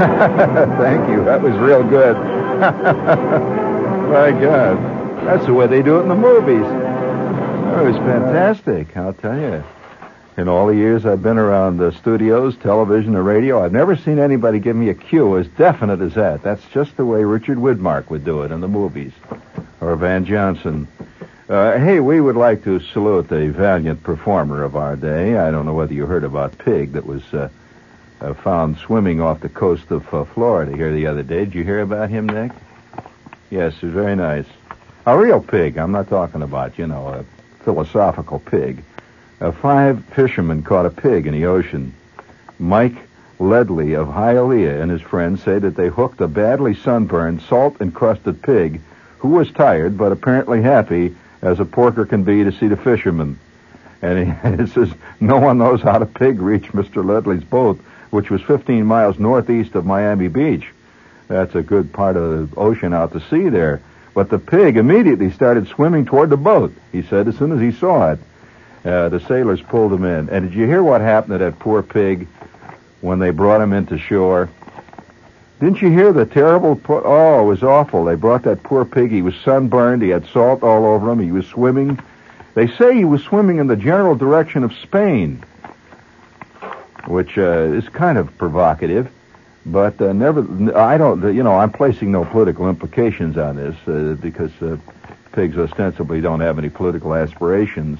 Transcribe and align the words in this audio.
Thank 0.78 1.10
you. 1.10 1.24
That 1.24 1.42
was 1.42 1.52
real 1.56 1.82
good. 1.82 2.16
My 4.10 4.30
God. 4.30 5.26
That's 5.26 5.44
the 5.44 5.52
way 5.52 5.66
they 5.66 5.82
do 5.82 5.98
it 5.98 6.02
in 6.04 6.08
the 6.08 6.14
movies. 6.14 6.62
That 6.62 7.84
was 7.84 7.96
fantastic, 7.96 8.96
I'll 8.96 9.12
tell 9.12 9.38
you. 9.38 9.62
In 10.38 10.48
all 10.48 10.68
the 10.68 10.74
years 10.74 11.04
I've 11.04 11.22
been 11.22 11.36
around 11.36 11.76
the 11.76 11.92
studios, 11.92 12.56
television, 12.56 13.14
and 13.14 13.26
radio, 13.26 13.62
I've 13.62 13.72
never 13.72 13.94
seen 13.94 14.18
anybody 14.18 14.58
give 14.58 14.74
me 14.74 14.88
a 14.88 14.94
cue 14.94 15.36
as 15.36 15.46
definite 15.48 16.00
as 16.00 16.14
that. 16.14 16.42
That's 16.42 16.64
just 16.72 16.96
the 16.96 17.04
way 17.04 17.22
Richard 17.22 17.58
Widmark 17.58 18.08
would 18.08 18.24
do 18.24 18.40
it 18.40 18.52
in 18.52 18.62
the 18.62 18.68
movies. 18.68 19.12
Or 19.82 19.96
Van 19.96 20.24
Johnson. 20.24 20.88
Uh, 21.46 21.78
hey, 21.78 22.00
we 22.00 22.22
would 22.22 22.36
like 22.36 22.64
to 22.64 22.80
salute 22.80 23.30
a 23.32 23.48
valiant 23.48 24.02
performer 24.02 24.62
of 24.62 24.76
our 24.76 24.96
day. 24.96 25.36
I 25.36 25.50
don't 25.50 25.66
know 25.66 25.74
whether 25.74 25.92
you 25.92 26.06
heard 26.06 26.24
about 26.24 26.56
Pig 26.56 26.92
that 26.92 27.04
was 27.04 27.22
uh, 27.34 27.50
uh, 28.20 28.34
found 28.34 28.78
swimming 28.78 29.20
off 29.20 29.40
the 29.40 29.48
coast 29.48 29.90
of 29.90 30.12
uh, 30.12 30.24
Florida 30.24 30.76
here 30.76 30.92
the 30.92 31.06
other 31.06 31.22
day. 31.22 31.44
Did 31.44 31.54
you 31.54 31.64
hear 31.64 31.80
about 31.80 32.10
him, 32.10 32.26
Nick? 32.26 32.52
Yes, 33.50 33.80
was 33.80 33.92
very 33.92 34.16
nice. 34.16 34.46
A 35.06 35.18
real 35.18 35.40
pig. 35.40 35.78
I'm 35.78 35.92
not 35.92 36.08
talking 36.08 36.42
about, 36.42 36.78
you 36.78 36.86
know, 36.86 37.08
a 37.08 37.24
philosophical 37.64 38.38
pig. 38.38 38.84
Uh, 39.40 39.50
five 39.50 40.04
fishermen 40.06 40.62
caught 40.62 40.86
a 40.86 40.90
pig 40.90 41.26
in 41.26 41.32
the 41.32 41.46
ocean. 41.46 41.94
Mike 42.58 42.96
Ledley 43.38 43.94
of 43.94 44.08
Hialeah 44.08 44.82
and 44.82 44.90
his 44.90 45.00
friends 45.00 45.42
say 45.42 45.58
that 45.58 45.74
they 45.74 45.88
hooked 45.88 46.20
a 46.20 46.28
badly 46.28 46.74
sunburned, 46.74 47.40
salt-encrusted 47.42 48.42
pig 48.42 48.82
who 49.18 49.28
was 49.28 49.50
tired 49.50 49.96
but 49.96 50.12
apparently 50.12 50.60
happy 50.60 51.16
as 51.40 51.58
a 51.58 51.64
porker 51.64 52.04
can 52.04 52.22
be 52.22 52.44
to 52.44 52.52
see 52.52 52.68
the 52.68 52.76
fishermen. 52.76 53.38
And 54.02 54.18
he, 54.18 54.64
he 54.64 54.66
says, 54.72 54.92
no 55.20 55.38
one 55.38 55.58
knows 55.58 55.80
how 55.80 55.98
the 55.98 56.06
pig 56.06 56.40
reached 56.40 56.72
Mr. 56.72 57.04
Ledley's 57.04 57.44
boat, 57.44 57.80
which 58.10 58.30
was 58.30 58.42
15 58.42 58.84
miles 58.84 59.18
northeast 59.18 59.74
of 59.74 59.86
Miami 59.86 60.28
Beach. 60.28 60.66
That's 61.28 61.54
a 61.54 61.62
good 61.62 61.92
part 61.92 62.16
of 62.16 62.50
the 62.50 62.60
ocean 62.60 62.92
out 62.92 63.12
to 63.12 63.20
sea 63.20 63.48
there. 63.48 63.80
But 64.14 64.30
the 64.30 64.38
pig 64.38 64.76
immediately 64.76 65.30
started 65.30 65.68
swimming 65.68 66.04
toward 66.04 66.30
the 66.30 66.36
boat, 66.36 66.74
he 66.90 67.02
said, 67.02 67.28
as 67.28 67.36
soon 67.36 67.52
as 67.52 67.60
he 67.60 67.70
saw 67.70 68.12
it. 68.12 68.18
Uh, 68.84 69.08
the 69.10 69.20
sailors 69.20 69.60
pulled 69.60 69.92
him 69.92 70.04
in. 70.04 70.28
And 70.30 70.48
did 70.48 70.54
you 70.54 70.66
hear 70.66 70.82
what 70.82 71.00
happened 71.00 71.34
to 71.34 71.44
that 71.44 71.58
poor 71.58 71.82
pig 71.82 72.26
when 73.00 73.18
they 73.18 73.30
brought 73.30 73.60
him 73.60 73.72
into 73.72 73.98
shore? 73.98 74.48
Didn't 75.60 75.82
you 75.82 75.90
hear 75.90 76.12
the 76.12 76.24
terrible? 76.24 76.76
Po- 76.76 77.02
oh, 77.04 77.42
it 77.42 77.46
was 77.46 77.62
awful. 77.62 78.06
They 78.06 78.14
brought 78.14 78.44
that 78.44 78.62
poor 78.62 78.86
pig. 78.86 79.10
He 79.10 79.20
was 79.20 79.34
sunburned. 79.44 80.02
He 80.02 80.08
had 80.08 80.26
salt 80.28 80.62
all 80.62 80.86
over 80.86 81.12
him. 81.12 81.20
He 81.20 81.30
was 81.30 81.46
swimming. 81.46 81.98
They 82.54 82.66
say 82.66 82.96
he 82.96 83.04
was 83.04 83.22
swimming 83.22 83.58
in 83.58 83.66
the 83.66 83.76
general 83.76 84.14
direction 84.14 84.64
of 84.64 84.72
Spain, 84.82 85.44
which 87.10 87.36
uh, 87.36 87.42
is 87.42 87.88
kind 87.88 88.16
of 88.16 88.36
provocative. 88.38 89.10
But 89.66 90.00
uh, 90.00 90.12
never, 90.12 90.76
I 90.76 90.96
don't. 90.96 91.34
You 91.34 91.42
know, 91.42 91.54
I'm 91.54 91.72
placing 91.72 92.12
no 92.12 92.24
political 92.24 92.68
implications 92.68 93.36
on 93.36 93.56
this 93.56 93.76
uh, 93.86 94.16
because 94.20 94.50
uh, 94.62 94.78
pigs 95.32 95.58
ostensibly 95.58 96.20
don't 96.20 96.40
have 96.40 96.58
any 96.58 96.70
political 96.70 97.14
aspirations. 97.14 97.98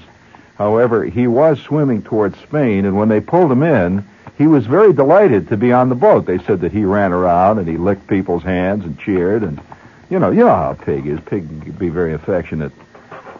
However, 0.57 1.03
he 1.05 1.27
was 1.27 1.59
swimming 1.59 2.01
towards 2.01 2.39
Spain, 2.39 2.85
and 2.85 2.97
when 2.97 3.09
they 3.09 3.21
pulled 3.21 3.51
him 3.51 3.63
in, 3.63 4.05
he 4.37 4.47
was 4.47 4.65
very 4.65 4.91
delighted 4.93 5.49
to 5.49 5.57
be 5.57 5.71
on 5.71 5.89
the 5.89 5.95
boat. 5.95 6.25
They 6.25 6.39
said 6.39 6.61
that 6.61 6.71
he 6.71 6.83
ran 6.83 7.11
around 7.11 7.59
and 7.59 7.67
he 7.67 7.77
licked 7.77 8.07
people's 8.07 8.43
hands 8.43 8.85
and 8.85 8.99
cheered, 8.99 9.43
and 9.43 9.61
you 10.09 10.19
know, 10.19 10.31
you 10.31 10.39
know 10.39 10.55
how 10.55 10.71
a 10.71 10.75
pig 10.75 11.05
is. 11.05 11.19
Pig 11.21 11.47
can 11.47 11.71
be 11.73 11.89
very 11.89 12.13
affectionate. 12.13 12.71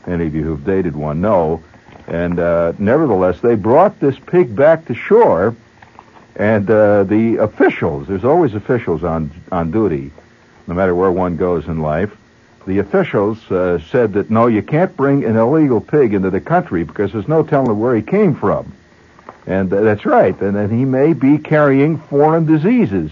Any 0.08 0.28
of 0.28 0.36
you 0.36 0.44
who've 0.44 0.64
dated 0.64 0.96
one 0.96 1.22
know. 1.22 1.64
And 2.12 2.40
uh, 2.40 2.74
nevertheless, 2.78 3.40
they 3.40 3.56
brought 3.56 4.00
this 4.00 4.20
pig 4.20 4.56
back 4.56 4.86
to 4.86 4.94
shore, 4.94 5.56
and 6.36 6.70
uh, 6.70 7.06
the 7.06 7.38
officials. 7.38 8.08
There's 8.08 8.26
always 8.26 8.54
officials 8.54 9.04
on 9.04 9.32
on 9.52 9.72
duty, 9.72 10.12
no 10.68 10.74
matter 10.76 10.94
where 10.94 11.12
one 11.12 11.38
goes 11.38 11.66
in 11.68 11.80
life 11.80 12.16
the 12.66 12.80
officials 12.80 13.52
uh, 13.52 13.80
said 13.90 14.14
that 14.14 14.30
no, 14.30 14.48
you 14.48 14.62
can't 14.62 14.96
bring 14.96 15.24
an 15.26 15.36
illegal 15.36 15.82
pig 15.82 16.14
into 16.14 16.30
the 16.30 16.42
country 16.42 16.84
because 16.84 17.12
there's 17.12 17.28
no 17.28 17.44
telling 17.44 17.80
where 17.80 17.96
he 17.96 18.02
came 18.02 18.36
from. 18.36 18.74
And 19.48 19.74
uh, 19.74 19.82
that's 19.82 20.06
right, 20.06 20.40
and 20.40 20.56
that 20.56 20.70
he 20.70 20.86
may 20.86 21.14
be 21.14 21.38
carrying 21.38 21.98
foreign 21.98 22.46
diseases. 22.46 23.12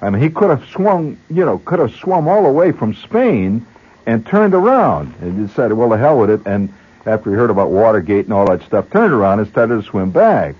I 0.00 0.10
mean, 0.10 0.22
he 0.22 0.30
could 0.30 0.50
have 0.50 0.68
swum, 0.68 1.18
you 1.28 1.44
know, 1.44 1.58
could 1.58 1.80
have 1.80 1.92
swum 1.94 2.28
all 2.28 2.44
the 2.44 2.50
way 2.50 2.72
from 2.72 2.94
Spain 2.94 3.66
and 4.06 4.26
turned 4.26 4.54
around 4.54 5.14
and 5.20 5.46
decided, 5.46 5.74
well, 5.74 5.88
the 5.88 5.98
hell 5.98 6.18
with 6.18 6.30
it. 6.30 6.46
And 6.46 6.72
after 7.06 7.30
he 7.30 7.36
heard 7.36 7.50
about 7.50 7.70
Watergate 7.70 8.26
and 8.26 8.34
all 8.34 8.46
that 8.46 8.62
stuff, 8.62 8.90
turned 8.90 9.12
around 9.12 9.40
and 9.40 9.48
started 9.48 9.76
to 9.76 9.82
swim 9.82 10.10
back. 10.10 10.54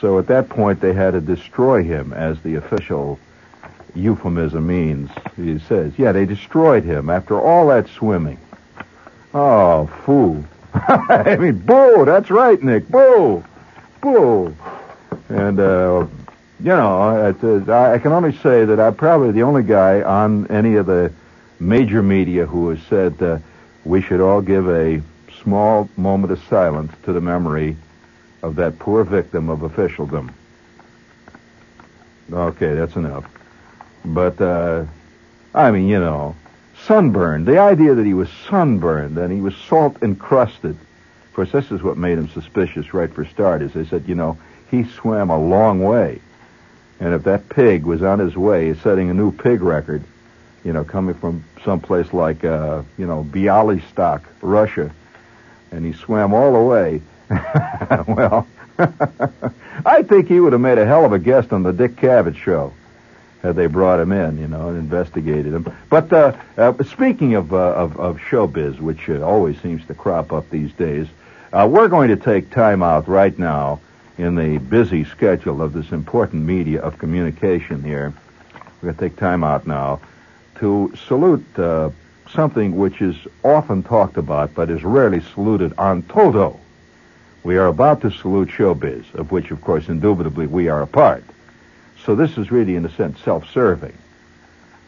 So 0.00 0.18
at 0.18 0.26
that 0.28 0.48
point, 0.48 0.80
they 0.80 0.92
had 0.92 1.12
to 1.12 1.20
destroy 1.20 1.82
him 1.82 2.12
as 2.12 2.40
the 2.40 2.54
official 2.54 3.18
euphemism 3.94 4.66
means. 4.66 5.10
He 5.36 5.58
says, 5.58 5.92
yeah, 5.98 6.12
they 6.12 6.24
destroyed 6.24 6.84
him 6.84 7.10
after 7.10 7.40
all 7.40 7.68
that 7.68 7.88
swimming. 7.88 8.38
Oh, 9.34 9.86
fool. 10.04 10.44
I 10.74 11.36
mean, 11.36 11.58
boo, 11.58 12.04
that's 12.04 12.30
right, 12.30 12.60
Nick, 12.62 12.88
boo, 12.88 13.44
boo. 14.00 14.56
And, 15.28 15.60
uh, 15.60 16.06
you 16.60 16.66
know, 16.66 17.26
I 17.26 17.98
can 17.98 18.12
only 18.12 18.36
say 18.38 18.64
that 18.64 18.80
I'm 18.80 18.94
probably 18.94 19.32
the 19.32 19.42
only 19.42 19.62
guy 19.62 20.02
on 20.02 20.46
any 20.48 20.76
of 20.76 20.86
the 20.86 21.12
major 21.58 22.02
media 22.02 22.46
who 22.46 22.70
has 22.70 22.80
said 22.88 23.22
uh, 23.22 23.38
we 23.84 24.00
should 24.00 24.20
all 24.20 24.40
give 24.40 24.68
a 24.68 25.02
small 25.42 25.88
moment 25.96 26.32
of 26.32 26.42
silence 26.48 26.92
to 27.04 27.12
the 27.12 27.20
memory 27.20 27.76
of 28.42 28.56
that 28.56 28.78
poor 28.78 29.04
victim 29.04 29.48
of 29.48 29.62
officialdom. 29.62 30.32
Okay, 32.32 32.74
that's 32.74 32.96
enough. 32.96 33.24
But, 34.04 34.40
uh, 34.40 34.84
I 35.54 35.70
mean, 35.70 35.88
you 35.88 35.98
know, 35.98 36.36
sunburned. 36.86 37.46
The 37.46 37.58
idea 37.58 37.94
that 37.94 38.06
he 38.06 38.14
was 38.14 38.30
sunburned 38.48 39.18
and 39.18 39.32
he 39.32 39.40
was 39.40 39.56
salt 39.56 40.02
encrusted. 40.02 40.76
Of 41.26 41.34
course, 41.34 41.52
this 41.52 41.70
is 41.70 41.82
what 41.82 41.96
made 41.96 42.18
him 42.18 42.28
suspicious 42.28 42.94
right 42.94 43.12
for 43.12 43.24
starters. 43.24 43.72
They 43.72 43.84
said, 43.84 44.04
you 44.06 44.14
know, 44.14 44.38
he 44.70 44.84
swam 44.84 45.30
a 45.30 45.38
long 45.38 45.82
way. 45.82 46.20
And 47.00 47.14
if 47.14 47.24
that 47.24 47.48
pig 47.48 47.84
was 47.84 48.02
on 48.02 48.18
his 48.18 48.36
way, 48.36 48.74
setting 48.74 49.10
a 49.10 49.14
new 49.14 49.32
pig 49.32 49.62
record, 49.62 50.02
you 50.64 50.72
know, 50.72 50.84
coming 50.84 51.14
from 51.14 51.44
someplace 51.64 52.12
like, 52.12 52.44
uh, 52.44 52.82
you 52.98 53.06
know, 53.06 53.24
Bialystok, 53.24 54.22
Russia, 54.42 54.90
and 55.70 55.84
he 55.84 55.92
swam 55.92 56.32
all 56.32 56.52
the 56.52 56.60
way, 56.60 57.02
well, 58.08 58.46
I 59.86 60.02
think 60.02 60.28
he 60.28 60.40
would 60.40 60.52
have 60.52 60.60
made 60.60 60.78
a 60.78 60.86
hell 60.86 61.04
of 61.04 61.12
a 61.12 61.18
guest 61.18 61.52
on 61.52 61.62
the 61.62 61.72
Dick 61.72 61.96
Cavett 61.96 62.36
show 62.36 62.72
had 63.42 63.56
they 63.56 63.66
brought 63.66 64.00
him 64.00 64.12
in, 64.12 64.38
you 64.38 64.46
know, 64.46 64.68
and 64.68 64.78
investigated 64.78 65.54
him. 65.54 65.72
But 65.88 66.12
uh, 66.12 66.36
uh, 66.56 66.82
speaking 66.84 67.34
of, 67.34 67.52
uh, 67.52 67.56
of, 67.56 67.98
of 67.98 68.18
showbiz, 68.18 68.78
which 68.78 69.08
uh, 69.08 69.22
always 69.22 69.58
seems 69.60 69.84
to 69.86 69.94
crop 69.94 70.32
up 70.32 70.50
these 70.50 70.72
days, 70.72 71.06
uh, 71.52 71.66
we're 71.70 71.88
going 71.88 72.08
to 72.08 72.16
take 72.16 72.50
time 72.50 72.82
out 72.82 73.08
right 73.08 73.36
now 73.38 73.80
in 74.18 74.34
the 74.34 74.58
busy 74.58 75.04
schedule 75.04 75.62
of 75.62 75.72
this 75.72 75.90
important 75.90 76.44
media 76.44 76.80
of 76.82 76.98
communication 76.98 77.82
here. 77.82 78.12
We're 78.54 78.92
going 78.92 78.94
to 78.94 79.00
take 79.00 79.16
time 79.16 79.42
out 79.42 79.66
now 79.66 80.00
to 80.56 80.92
salute 81.06 81.46
uh, 81.58 81.90
something 82.34 82.76
which 82.76 83.00
is 83.00 83.16
often 83.42 83.82
talked 83.82 84.16
about 84.16 84.54
but 84.54 84.70
is 84.70 84.82
rarely 84.84 85.20
saluted 85.20 85.72
on 85.78 86.02
toto. 86.02 86.58
We 87.42 87.56
are 87.56 87.68
about 87.68 88.02
to 88.02 88.10
salute 88.10 88.50
showbiz, 88.50 89.14
of 89.14 89.32
which, 89.32 89.50
of 89.50 89.60
course, 89.62 89.88
indubitably 89.88 90.46
we 90.46 90.68
are 90.68 90.82
a 90.82 90.86
part. 90.86 91.24
So 92.04 92.14
this 92.14 92.36
is 92.36 92.50
really, 92.50 92.76
in 92.76 92.84
a 92.84 92.90
sense, 92.90 93.18
self-serving. 93.20 93.96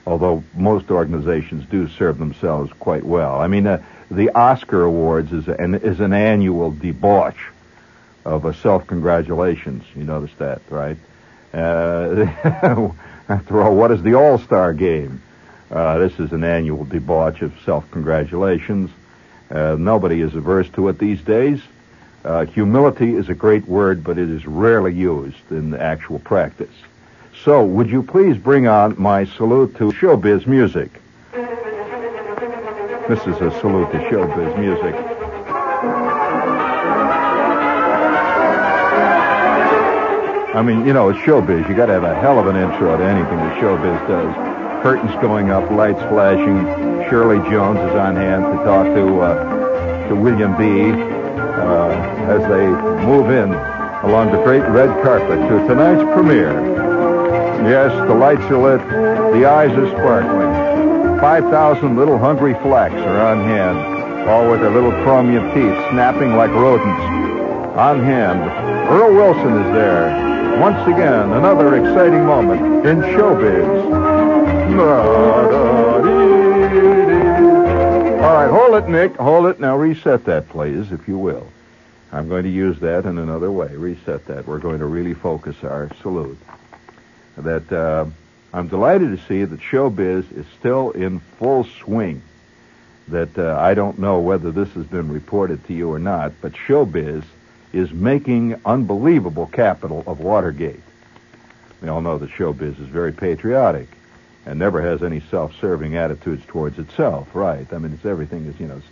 Although 0.07 0.43
most 0.55 0.91
organizations 0.91 1.65
do 1.67 1.89
serve 1.89 2.19
themselves 2.19 2.73
quite 2.79 3.05
well. 3.05 3.41
I 3.41 3.47
mean, 3.47 3.67
uh, 3.67 3.83
the 4.11 4.31
Oscar 4.31 4.83
Awards 4.83 5.33
is 5.33 5.49
an, 5.49 5.77
is 5.77 6.01
an 6.01 6.13
annual 6.13 6.73
debauch 6.73 7.37
of 8.25 8.57
self-congratulations. 8.57 9.85
You 9.95 10.05
notice 10.05 10.33
that, 10.39 10.63
right? 10.69 10.97
Uh, 11.55 12.27
after 13.29 13.63
all, 13.63 13.75
what 13.75 13.91
is 13.93 14.03
the 14.03 14.15
All-Star 14.15 14.73
Game? 14.73 15.23
Uh, 15.73 15.97
this 15.97 16.21
is 16.21 16.33
an 16.33 16.45
annual 16.45 16.85
debauch 16.85 17.41
of 17.41 17.51
self-congratulations. 17.65 18.91
Uh, 19.51 19.75
nobody 19.79 20.21
is 20.21 20.35
averse 20.35 20.69
to 20.69 20.89
it 20.89 20.99
these 20.99 21.23
days. 21.23 21.63
Uh, 22.25 22.45
humility 22.45 23.15
is 23.15 23.31
a 23.31 23.35
great 23.35 23.67
word, 23.67 24.05
but 24.05 24.19
it 24.19 24.29
is 24.29 24.47
rarely 24.47 24.93
used 24.93 25.51
in 25.51 25.75
actual 25.75 26.19
practice. 26.19 26.75
So, 27.43 27.65
would 27.65 27.89
you 27.89 28.03
please 28.03 28.37
bring 28.37 28.69
on 28.69 29.01
my 29.01 29.25
salute 29.25 29.75
to 29.77 29.93
showbiz 29.93 30.47
music? 30.47 30.91
This 33.09 33.21
is 33.27 33.41
a 33.41 33.51
salute 33.61 33.91
to 33.93 33.99
showbiz 34.11 34.59
music. 34.59 34.95
I 40.55 40.61
mean, 40.63 40.87
you 40.87 40.93
know, 40.93 41.09
it's 41.09 41.19
showbiz. 41.21 41.67
You 41.67 41.75
got 41.75 41.87
to 41.87 41.95
have 41.95 42.05
a 42.05 42.15
hell 42.15 42.39
of 42.39 42.47
an 42.47 42.57
intro 42.57 42.95
to 42.95 43.03
anything 43.03 43.39
that 43.39 43.59
showbiz 43.59 44.07
does. 44.07 44.52
Curtains 44.83 45.15
going 45.23 45.51
up, 45.51 45.71
lights 45.71 46.03
flashing. 46.11 46.65
Shirley 47.09 47.39
Jones 47.51 47.79
is 47.79 47.95
on 47.95 48.17
hand 48.17 48.43
to 48.45 48.65
talk 48.65 48.87
to 48.87 49.21
uh, 49.21 50.09
to 50.09 50.17
William 50.17 50.57
B. 50.59 50.91
Uh, 50.93 51.91
as 52.29 52.41
they 52.49 52.67
move 53.07 53.31
in 53.31 53.53
along 54.05 54.33
the 54.33 54.43
great 54.43 54.63
red 54.71 54.89
carpet 55.03 55.39
to 55.49 55.67
tonight's 55.69 56.03
premiere 56.15 56.73
Yes, 57.63 57.93
the 58.09 58.15
lights 58.15 58.43
are 58.51 58.59
lit. 58.59 58.81
The 59.39 59.47
eyes 59.47 59.71
are 59.71 59.89
sparkling. 59.91 61.21
5,000 61.21 61.97
little 61.97 62.19
hungry 62.19 62.55
flacks 62.55 63.01
are 63.07 63.21
on 63.21 63.45
hand, 63.45 64.29
all 64.29 64.51
with 64.51 64.61
their 64.63 64.73
little 64.73 64.91
chromium 65.05 65.45
teeth 65.55 65.79
snapping 65.93 66.35
like 66.35 66.51
rodents. 66.51 67.01
On 67.79 68.03
hand, 68.03 68.41
Earl 68.91 69.15
Wilson 69.15 69.63
is 69.63 69.73
there. 69.75 70.59
Once 70.59 70.83
again, 70.89 71.31
another 71.31 71.77
exciting 71.77 72.27
moment 72.27 72.85
in 72.85 72.99
showbiz. 73.15 74.02
All 74.73 74.89
right, 78.33 78.51
hold 78.51 78.75
it, 78.83 78.89
Nick. 78.89 79.17
Hold 79.17 79.47
it. 79.47 79.61
Now 79.61 79.77
reset 79.77 80.25
that, 80.25 80.49
please, 80.49 80.93
if 80.93 81.07
you 81.07 81.19
will. 81.19 81.47
I'm 82.11 82.29
going 82.29 82.45
to 82.45 82.51
use 82.51 82.81
that 82.81 83.05
in 83.05 83.19
another 83.19 83.51
way. 83.51 83.69
Reset 83.69 84.25
that. 84.27 84.47
We're 84.47 84.59
going 84.59 84.79
to 84.79 84.87
really 84.87 85.15
focus 85.15 85.63
our 85.63 85.91
salute. 86.01 86.39
That 87.37 87.71
uh, 87.71 88.07
I'm 88.53 88.69
delighted 88.69 89.17
to 89.19 89.27
see 89.27 89.45
that 89.45 89.61
showbiz 89.61 90.31
is 90.37 90.47
still 90.59 90.91
in 90.93 91.21
full 91.21 91.65
swing. 91.65 92.23
That 93.09 93.37
uh, 93.37 93.59
I 93.59 93.75
don't 93.75 93.99
know 93.99 94.21
whether 94.21 94.51
this 94.51 94.71
has 94.71 94.87
been 94.87 95.13
reported 95.13 95.67
to 95.67 95.75
you 95.75 95.91
or 95.93 95.99
not, 95.99 96.33
but 96.41 96.53
showbiz 96.53 97.25
is 97.75 97.93
making 97.93 98.61
unbelievable 98.65 99.47
capital 99.47 100.03
of 100.07 100.21
Watergate. 100.21 100.81
We 101.83 101.89
all 101.89 102.01
know 102.01 102.17
that 102.19 102.31
showbiz 102.31 102.81
is 102.81 102.89
very 102.89 103.13
patriotic 103.13 103.89
and 104.47 104.59
never 104.59 104.83
has 104.83 105.03
any 105.03 105.21
self-serving 105.21 105.97
attitudes 105.97 106.45
towards 106.47 106.79
itself, 106.79 107.35
right? 107.35 107.71
I 107.73 107.79
mean, 107.79 107.93
it's 107.93 108.05
everything 108.05 108.47
is, 108.47 108.59
you 108.59 108.67
know, 108.67 108.83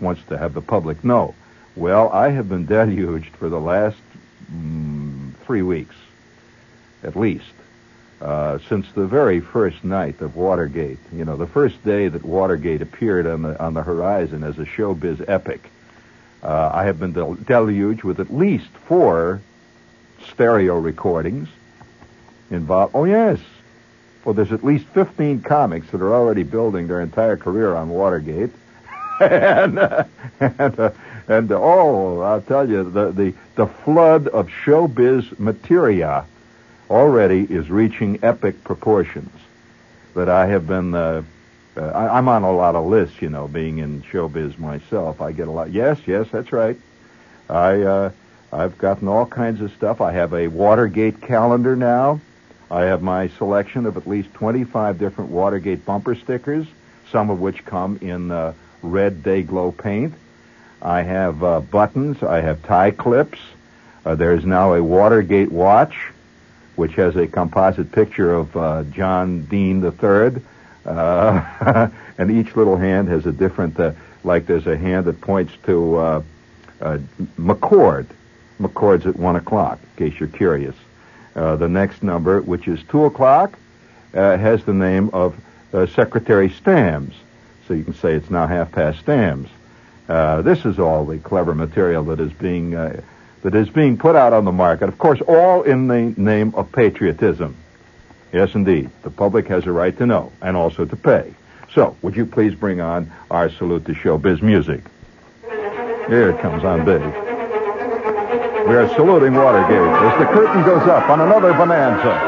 wants 0.00 0.22
to 0.28 0.38
have 0.38 0.54
the 0.54 0.60
public 0.60 1.04
know. 1.04 1.34
Well, 1.76 2.08
I 2.10 2.30
have 2.30 2.48
been 2.48 2.66
deluged 2.66 3.34
for 3.36 3.48
the 3.48 3.60
last 3.60 3.96
mm, 4.52 5.34
three 5.44 5.62
weeks, 5.62 5.96
at 7.02 7.16
least, 7.16 7.52
uh, 8.20 8.58
since 8.68 8.90
the 8.92 9.06
very 9.06 9.40
first 9.40 9.84
night 9.84 10.20
of 10.20 10.36
Watergate. 10.36 10.98
You 11.12 11.24
know, 11.24 11.36
the 11.36 11.46
first 11.46 11.84
day 11.84 12.08
that 12.08 12.24
Watergate 12.24 12.80
appeared 12.80 13.26
on 13.26 13.42
the 13.42 13.60
on 13.62 13.74
the 13.74 13.82
horizon 13.82 14.44
as 14.44 14.58
a 14.58 14.64
showbiz 14.64 15.24
epic. 15.28 15.70
Uh, 16.42 16.70
I 16.72 16.84
have 16.84 16.98
been 16.98 17.12
del- 17.12 17.34
deluged 17.34 18.04
with 18.04 18.20
at 18.20 18.32
least 18.32 18.68
four 18.86 19.40
stereo 20.28 20.78
recordings 20.78 21.48
involved. 22.50 22.94
Oh 22.94 23.04
yes, 23.04 23.38
well, 24.24 24.34
there's 24.34 24.52
at 24.52 24.64
least 24.64 24.86
15 24.86 25.42
comics 25.42 25.90
that 25.90 26.00
are 26.00 26.14
already 26.14 26.42
building 26.42 26.86
their 26.86 27.00
entire 27.00 27.36
career 27.36 27.74
on 27.74 27.90
Watergate, 27.90 28.50
and 29.20 29.78
uh, 29.78 30.04
and 30.40 30.80
uh, 30.80 30.90
and 31.28 31.50
oh, 31.52 32.20
I'll 32.20 32.42
tell 32.42 32.68
you, 32.68 32.84
the, 32.84 33.10
the, 33.10 33.34
the 33.54 33.66
flood 33.66 34.28
of 34.28 34.48
showbiz 34.48 35.38
materia 35.38 36.26
already 36.90 37.46
is 37.48 37.70
reaching 37.70 38.18
epic 38.22 38.62
proportions. 38.62 39.30
That 40.14 40.28
I 40.28 40.46
have 40.46 40.66
been, 40.66 40.94
uh, 40.94 41.22
uh, 41.76 41.80
I, 41.80 42.18
I'm 42.18 42.28
on 42.28 42.42
a 42.42 42.52
lot 42.52 42.76
of 42.76 42.86
lists, 42.86 43.20
you 43.20 43.30
know, 43.30 43.48
being 43.48 43.78
in 43.78 44.02
showbiz 44.02 44.58
myself. 44.58 45.20
I 45.20 45.32
get 45.32 45.48
a 45.48 45.50
lot. 45.50 45.72
Yes, 45.72 45.98
yes, 46.06 46.28
that's 46.30 46.52
right. 46.52 46.76
I, 47.48 47.80
uh, 47.82 48.10
I've 48.52 48.78
gotten 48.78 49.08
all 49.08 49.26
kinds 49.26 49.60
of 49.60 49.72
stuff. 49.72 50.00
I 50.00 50.12
have 50.12 50.34
a 50.34 50.48
Watergate 50.48 51.20
calendar 51.20 51.74
now. 51.74 52.20
I 52.70 52.82
have 52.82 53.02
my 53.02 53.28
selection 53.28 53.86
of 53.86 53.96
at 53.96 54.06
least 54.06 54.32
25 54.34 54.98
different 54.98 55.30
Watergate 55.30 55.84
bumper 55.84 56.14
stickers, 56.14 56.66
some 57.10 57.30
of 57.30 57.40
which 57.40 57.64
come 57.64 57.98
in 58.00 58.30
uh, 58.30 58.54
red 58.82 59.22
Day-Glo 59.22 59.72
paint. 59.72 60.14
I 60.80 61.02
have 61.02 61.42
uh, 61.42 61.60
buttons. 61.60 62.22
I 62.22 62.40
have 62.40 62.62
tie 62.62 62.90
clips. 62.90 63.38
Uh, 64.04 64.14
there's 64.14 64.44
now 64.44 64.74
a 64.74 64.82
Watergate 64.82 65.50
watch, 65.50 65.96
which 66.76 66.94
has 66.94 67.16
a 67.16 67.26
composite 67.26 67.92
picture 67.92 68.34
of 68.34 68.56
uh, 68.56 68.82
John 68.84 69.44
Dean 69.44 69.82
III. 69.82 70.42
Uh, 70.84 71.88
and 72.18 72.30
each 72.30 72.54
little 72.56 72.76
hand 72.76 73.08
has 73.08 73.24
a 73.24 73.32
different, 73.32 73.78
uh, 73.80 73.92
like 74.24 74.46
there's 74.46 74.66
a 74.66 74.76
hand 74.76 75.06
that 75.06 75.20
points 75.20 75.52
to 75.64 76.22
McCord. 77.38 78.06
McCord's 78.60 79.06
at 79.06 79.16
1 79.16 79.36
o'clock, 79.36 79.78
in 79.96 80.10
case 80.10 80.20
you're 80.20 80.28
curious. 80.28 80.76
Uh, 81.34 81.56
the 81.56 81.68
next 81.68 82.02
number, 82.02 82.40
which 82.40 82.68
is 82.68 82.82
2 82.84 83.06
o'clock, 83.06 83.58
uh, 84.14 84.36
has 84.36 84.64
the 84.64 84.72
name 84.72 85.10
of 85.12 85.34
uh, 85.72 85.86
Secretary 85.86 86.48
Stans. 86.48 87.12
So 87.66 87.74
you 87.74 87.84
can 87.84 87.94
say 87.94 88.14
it's 88.14 88.30
now 88.30 88.46
half 88.46 88.70
past 88.72 89.00
Stans. 89.00 89.48
Uh, 90.08 90.42
this 90.42 90.64
is 90.64 90.78
all 90.78 91.04
the 91.04 91.18
clever 91.18 91.54
material 91.54 92.04
that 92.04 92.20
is 92.20 92.32
being 92.32 92.74
uh, 92.74 93.00
that 93.42 93.54
is 93.54 93.68
being 93.68 93.96
put 93.98 94.16
out 94.16 94.32
on 94.32 94.44
the 94.44 94.52
market. 94.52 94.88
Of 94.88 94.98
course, 94.98 95.20
all 95.22 95.62
in 95.62 95.86
the 95.86 96.14
name 96.16 96.54
of 96.54 96.72
patriotism. 96.72 97.56
Yes, 98.32 98.54
indeed. 98.54 98.90
The 99.02 99.10
public 99.10 99.46
has 99.48 99.66
a 99.66 99.72
right 99.72 99.96
to 99.98 100.06
know 100.06 100.32
and 100.40 100.56
also 100.56 100.84
to 100.84 100.96
pay. 100.96 101.34
So, 101.72 101.96
would 102.02 102.16
you 102.16 102.26
please 102.26 102.54
bring 102.54 102.80
on 102.80 103.12
our 103.30 103.50
salute 103.50 103.84
to 103.86 103.92
showbiz 103.92 104.42
music? 104.42 104.82
Here 106.08 106.30
it 106.30 106.40
comes 106.40 106.64
on 106.64 106.84
big. 106.84 107.23
We 108.66 108.74
are 108.76 108.88
saluting 108.94 109.34
Watergate 109.34 109.76
as 109.76 110.18
the 110.18 110.24
curtain 110.24 110.62
goes 110.64 110.88
up 110.88 111.10
on 111.10 111.20
another 111.20 111.52
bonanza. 111.52 112.18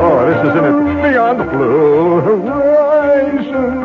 Oh, 0.00 0.26
this 0.30 0.38
is 0.48 0.54
in 0.56 0.64
it. 0.64 0.76
Beyond 1.10 1.40
the 1.40 1.44
blue 1.44 2.20
horizon 2.20 3.80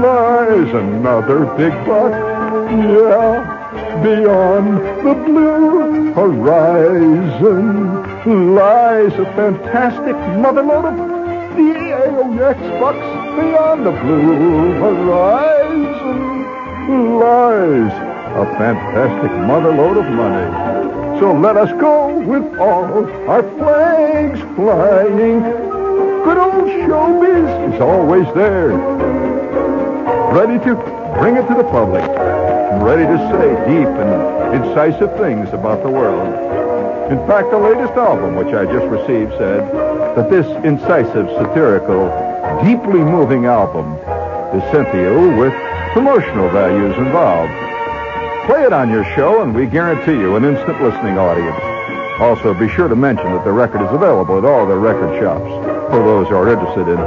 lies 0.00 0.72
another 0.72 1.44
big 1.56 1.72
buck. 1.84 2.12
Yeah. 2.70 3.56
Beyond 4.02 4.80
the 5.06 5.14
blue 5.26 6.12
horizon 6.14 7.74
lies 8.54 9.12
a 9.12 9.26
fantastic 9.36 10.16
motherload 10.40 10.86
of 10.86 10.96
the 11.54 11.68
AOX 11.92 12.58
bucks. 12.80 13.17
Beyond 13.38 13.86
the 13.86 13.92
blue 13.92 14.72
horizon 14.82 16.20
lies 17.20 17.92
a 18.34 18.44
fantastic 18.58 19.30
motherload 19.46 19.96
of 19.96 20.10
money. 20.10 21.20
So 21.20 21.32
let 21.34 21.56
us 21.56 21.70
go 21.80 22.18
with 22.18 22.42
all 22.58 23.06
our 23.30 23.44
flags 23.56 24.40
flying. 24.56 25.40
Good 26.24 26.36
old 26.36 26.68
showbiz 26.82 27.74
is 27.74 27.80
always 27.80 28.26
there, 28.34 28.70
ready 30.34 30.58
to 30.64 30.74
bring 31.20 31.36
it 31.36 31.46
to 31.46 31.54
the 31.54 31.68
public, 31.70 32.08
ready 32.82 33.04
to 33.04 33.18
say 33.30 33.54
deep 33.70 33.86
and 33.86 34.64
incisive 34.64 35.16
things 35.16 35.48
about 35.50 35.84
the 35.84 35.90
world. 35.90 36.34
In 37.12 37.18
fact, 37.28 37.52
the 37.52 37.58
latest 37.58 37.92
album, 37.92 38.34
which 38.34 38.52
I 38.52 38.64
just 38.64 38.86
received, 38.86 39.30
said 39.38 39.62
that 40.16 40.28
this 40.28 40.46
incisive, 40.64 41.28
satirical, 41.38 42.10
deeply 42.64 43.00
moving 43.00 43.46
album 43.46 43.94
is 44.56 44.62
sent 44.72 44.90
to 44.92 44.98
you 44.98 45.36
with 45.36 45.52
promotional 45.92 46.48
values 46.50 46.96
involved. 46.96 47.52
Play 48.46 48.64
it 48.64 48.72
on 48.72 48.90
your 48.90 49.04
show, 49.14 49.42
and 49.42 49.54
we 49.54 49.66
guarantee 49.66 50.18
you 50.18 50.36
an 50.36 50.44
instant 50.44 50.80
listening 50.82 51.18
audience. 51.18 51.58
Also, 52.20 52.54
be 52.54 52.68
sure 52.68 52.88
to 52.88 52.96
mention 52.96 53.26
that 53.32 53.44
the 53.44 53.52
record 53.52 53.82
is 53.82 53.92
available 53.92 54.38
at 54.38 54.44
all 54.44 54.66
the 54.66 54.76
record 54.76 55.20
shops 55.20 55.48
for 55.90 56.02
those 56.02 56.28
who 56.28 56.34
are 56.34 56.48
interested 56.50 56.88
in 56.88 56.98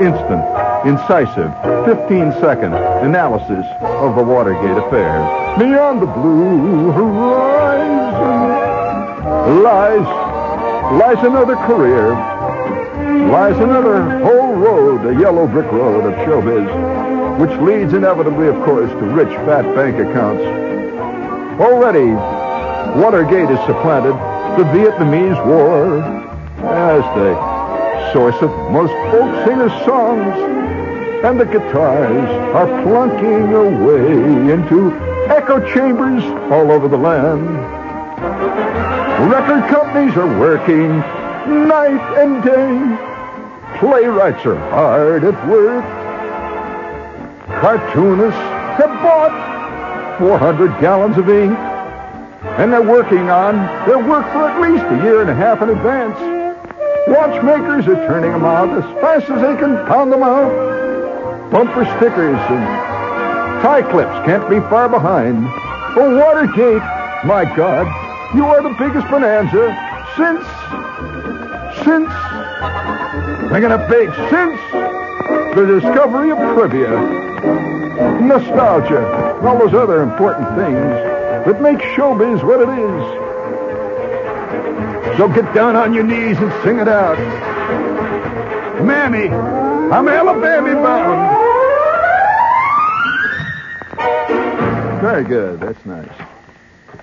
instant, 0.00 0.44
incisive, 0.86 1.50
15-second 1.88 2.72
analysis 2.72 3.66
of 3.80 4.14
the 4.16 4.22
Watergate 4.22 4.78
affair. 4.78 5.20
Beyond 5.58 6.02
the 6.02 6.06
blue 6.06 6.92
horizon 6.92 8.00
lies 9.62 10.06
lies 10.98 11.24
another 11.24 11.54
career, 11.54 12.14
lies 13.28 13.56
another 13.58 14.02
whole 14.20 14.54
road, 14.54 15.06
a 15.06 15.20
yellow 15.20 15.46
brick 15.46 15.70
road 15.72 16.04
of 16.04 16.14
showbiz, 16.26 17.38
which 17.38 17.60
leads 17.60 17.92
inevitably, 17.92 18.48
of 18.48 18.56
course, 18.64 18.90
to 18.90 19.04
rich, 19.04 19.28
fat 19.46 19.62
bank 19.74 19.96
accounts. 19.96 20.42
Already, 21.60 22.12
Watergate 22.98 23.48
has 23.48 23.66
supplanted 23.66 24.14
the 24.58 24.64
Vietnamese 24.72 25.44
War 25.46 26.02
as 26.62 27.02
the 27.14 28.12
source 28.12 28.36
of 28.42 28.50
most 28.72 28.92
folk 29.12 29.46
singers' 29.46 29.72
songs, 29.84 30.34
and 31.24 31.38
the 31.38 31.44
guitars 31.44 32.28
are 32.54 32.82
plunking 32.82 33.52
away 33.52 34.52
into 34.52 34.92
echo 35.30 35.60
chambers 35.72 36.24
all 36.50 36.72
over 36.72 36.88
the 36.88 36.96
land. 36.96 37.46
Record 39.30 39.68
companies 39.70 40.16
are 40.16 40.40
working 40.40 40.98
night 41.68 42.18
and 42.18 42.42
day. 42.42 43.09
Playwrights 43.80 44.44
are 44.44 44.58
hard 44.68 45.24
at 45.24 45.48
work. 45.48 45.82
Cartoonists 47.62 48.38
have 48.76 48.92
bought 49.00 50.18
400 50.18 50.78
gallons 50.82 51.16
of 51.16 51.30
ink, 51.30 51.56
and 52.60 52.70
they're 52.70 52.82
working 52.82 53.30
on 53.30 53.56
their 53.88 53.98
work 53.98 54.26
for 54.34 54.50
at 54.50 54.60
least 54.60 54.84
a 54.84 55.02
year 55.02 55.22
and 55.22 55.30
a 55.30 55.34
half 55.34 55.62
in 55.62 55.70
advance. 55.70 56.18
Watchmakers 57.08 57.88
are 57.88 58.06
turning 58.06 58.32
them 58.32 58.44
out 58.44 58.68
as 58.68 58.84
fast 59.00 59.30
as 59.30 59.40
they 59.40 59.56
can 59.56 59.86
pound 59.86 60.12
them 60.12 60.24
out. 60.24 61.50
Bumper 61.50 61.86
stickers 61.96 62.36
and 62.36 63.62
tie 63.62 63.80
clips 63.80 64.12
can't 64.26 64.46
be 64.50 64.60
far 64.68 64.90
behind. 64.90 65.48
Oh, 65.96 66.18
Watergate! 66.20 66.82
My 67.24 67.46
God, 67.56 67.86
you 68.36 68.44
are 68.44 68.62
the 68.62 68.76
biggest 68.78 69.08
bonanza 69.08 69.72
since. 70.18 70.44
since. 71.82 72.29
Making 73.50 73.72
a 73.72 73.86
big 73.88 74.08
since 74.30 74.60
the 75.56 75.80
discovery 75.80 76.30
of 76.30 76.38
trivia, 76.54 76.90
nostalgia, 78.20 79.36
and 79.38 79.48
all 79.48 79.58
those 79.58 79.74
other 79.74 80.02
important 80.02 80.48
things 80.56 80.78
that 81.44 81.60
make 81.60 81.78
showbiz 81.78 82.44
what 82.44 82.60
it 82.60 82.68
is. 82.68 83.02
So 85.18 85.28
get 85.28 85.52
down 85.52 85.74
on 85.74 85.92
your 85.92 86.04
knees 86.04 86.38
and 86.38 86.52
sing 86.62 86.78
it 86.78 86.86
out. 86.86 87.18
Mammy, 88.84 89.28
I'm 89.28 90.06
Alabama 90.06 90.74
bound. 90.74 91.40
Very 95.02 95.24
good. 95.24 95.58
That's 95.58 95.84
nice. 95.84 96.08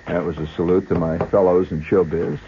That 0.06 0.24
was 0.24 0.38
a 0.38 0.46
salute 0.46 0.88
to 0.88 0.94
my 0.94 1.18
fellows 1.26 1.70
in 1.70 1.82
showbiz. 1.82 2.38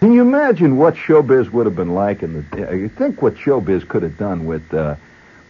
Can 0.00 0.12
you 0.12 0.22
imagine 0.22 0.76
what 0.76 0.94
showbiz 0.94 1.50
would 1.50 1.66
have 1.66 1.74
been 1.74 1.92
like 1.92 2.22
in 2.22 2.46
the? 2.50 2.76
You 2.76 2.88
think 2.88 3.20
what 3.20 3.34
showbiz 3.34 3.86
could 3.88 4.04
have 4.04 4.16
done 4.16 4.46
with 4.46 4.72
uh, 4.72 4.94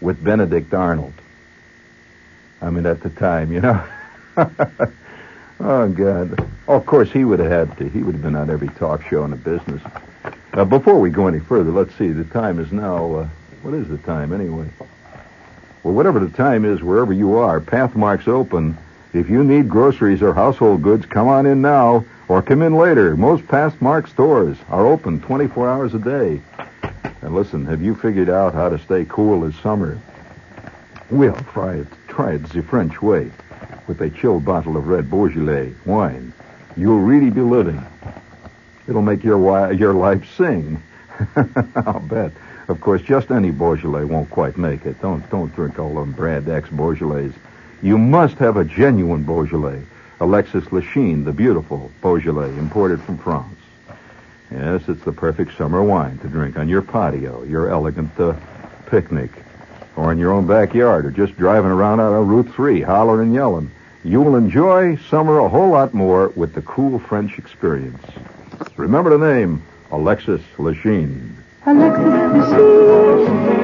with 0.01 0.23
Benedict 0.25 0.73
Arnold? 0.73 1.13
I 2.63 2.71
mean, 2.71 2.87
at 2.87 3.03
the 3.03 3.11
time, 3.11 3.53
you 3.53 3.61
know. 3.61 3.85
oh 5.61 5.89
God! 5.89 6.49
Oh, 6.67 6.77
of 6.77 6.87
course, 6.87 7.13
he 7.13 7.25
would 7.25 7.41
have 7.41 7.51
had 7.51 7.79
to. 7.79 7.89
He 7.91 8.03
would 8.03 8.15
have 8.15 8.23
been 8.23 8.37
on 8.37 8.49
every 8.49 8.69
talk 8.69 9.07
show 9.07 9.23
in 9.25 9.33
the 9.33 9.37
business. 9.37 9.83
Uh, 10.55 10.65
before 10.65 10.99
we 10.99 11.11
go 11.11 11.27
any 11.27 11.41
further, 11.41 11.71
let's 11.71 11.95
see. 11.97 12.09
The 12.09 12.25
time 12.25 12.59
is 12.59 12.73
now. 12.73 13.15
Uh, 13.15 13.29
what 13.61 13.75
is 13.75 13.87
the 13.89 13.99
time 13.99 14.33
anyway? 14.33 14.71
Well, 15.83 15.93
whatever 15.93 16.21
the 16.21 16.35
time 16.35 16.65
is, 16.65 16.83
wherever 16.83 17.13
you 17.13 17.37
are, 17.37 17.61
Pathmark's 17.61 18.29
open. 18.29 18.79
If 19.13 19.29
you 19.29 19.45
need 19.45 19.69
groceries 19.69 20.23
or 20.23 20.33
household 20.33 20.83
goods, 20.83 21.05
come 21.05 21.29
on 21.29 21.45
in 21.45 21.61
now 21.61 22.05
or 22.29 22.43
come 22.43 22.63
in 22.63 22.75
later. 22.75 23.17
Most 23.17 23.45
Pathmark 23.45 24.09
stores 24.09 24.57
are 24.69 24.87
open 24.87 25.21
24 25.21 25.69
hours 25.69 25.95
a 25.95 25.99
day. 25.99 26.41
And 27.23 27.35
listen, 27.35 27.67
have 27.67 27.83
you 27.83 27.95
figured 27.95 28.29
out 28.29 28.55
how 28.55 28.69
to 28.69 28.79
stay 28.79 29.05
cool 29.09 29.41
this 29.41 29.57
summer? 29.61 29.99
Well, 31.11 31.37
try 31.53 31.77
it. 31.77 31.87
Try 32.07 32.35
it 32.35 32.45
the 32.45 32.63
French 32.63 33.01
way 33.01 33.31
with 33.87 34.01
a 34.03 34.11
chilled 34.11 34.45
bottle 34.45 34.77
of 34.77 34.87
red 34.87 35.11
Beaujolais 35.11 35.73
wine. 35.87 36.33
You'll 36.77 37.01
really 37.01 37.31
be 37.31 37.41
living. 37.41 37.85
It'll 38.87 39.03
make 39.03 39.25
your 39.25 39.73
your 39.73 39.95
life 39.95 40.29
sing. 40.37 40.83
I'll 41.75 42.01
bet. 42.01 42.33
Of 42.69 42.81
course, 42.81 43.01
just 43.01 43.31
any 43.31 43.51
Beaujolais 43.51 44.05
won't 44.05 44.31
quite 44.31 44.59
make 44.59 44.85
it. 44.85 45.01
Don't 45.01 45.29
don't 45.31 45.55
drink 45.55 45.79
all 45.79 45.95
them 45.95 46.13
Brand 46.13 46.49
X 46.49 46.69
Beaujolais. 46.69 47.33
You 47.83 47.97
must 47.97 48.37
have 48.37 48.57
a 48.57 48.65
genuine 48.65 49.23
Beaujolais. 49.25 49.83
Alexis 50.21 50.65
Lichine, 50.67 51.25
the 51.25 51.33
beautiful 51.33 51.91
Beaujolais, 52.03 52.51
imported 52.59 53.01
from 53.03 53.19
France. 53.19 53.55
Yes, 54.51 54.89
it's 54.89 55.05
the 55.05 55.13
perfect 55.13 55.57
summer 55.57 55.83
wine 55.83 56.19
to 56.19 56.29
drink 56.29 56.59
on 56.59 56.69
your 56.69 56.83
patio, 56.83 57.45
your 57.45 57.71
elegant 57.71 58.19
uh, 58.19 58.35
picnic, 58.87 59.31
or 59.95 60.11
in 60.11 60.19
your 60.19 60.33
own 60.33 60.47
backyard, 60.47 61.07
or 61.07 61.11
just 61.11 61.37
driving 61.37 61.71
around 61.71 62.01
out 62.01 62.15
on 62.15 62.27
Route 62.27 62.53
3, 62.55 62.81
hollering 62.81 63.29
and 63.29 63.35
yelling. 63.35 63.71
You 64.05 64.23
will 64.23 64.37
enjoy 64.37 64.97
summer 64.97 65.39
a 65.39 65.49
whole 65.49 65.71
lot 65.71 65.93
more 65.93 66.29
with 66.29 66.55
the 66.55 66.63
cool 66.63 66.99
French 66.99 67.39
experience. 67.39 68.03
Remember 68.77 69.17
the 69.17 69.35
name, 69.35 69.63
Alexis 69.91 70.41
Lichine. 70.57 71.35
Alexis 71.67 72.05
Lichine. 72.05 73.58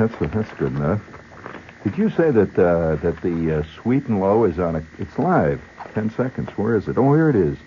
That's 0.00 0.32
that's 0.32 0.52
good 0.54 0.72
enough. 0.72 1.00
Did 1.84 1.98
you 1.98 2.10
say 2.10 2.30
that 2.30 2.58
uh, 2.58 2.96
that 2.96 3.20
the 3.20 3.58
uh, 3.58 3.62
sweet 3.74 4.06
and 4.06 4.20
low 4.20 4.44
is 4.44 4.58
on 4.58 4.76
a? 4.76 4.82
It's 4.98 5.18
live. 5.18 5.60
Ten 5.94 6.10
seconds. 6.10 6.48
Where 6.56 6.76
is 6.76 6.88
it? 6.88 6.96
Oh, 6.96 7.12
here 7.12 7.28
it 7.28 7.36
is. 7.36 7.58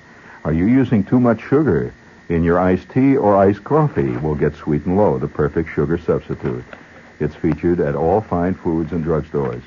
Are 0.43 0.53
you 0.53 0.65
using 0.65 1.03
too 1.03 1.19
much 1.19 1.41
sugar 1.41 1.93
in 2.29 2.43
your 2.43 2.59
iced 2.59 2.89
tea 2.89 3.15
or 3.15 3.35
iced 3.35 3.63
coffee? 3.63 4.17
We'll 4.17 4.35
get 4.35 4.55
sweet 4.55 4.85
and 4.85 4.97
low, 4.97 5.19
the 5.19 5.27
perfect 5.27 5.69
sugar 5.69 5.97
substitute. 5.97 6.63
It's 7.19 7.35
featured 7.35 7.79
at 7.79 7.95
all 7.95 8.21
fine 8.21 8.55
foods 8.55 8.91
and 8.91 9.05
drugstores. 9.05 9.61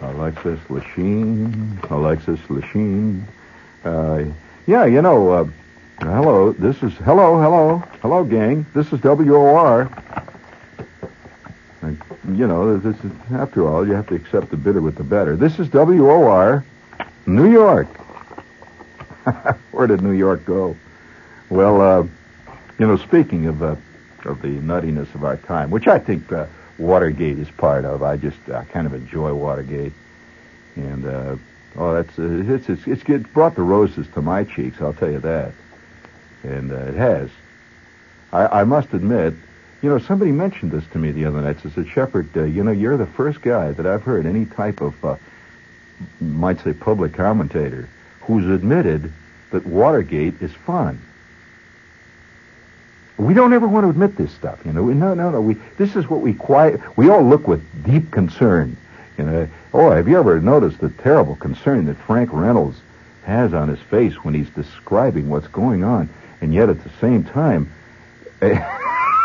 Alexis 0.00 0.60
Lichine. 0.68 1.90
Alexis 1.90 2.40
Lichine. 2.48 3.24
Uh, 3.84 4.24
yeah, 4.66 4.84
you 4.84 5.02
know. 5.02 5.32
Uh, 5.32 5.48
hello. 6.00 6.52
This 6.52 6.82
is 6.82 6.92
hello, 6.98 7.40
hello, 7.40 7.78
hello, 8.00 8.24
gang. 8.24 8.64
This 8.74 8.92
is 8.92 9.02
WOR 9.02 9.90
you 12.28 12.46
know, 12.46 12.76
this 12.78 12.96
is, 13.04 13.10
after 13.32 13.66
all, 13.66 13.86
you 13.86 13.94
have 13.94 14.06
to 14.08 14.14
accept 14.14 14.50
the 14.50 14.56
bitter 14.56 14.80
with 14.80 14.96
the 14.96 15.04
better. 15.04 15.36
This 15.36 15.58
is 15.58 15.68
WOR, 15.72 16.64
New 17.26 17.50
York. 17.50 17.88
Where 19.72 19.86
did 19.86 20.02
New 20.02 20.12
York 20.12 20.44
go? 20.44 20.76
Well, 21.50 21.80
uh, 21.80 22.02
you 22.78 22.86
know, 22.86 22.96
speaking 22.96 23.46
of 23.46 23.62
uh, 23.62 23.76
of 24.24 24.40
the 24.40 24.58
nuttiness 24.58 25.14
of 25.14 25.24
our 25.24 25.36
time, 25.36 25.70
which 25.70 25.88
I 25.88 25.98
think 25.98 26.30
uh, 26.32 26.46
Watergate 26.78 27.38
is 27.38 27.50
part 27.50 27.84
of. 27.84 28.02
I 28.02 28.16
just 28.16 28.38
I 28.48 28.64
kind 28.64 28.86
of 28.86 28.94
enjoy 28.94 29.34
Watergate, 29.34 29.92
and 30.76 31.04
uh, 31.04 31.36
oh, 31.76 31.94
that's 31.94 32.18
uh, 32.18 32.54
it's, 32.54 32.68
it's 32.68 32.86
it's 32.86 33.02
it 33.08 33.32
brought 33.32 33.54
the 33.54 33.62
roses 33.62 34.06
to 34.14 34.22
my 34.22 34.44
cheeks. 34.44 34.80
I'll 34.80 34.92
tell 34.92 35.10
you 35.10 35.20
that, 35.20 35.52
and 36.42 36.72
uh, 36.72 36.76
it 36.76 36.94
has. 36.94 37.30
I, 38.32 38.60
I 38.60 38.64
must 38.64 38.94
admit 38.94 39.34
you 39.82 39.90
know, 39.90 39.98
somebody 39.98 40.30
mentioned 40.30 40.70
this 40.70 40.84
to 40.92 40.98
me 40.98 41.10
the 41.10 41.24
other 41.24 41.40
night. 41.40 41.58
Says, 41.60 41.86
Shepherd, 41.88 42.28
uh, 42.36 42.44
you 42.44 42.62
know, 42.62 42.70
you're 42.70 42.96
the 42.96 43.06
first 43.06 43.42
guy 43.42 43.72
that 43.72 43.84
I've 43.84 44.02
heard 44.02 44.26
any 44.26 44.46
type 44.46 44.80
of, 44.80 45.04
uh, 45.04 45.16
might 46.20 46.60
say, 46.60 46.72
public 46.72 47.12
commentator 47.12 47.88
who's 48.22 48.46
admitted 48.46 49.12
that 49.50 49.66
Watergate 49.66 50.40
is 50.40 50.52
fun. 50.52 51.00
We 53.18 53.34
don't 53.34 53.52
ever 53.52 53.68
want 53.68 53.84
to 53.84 53.90
admit 53.90 54.16
this 54.16 54.32
stuff, 54.32 54.60
you 54.64 54.72
know. 54.72 54.84
We, 54.84 54.94
No, 54.94 55.14
no, 55.14 55.30
no. 55.30 55.40
We 55.40 55.54
this 55.76 55.96
is 55.96 56.08
what 56.08 56.20
we 56.20 56.32
quiet. 56.32 56.80
We 56.96 57.08
all 57.08 57.22
look 57.22 57.46
with 57.46 57.62
deep 57.84 58.10
concern. 58.10 58.76
You 59.18 59.24
know. 59.24 59.48
Oh, 59.74 59.90
have 59.90 60.08
you 60.08 60.18
ever 60.18 60.40
noticed 60.40 60.78
the 60.78 60.88
terrible 60.88 61.36
concern 61.36 61.86
that 61.86 61.96
Frank 61.98 62.30
Reynolds 62.32 62.80
has 63.24 63.54
on 63.54 63.68
his 63.68 63.78
face 63.80 64.14
when 64.24 64.34
he's 64.34 64.50
describing 64.50 65.28
what's 65.28 65.48
going 65.48 65.84
on, 65.84 66.08
and 66.40 66.52
yet 66.54 66.68
at 66.68 66.82
the 66.82 66.90
same 67.00 67.24
time. 67.24 67.72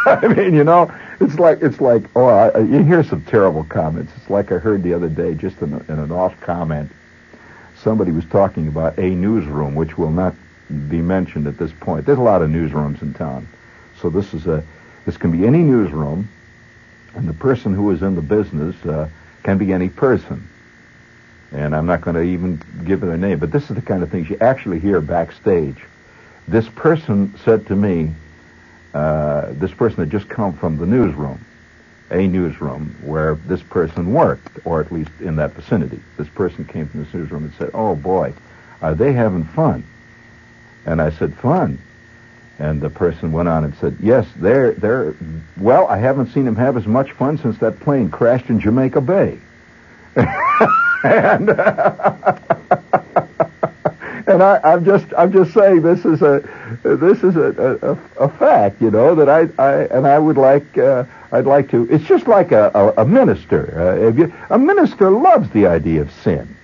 I 0.21 0.27
mean, 0.29 0.53
you 0.53 0.63
know, 0.63 0.89
it's 1.19 1.37
like 1.37 1.61
it's 1.61 1.81
like 1.81 2.03
oh, 2.15 2.27
I, 2.27 2.59
you 2.59 2.81
hear 2.83 3.03
some 3.03 3.23
terrible 3.23 3.65
comments. 3.65 4.13
It's 4.15 4.29
like 4.29 4.53
I 4.53 4.57
heard 4.57 4.81
the 4.81 4.93
other 4.93 5.09
day, 5.09 5.33
just 5.33 5.61
in, 5.61 5.73
a, 5.73 5.79
in 5.91 5.99
an 5.99 6.13
off 6.13 6.39
comment, 6.39 6.89
somebody 7.75 8.11
was 8.11 8.23
talking 8.25 8.69
about 8.69 8.97
a 8.97 9.09
newsroom, 9.09 9.75
which 9.75 9.97
will 9.97 10.11
not 10.11 10.33
be 10.87 11.01
mentioned 11.01 11.45
at 11.45 11.57
this 11.57 11.73
point. 11.73 12.05
There's 12.05 12.19
a 12.19 12.21
lot 12.21 12.41
of 12.41 12.49
newsrooms 12.49 13.01
in 13.01 13.13
town, 13.15 13.49
so 14.01 14.09
this 14.09 14.33
is 14.33 14.47
a 14.47 14.63
this 15.05 15.17
can 15.17 15.31
be 15.31 15.45
any 15.45 15.59
newsroom, 15.59 16.29
and 17.13 17.27
the 17.27 17.33
person 17.33 17.73
who 17.73 17.91
is 17.91 18.01
in 18.01 18.15
the 18.15 18.21
business 18.21 18.77
uh, 18.85 19.09
can 19.43 19.57
be 19.57 19.73
any 19.73 19.89
person. 19.89 20.47
And 21.51 21.75
I'm 21.75 21.85
not 21.85 21.99
going 21.99 22.15
to 22.15 22.21
even 22.21 22.61
give 22.85 23.03
it 23.03 23.09
a 23.09 23.17
name, 23.17 23.39
but 23.39 23.51
this 23.51 23.69
is 23.69 23.75
the 23.75 23.81
kind 23.81 24.03
of 24.03 24.09
things 24.09 24.29
you 24.29 24.37
actually 24.39 24.79
hear 24.79 25.01
backstage. 25.01 25.77
This 26.47 26.67
person 26.69 27.33
said 27.43 27.67
to 27.67 27.75
me, 27.75 28.13
uh, 28.97 29.53
this 29.53 29.71
person 29.71 29.99
had 29.99 30.09
just 30.09 30.27
come 30.27 30.53
from 30.53 30.77
the 30.77 30.85
newsroom, 30.87 31.39
a 32.09 32.25
newsroom 32.25 32.95
where 33.03 33.35
this 33.35 33.61
person 33.61 34.11
worked, 34.11 34.57
or 34.65 34.81
at 34.81 34.91
least 34.91 35.11
in 35.19 35.35
that 35.35 35.53
vicinity. 35.53 35.99
This 36.17 36.27
person 36.29 36.65
came 36.65 36.87
from 36.87 37.03
this 37.03 37.13
newsroom 37.13 37.43
and 37.43 37.53
said, 37.59 37.69
"Oh 37.75 37.95
boy, 37.95 38.33
are 38.81 38.95
they 38.95 39.13
having 39.13 39.43
fun?" 39.43 39.83
And 40.87 40.99
I 40.99 41.11
said, 41.11 41.35
"Fun." 41.35 41.77
And 42.57 42.81
the 42.81 42.89
person 42.89 43.31
went 43.31 43.47
on 43.47 43.63
and 43.65 43.75
said, 43.75 43.97
"Yes, 43.99 44.25
they're 44.35 44.71
they're 44.71 45.13
well. 45.57 45.85
I 45.87 45.97
haven't 45.99 46.33
seen 46.33 46.45
them 46.45 46.55
have 46.55 46.75
as 46.75 46.87
much 46.87 47.11
fun 47.11 47.37
since 47.37 47.59
that 47.59 47.79
plane 47.79 48.09
crashed 48.09 48.49
in 48.49 48.59
Jamaica 48.59 49.01
Bay." 49.01 49.37
and 51.03 51.49
and 54.37 54.43
I, 54.43 54.59
I'm 54.63 54.85
just 54.85 55.07
I'm 55.17 55.31
just 55.31 55.51
saying 55.51 55.81
this 55.81 56.05
is 56.05 56.21
a 56.21 56.47
this 56.83 57.23
is 57.23 57.35
a, 57.35 57.97
a, 58.19 58.25
a 58.25 58.29
fact, 58.29 58.79
you 58.83 58.91
know, 58.91 59.15
that 59.15 59.27
I, 59.27 59.49
I 59.57 59.85
and 59.85 60.05
I 60.05 60.19
would 60.19 60.37
like 60.37 60.77
uh, 60.77 61.05
I'd 61.31 61.47
like 61.47 61.71
to. 61.71 61.87
It's 61.89 62.03
just 62.03 62.27
like 62.27 62.51
a, 62.51 62.69
a, 62.75 63.01
a 63.01 63.05
minister. 63.05 64.05
Uh, 64.05 64.11
you, 64.11 64.31
a 64.51 64.59
minister 64.59 65.09
loves 65.09 65.49
the 65.49 65.65
idea 65.65 66.01
of 66.01 66.11
sin. 66.21 66.55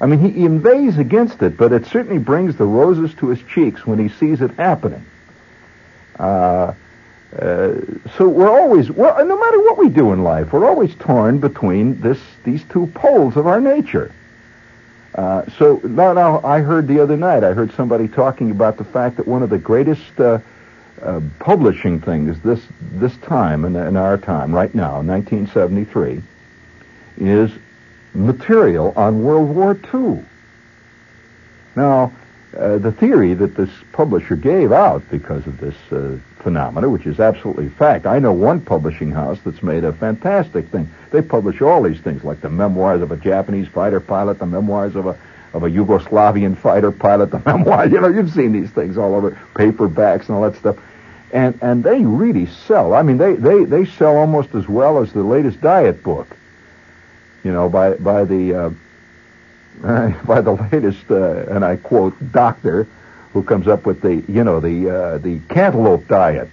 I 0.00 0.06
mean, 0.06 0.20
he, 0.20 0.30
he 0.30 0.44
inveighs 0.46 0.96
against 0.96 1.42
it, 1.42 1.58
but 1.58 1.74
it 1.74 1.84
certainly 1.84 2.22
brings 2.22 2.56
the 2.56 2.64
roses 2.64 3.12
to 3.16 3.28
his 3.28 3.42
cheeks 3.42 3.86
when 3.86 3.98
he 3.98 4.08
sees 4.08 4.40
it 4.40 4.52
happening. 4.52 5.04
Uh, 6.18 6.72
uh, 7.38 7.74
so 8.16 8.26
we're 8.26 8.48
always, 8.48 8.90
well, 8.90 9.22
no 9.26 9.38
matter 9.38 9.60
what 9.60 9.76
we 9.76 9.90
do 9.90 10.14
in 10.14 10.22
life, 10.22 10.54
we're 10.54 10.66
always 10.66 10.94
torn 10.94 11.38
between 11.38 12.00
this, 12.00 12.18
these 12.44 12.64
two 12.70 12.86
poles 12.94 13.36
of 13.36 13.46
our 13.46 13.60
nature. 13.60 14.10
Uh, 15.14 15.44
so 15.58 15.80
now, 15.84 16.40
I 16.44 16.60
heard 16.60 16.86
the 16.86 17.00
other 17.00 17.16
night, 17.16 17.42
I 17.42 17.52
heard 17.52 17.72
somebody 17.72 18.08
talking 18.08 18.50
about 18.50 18.76
the 18.76 18.84
fact 18.84 19.16
that 19.16 19.26
one 19.26 19.42
of 19.42 19.50
the 19.50 19.58
greatest 19.58 20.20
uh, 20.20 20.38
uh, 21.02 21.20
publishing 21.38 22.00
things 22.00 22.40
this 22.40 22.60
this 22.80 23.16
time 23.18 23.64
in, 23.64 23.74
in 23.76 23.96
our 23.96 24.18
time, 24.18 24.54
right 24.54 24.74
now, 24.74 25.00
1973, 25.00 26.22
is 27.18 27.50
material 28.14 28.92
on 28.96 29.22
World 29.22 29.48
War 29.54 29.78
II. 29.94 30.24
Now, 31.74 32.12
uh, 32.58 32.78
the 32.78 32.92
theory 32.92 33.34
that 33.34 33.54
this 33.54 33.70
publisher 33.92 34.34
gave 34.34 34.72
out 34.72 35.08
because 35.10 35.46
of 35.46 35.58
this 35.58 35.76
uh, 35.92 36.18
phenomena, 36.42 36.88
which 36.88 37.06
is 37.06 37.20
absolutely 37.20 37.68
fact. 37.68 38.04
I 38.04 38.18
know 38.18 38.32
one 38.32 38.60
publishing 38.60 39.12
house 39.12 39.38
that's 39.44 39.62
made 39.62 39.84
a 39.84 39.92
fantastic 39.92 40.68
thing. 40.68 40.90
They 41.10 41.22
publish 41.22 41.60
all 41.62 41.82
these 41.82 42.00
things, 42.00 42.24
like 42.24 42.40
the 42.40 42.50
memoirs 42.50 43.00
of 43.00 43.12
a 43.12 43.16
Japanese 43.16 43.68
fighter 43.68 44.00
pilot, 44.00 44.38
the 44.38 44.46
memoirs 44.46 44.96
of 44.96 45.06
a 45.06 45.18
of 45.54 45.62
a 45.62 45.70
Yugoslavian 45.70 46.56
fighter 46.56 46.92
pilot, 46.92 47.30
the 47.30 47.38
memoir. 47.46 47.86
You 47.86 48.00
know, 48.00 48.08
you've 48.08 48.32
seen 48.32 48.52
these 48.52 48.70
things 48.70 48.98
all 48.98 49.14
over 49.14 49.38
paperbacks 49.54 50.28
and 50.28 50.30
all 50.30 50.42
that 50.42 50.56
stuff, 50.56 50.76
and 51.32 51.58
and 51.62 51.84
they 51.84 52.04
really 52.04 52.46
sell. 52.46 52.92
I 52.92 53.02
mean, 53.02 53.18
they 53.18 53.34
they 53.34 53.64
they 53.64 53.84
sell 53.84 54.16
almost 54.16 54.54
as 54.54 54.68
well 54.68 54.98
as 54.98 55.12
the 55.12 55.22
latest 55.22 55.60
diet 55.60 56.02
book. 56.02 56.26
You 57.44 57.52
know, 57.52 57.68
by 57.68 57.94
by 57.94 58.24
the 58.24 58.54
uh, 58.54 58.70
by 60.26 60.40
the 60.40 60.52
latest, 60.72 61.10
uh, 61.10 61.46
and 61.48 61.64
I 61.64 61.76
quote, 61.76 62.14
doctor 62.32 62.86
who 63.32 63.42
comes 63.42 63.68
up 63.68 63.86
with 63.86 64.00
the, 64.00 64.16
you 64.30 64.42
know, 64.42 64.60
the 64.60 64.90
uh, 64.90 65.18
the 65.18 65.38
cantaloupe 65.48 66.08
diet. 66.08 66.50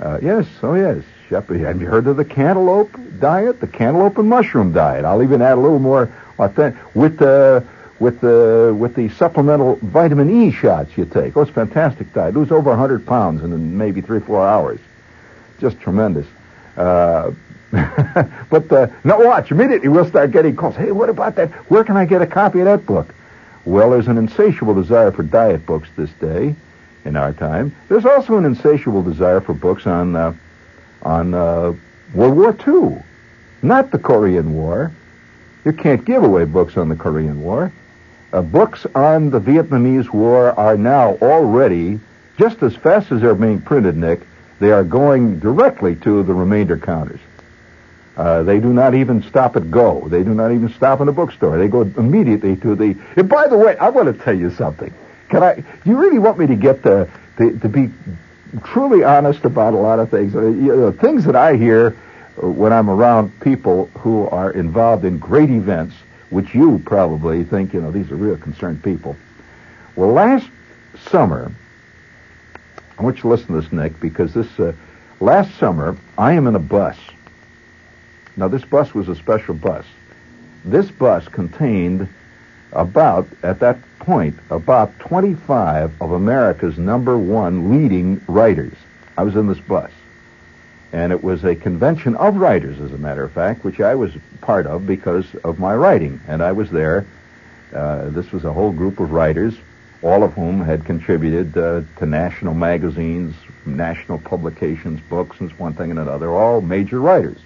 Uh, 0.00 0.18
yes, 0.22 0.46
oh 0.62 0.74
yes, 0.74 1.04
Shepherd. 1.28 1.60
Have 1.60 1.80
you 1.80 1.86
heard 1.86 2.06
of 2.06 2.16
the 2.16 2.24
cantaloupe 2.24 2.96
diet? 3.20 3.60
The 3.60 3.66
cantaloupe 3.66 4.18
and 4.18 4.28
mushroom 4.28 4.72
diet. 4.72 5.04
I'll 5.04 5.22
even 5.22 5.42
add 5.42 5.58
a 5.58 5.60
little 5.60 5.78
more 5.78 6.12
authentic 6.38 6.94
with 6.94 7.18
the 7.18 7.64
with 8.00 8.20
the 8.20 8.74
with 8.76 8.96
the 8.96 9.10
supplemental 9.10 9.76
vitamin 9.76 10.28
E 10.28 10.50
shots 10.50 10.96
you 10.96 11.04
take. 11.04 11.36
Oh, 11.36 11.42
it's 11.42 11.50
a 11.50 11.54
fantastic 11.54 12.12
diet. 12.12 12.34
Lose 12.34 12.50
over 12.50 12.70
100 12.70 13.06
pounds 13.06 13.42
in 13.42 13.78
maybe 13.78 14.00
three 14.00 14.20
four 14.20 14.46
hours. 14.46 14.80
Just 15.60 15.78
tremendous. 15.78 16.26
Uh, 16.76 17.30
but 18.50 18.70
uh, 18.70 18.86
now 19.02 19.24
watch, 19.24 19.50
immediately 19.50 19.88
we'll 19.88 20.08
start 20.08 20.30
getting 20.30 20.54
calls. 20.54 20.76
Hey, 20.76 20.92
what 20.92 21.08
about 21.08 21.36
that? 21.36 21.50
Where 21.70 21.84
can 21.84 21.96
I 21.96 22.04
get 22.04 22.22
a 22.22 22.26
copy 22.26 22.60
of 22.60 22.66
that 22.66 22.84
book? 22.86 23.14
Well, 23.64 23.90
there's 23.90 24.08
an 24.08 24.18
insatiable 24.18 24.74
desire 24.74 25.10
for 25.10 25.22
diet 25.22 25.64
books 25.64 25.88
this 25.96 26.10
day, 26.12 26.54
in 27.04 27.16
our 27.16 27.32
time. 27.32 27.74
There's 27.88 28.06
also 28.06 28.36
an 28.36 28.44
insatiable 28.44 29.02
desire 29.02 29.40
for 29.40 29.54
books 29.54 29.86
on 29.86 30.14
uh, 30.16 30.34
on 31.02 31.34
uh, 31.34 31.74
World 32.14 32.36
War 32.36 32.56
II, 32.66 33.02
not 33.62 33.90
the 33.90 33.98
Korean 33.98 34.54
War. 34.54 34.92
You 35.64 35.72
can't 35.72 36.04
give 36.04 36.22
away 36.22 36.44
books 36.44 36.76
on 36.76 36.88
the 36.88 36.96
Korean 36.96 37.42
War. 37.42 37.72
Uh, 38.32 38.42
books 38.42 38.86
on 38.94 39.30
the 39.30 39.40
Vietnamese 39.40 40.10
War 40.12 40.52
are 40.58 40.76
now 40.76 41.16
already, 41.16 42.00
just 42.38 42.62
as 42.62 42.74
fast 42.74 43.12
as 43.12 43.20
they're 43.20 43.34
being 43.34 43.60
printed, 43.60 43.96
Nick, 43.96 44.20
they 44.58 44.72
are 44.72 44.84
going 44.84 45.38
directly 45.38 45.96
to 45.96 46.22
the 46.22 46.32
remainder 46.32 46.78
counters. 46.78 47.20
Uh, 48.16 48.42
they 48.42 48.60
do 48.60 48.72
not 48.72 48.94
even 48.94 49.22
stop 49.22 49.56
at 49.56 49.70
Go. 49.70 50.06
They 50.08 50.22
do 50.22 50.34
not 50.34 50.52
even 50.52 50.68
stop 50.74 51.00
in 51.00 51.08
a 51.08 51.12
bookstore. 51.12 51.56
They 51.56 51.68
go 51.68 51.82
immediately 51.82 52.56
to 52.56 52.74
the. 52.74 52.96
And 53.16 53.28
by 53.28 53.46
the 53.48 53.56
way, 53.56 53.76
I 53.78 53.88
want 53.88 54.14
to 54.14 54.24
tell 54.24 54.36
you 54.36 54.50
something. 54.50 54.92
Can 55.30 55.42
I? 55.42 55.54
Do 55.54 55.64
you 55.86 55.96
really 55.96 56.18
want 56.18 56.38
me 56.38 56.46
to 56.46 56.54
get 56.54 56.82
the, 56.82 57.08
the 57.36 57.58
to 57.60 57.68
be 57.68 57.90
truly 58.64 59.02
honest 59.02 59.44
about 59.46 59.72
a 59.72 59.78
lot 59.78 59.98
of 59.98 60.10
things? 60.10 60.34
Uh, 60.34 60.42
you 60.42 60.76
know, 60.76 60.92
things 60.92 61.24
that 61.24 61.36
I 61.36 61.56
hear 61.56 61.96
when 62.36 62.72
I'm 62.72 62.90
around 62.90 63.40
people 63.40 63.86
who 63.98 64.28
are 64.28 64.50
involved 64.50 65.04
in 65.04 65.18
great 65.18 65.50
events, 65.50 65.94
which 66.30 66.54
you 66.54 66.82
probably 66.84 67.44
think, 67.44 67.72
you 67.72 67.80
know, 67.80 67.90
these 67.90 68.10
are 68.10 68.16
real 68.16 68.36
concerned 68.36 68.82
people. 68.82 69.16
Well, 69.96 70.12
last 70.12 70.48
summer, 71.08 71.50
I 72.98 73.02
want 73.02 73.16
you 73.16 73.22
to 73.22 73.28
listen 73.28 73.48
to 73.48 73.60
this, 73.60 73.72
Nick, 73.72 74.00
because 74.00 74.34
this 74.34 74.58
uh, 74.58 74.72
last 75.20 75.54
summer 75.58 75.96
I 76.16 76.32
am 76.34 76.46
in 76.46 76.56
a 76.56 76.60
bus 76.60 76.96
now, 78.36 78.48
this 78.48 78.64
bus 78.64 78.94
was 78.94 79.08
a 79.08 79.14
special 79.14 79.54
bus. 79.54 79.84
This 80.64 80.90
bus 80.90 81.28
contained 81.28 82.08
about, 82.72 83.28
at 83.42 83.60
that 83.60 83.78
point, 83.98 84.36
about 84.50 84.98
25 85.00 86.00
of 86.00 86.12
America's 86.12 86.78
number 86.78 87.18
one 87.18 87.70
leading 87.70 88.22
writers. 88.26 88.74
I 89.18 89.24
was 89.24 89.36
in 89.36 89.48
this 89.48 89.60
bus. 89.60 89.90
And 90.92 91.12
it 91.12 91.22
was 91.22 91.44
a 91.44 91.54
convention 91.54 92.16
of 92.16 92.36
writers, 92.36 92.80
as 92.80 92.92
a 92.92 92.98
matter 92.98 93.24
of 93.24 93.32
fact, 93.32 93.64
which 93.64 93.80
I 93.80 93.94
was 93.94 94.12
part 94.40 94.66
of 94.66 94.86
because 94.86 95.26
of 95.44 95.58
my 95.58 95.74
writing. 95.74 96.20
And 96.26 96.42
I 96.42 96.52
was 96.52 96.70
there. 96.70 97.06
Uh, 97.74 98.10
this 98.10 98.32
was 98.32 98.44
a 98.44 98.52
whole 98.52 98.72
group 98.72 99.00
of 99.00 99.12
writers, 99.12 99.54
all 100.02 100.22
of 100.22 100.32
whom 100.34 100.60
had 100.60 100.84
contributed 100.84 101.56
uh, 101.56 101.82
to 101.98 102.06
national 102.06 102.54
magazines, 102.54 103.34
national 103.66 104.18
publications, 104.18 105.00
books, 105.08 105.40
and 105.40 105.50
one 105.52 105.74
thing 105.74 105.90
and 105.90 105.98
another, 105.98 106.30
all 106.30 106.60
major 106.62 107.00
writers 107.00 107.38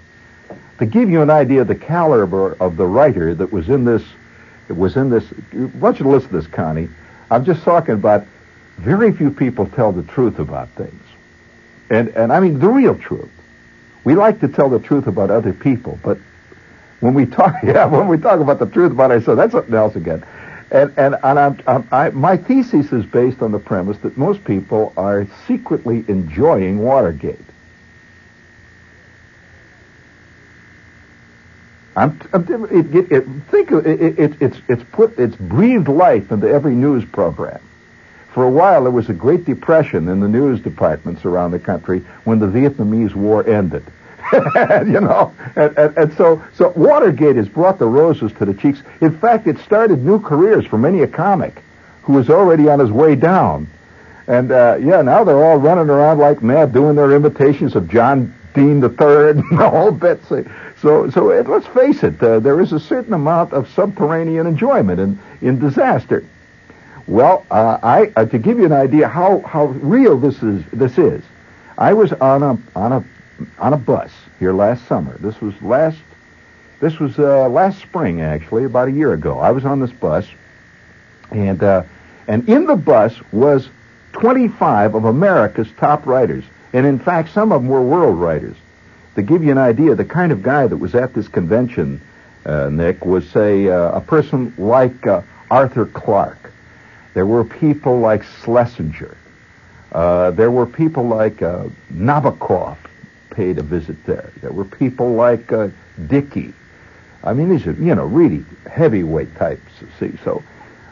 to 0.79 0.87
give 0.87 1.09
you 1.09 1.23
an 1.23 1.31
idea 1.31 1.63
of 1.63 1.69
the 1.69 1.75
caliber 1.75 2.57
of 2.61 2.77
the 2.77 2.87
writer 2.87 3.35
that 3.35 3.53
was 3.53 3.69
in 3.69 3.85
this, 3.85 4.03
was 4.69 4.97
in 4.97 5.11
this. 5.11 5.25
I 5.53 5.65
want 5.79 6.01
you 6.01 6.07
listen 6.07 6.31
to 6.31 6.37
this, 6.37 6.47
Connie. 6.47 6.89
I'm 7.31 7.45
just 7.45 7.63
talking 7.63 7.95
about 7.95 8.27
very 8.79 9.13
few 9.13 9.31
people 9.31 9.67
tell 9.67 9.93
the 9.93 10.03
truth 10.03 10.39
about 10.39 10.69
things, 10.71 11.03
and 11.91 12.09
and 12.11 12.33
I 12.33 12.41
mean 12.41 12.59
the 12.59 12.69
real 12.69 12.97
truth. 12.97 13.31
We 14.05 14.15
like 14.15 14.41
to 14.41 14.49
tell 14.49 14.69
the 14.69 14.79
truth 14.79 15.07
about 15.07 15.31
other 15.31 15.53
people, 15.53 15.99
but 16.03 16.19
when 17.01 17.15
we 17.15 17.27
talk, 17.27 17.55
yeah, 17.63 17.87
when 17.87 18.09
we 18.09 18.19
talk 18.19 18.41
about 18.41 18.59
the 18.59 18.67
truth 18.67 18.93
about 18.93 19.11
ourselves, 19.11 19.39
that's 19.39 19.53
something 19.53 19.75
else 19.75 19.97
again. 19.97 20.25
And 20.71 20.93
and, 20.97 21.17
and 21.23 21.39
I'm, 21.39 21.61
I'm, 21.67 21.89
I, 21.91 22.11
my 22.11 22.37
thesis 22.37 22.93
is 22.93 23.07
based 23.07 23.41
on 23.41 23.53
the 23.53 23.59
premise 23.59 23.99
that 23.99 24.17
most 24.17 24.45
people 24.45 24.93
are 24.97 25.27
secretly 25.47 26.05
enjoying 26.09 26.79
Watergate. 26.79 27.41
I'm, 31.97 32.21
it, 32.35 32.95
it, 32.95 33.11
it, 33.11 33.27
think 33.51 33.71
of, 33.71 33.87
it, 33.87 34.19
it, 34.19 34.43
it's 34.43 34.59
it's 34.69 34.83
put 34.93 35.19
it's 35.19 35.35
breathed 35.35 35.89
life 35.89 36.31
into 36.31 36.47
every 36.47 36.75
news 36.75 37.07
program. 37.07 37.61
For 38.33 38.45
a 38.45 38.51
while, 38.51 38.83
there 38.83 38.93
was 38.93 39.09
a 39.09 39.15
Great 39.15 39.47
Depression 39.47 40.09
in 40.09 40.21
the 40.21 40.29
news 40.29 40.61
departments 40.61 41.25
around 41.25 41.53
the 41.53 41.59
country 41.59 42.01
when 42.25 42.39
the 42.39 42.47
Vietnamese 42.47 43.15
War 43.15 43.49
ended. 43.49 43.83
you 44.33 45.01
know, 45.01 45.33
and, 45.55 45.79
and, 45.79 45.97
and, 45.97 46.17
so 46.17 46.43
so 46.55 46.71
Watergate 46.77 47.37
has 47.37 47.49
brought 47.49 47.79
the 47.79 47.87
roses 47.87 48.31
to 48.35 48.45
the 48.45 48.53
cheeks. 48.53 48.83
In 49.01 49.17
fact, 49.17 49.47
it 49.47 49.59
started 49.61 50.05
new 50.05 50.21
careers 50.21 50.67
for 50.67 50.77
many 50.77 51.01
a 51.01 51.07
comic 51.07 51.63
who 52.03 52.13
was 52.13 52.29
already 52.29 52.69
on 52.69 52.79
his 52.79 52.91
way 52.91 53.15
down. 53.15 53.69
And 54.27 54.53
uh, 54.53 54.79
yeah, 54.81 55.01
now 55.01 55.25
they're 55.25 55.43
all 55.43 55.57
running 55.57 55.89
around 55.89 56.19
like 56.19 56.43
mad, 56.43 56.75
doing 56.75 56.97
their 56.97 57.13
imitations 57.13 57.75
of 57.75 57.89
John 57.89 58.35
Dean 58.55 58.81
the 58.81 58.89
Third, 58.89 59.37
the 59.51 59.71
whole 59.71 59.93
bit. 59.93 60.21
So, 60.81 61.09
so 61.11 61.31
it, 61.31 61.49
let's 61.49 61.67
face 61.67 62.03
it, 62.03 62.23
uh, 62.23 62.41
there 62.41 62.61
is 62.61 62.73
a 62.73 62.81
certain 62.81 63.15
amount 63.15 63.53
of 63.53 63.69
subterranean 63.71 64.47
enjoyment 64.47 65.01
in, 65.01 65.19
in 65.41 65.59
disaster. 65.59 66.25
Well, 67.07 67.47
uh, 67.51 67.79
I 67.83 68.13
uh, 68.17 68.27
to 68.27 68.39
give 68.39 68.59
you 68.59 68.67
an 68.67 68.73
idea 68.73 69.09
how, 69.09 69.41
how 69.41 69.67
real 69.67 70.19
this 70.19 70.43
is, 70.43 70.65
this 70.73 70.99
is, 70.99 71.23
I 71.79 71.93
was 71.93 72.13
on 72.15 72.43
a 72.43 72.59
on 72.75 72.93
a 72.93 73.05
on 73.59 73.73
a 73.73 73.77
bus 73.77 74.11
here 74.39 74.53
last 74.53 74.87
summer. 74.87 75.17
This 75.19 75.41
was 75.41 75.61
last 75.63 75.99
this 76.81 76.99
was 76.99 77.19
uh, 77.19 77.49
last 77.49 77.81
spring 77.81 78.21
actually, 78.21 78.65
about 78.65 78.89
a 78.89 78.93
year 78.93 79.13
ago. 79.13 79.39
I 79.39 79.53
was 79.53 79.65
on 79.65 79.81
this 79.81 79.93
bus, 79.93 80.27
and 81.31 81.63
uh, 81.63 81.85
and 82.29 82.49
in 82.49 82.67
the 82.67 82.77
bus 82.77 83.15
was 83.33 83.69
25 84.13 84.95
of 84.95 85.05
America's 85.05 85.69
top 85.79 86.07
writers, 86.07 86.45
and 86.73 86.85
in 86.85 86.99
fact, 86.99 87.33
some 87.33 87.53
of 87.53 87.63
them 87.63 87.71
were 87.71 87.83
world 87.83 88.19
writers 88.19 88.57
to 89.17 89.23
give 89.23 89.43
you 89.43 89.51
an 89.51 89.59
idea, 89.59 89.95
the 89.95 90.05
kind 90.05 90.31
of 90.31 90.43
guy 90.43 90.67
that 90.67 90.77
was 90.77 90.95
at 90.95 91.15
this 91.15 91.27
convention, 91.27 92.01
uh, 92.45 92.69
Nick, 92.69 93.05
was, 93.05 93.29
say, 93.31 93.69
uh, 93.69 93.97
a 93.97 94.01
person 94.01 94.55
like 94.59 95.07
uh, 95.07 95.23
Arthur 95.51 95.87
Clarke. 95.87 96.53
There 97.15 97.27
were 97.27 97.45
people 97.45 97.99
like 97.99 98.23
Schlesinger. 98.23 99.17
Uh, 99.91 100.33
there 100.33 100.51
were 100.51 100.67
people 100.67 101.05
like 101.05 101.41
uh, 101.41 101.65
Nabokov 101.93 102.77
paid 103.31 103.59
a 103.59 103.63
visit 103.63 104.05
there. 104.05 104.31
There 104.43 104.53
were 104.53 104.67
people 104.67 105.15
like 105.15 105.51
uh, 105.51 105.69
Dickey. 106.09 106.53
I 107.25 107.33
mean, 107.33 107.49
these 107.49 107.67
are, 107.67 107.73
you 107.73 107.95
know, 107.95 108.05
really 108.05 108.45
heavyweight 108.71 109.35
types, 109.37 109.63
see. 109.99 110.13
So 110.25 110.43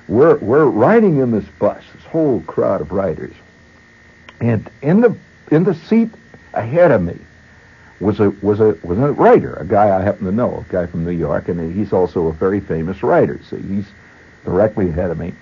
we're, 0.09 0.39
we're 0.39 0.65
riding 0.65 1.19
in 1.19 1.31
this 1.31 1.45
bus, 1.59 1.83
this 1.95 2.05
whole 2.05 2.41
crowd 2.41 2.81
of 2.81 2.91
riders. 2.91 3.35
And 4.41 4.69
in 4.81 5.03
the, 5.03 5.15
in 5.51 5.65
the 5.65 5.75
seat 5.75 6.09
ahead 6.55 6.91
of 6.91 7.03
me, 7.03 7.19
was 8.01 8.21
a 8.21 8.31
was 8.43 8.61
a 8.61 8.77
was 8.83 8.99
a 8.99 9.13
writer, 9.13 9.55
a 9.55 9.65
guy 9.65 9.97
I 9.97 10.03
happen 10.03 10.27
to 10.27 10.33
know, 10.33 10.65
a 10.69 10.73
guy 10.73 10.87
from 10.87 11.05
New 11.05 11.13
York, 11.13 11.49
and 11.49 11.75
he's 11.75 11.93
also 11.93 12.27
a 12.27 12.33
very 12.33 12.61
famous 12.61 13.03
writer. 13.03 13.41
So 13.49 13.57
he's 13.57 13.87
directly 14.45 14.89
ahead 14.89 15.11
of 15.11 15.19
me, 15.19 15.33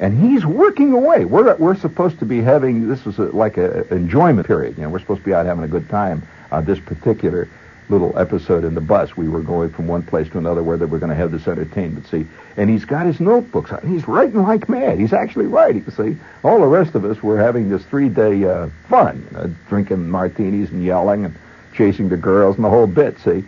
and 0.00 0.18
he's 0.18 0.44
working 0.46 0.92
away. 0.92 1.24
We're 1.24 1.54
we're 1.56 1.76
supposed 1.76 2.18
to 2.20 2.24
be 2.24 2.40
having 2.40 2.88
this 2.88 3.06
is 3.06 3.18
a, 3.18 3.24
like 3.24 3.58
a 3.58 3.86
enjoyment 3.94 4.46
period. 4.46 4.76
You 4.76 4.84
know, 4.84 4.88
we're 4.88 5.00
supposed 5.00 5.20
to 5.20 5.26
be 5.26 5.34
out 5.34 5.46
having 5.46 5.64
a 5.64 5.68
good 5.68 5.88
time 5.88 6.26
on 6.50 6.64
this 6.64 6.80
particular 6.80 7.48
little 7.90 8.18
episode 8.18 8.64
in 8.64 8.74
the 8.74 8.80
bus. 8.80 9.14
We 9.16 9.28
were 9.28 9.42
going 9.42 9.70
from 9.70 9.86
one 9.86 10.02
place 10.02 10.28
to 10.30 10.38
another 10.38 10.62
where 10.62 10.78
they 10.78 10.86
were 10.86 10.98
going 10.98 11.10
to 11.10 11.16
have 11.16 11.30
this 11.30 11.46
entertainment, 11.46 12.06
see. 12.06 12.26
And 12.56 12.70
he's 12.70 12.86
got 12.86 13.04
his 13.04 13.20
notebooks 13.20 13.72
out. 13.72 13.84
He's 13.84 14.08
writing 14.08 14.42
like 14.42 14.70
mad. 14.70 14.98
He's 14.98 15.12
actually 15.12 15.46
writing, 15.46 15.84
see. 15.90 16.16
All 16.42 16.60
the 16.60 16.66
rest 16.66 16.94
of 16.94 17.04
us 17.04 17.22
were 17.22 17.38
having 17.38 17.68
this 17.68 17.84
three-day 17.84 18.44
uh, 18.44 18.68
fun, 18.88 19.26
uh, 19.34 19.48
drinking 19.68 20.08
martinis 20.08 20.70
and 20.70 20.82
yelling 20.82 21.26
and 21.26 21.34
chasing 21.74 22.08
the 22.08 22.16
girls 22.16 22.56
and 22.56 22.64
the 22.64 22.70
whole 22.70 22.86
bit, 22.86 23.18
see. 23.20 23.44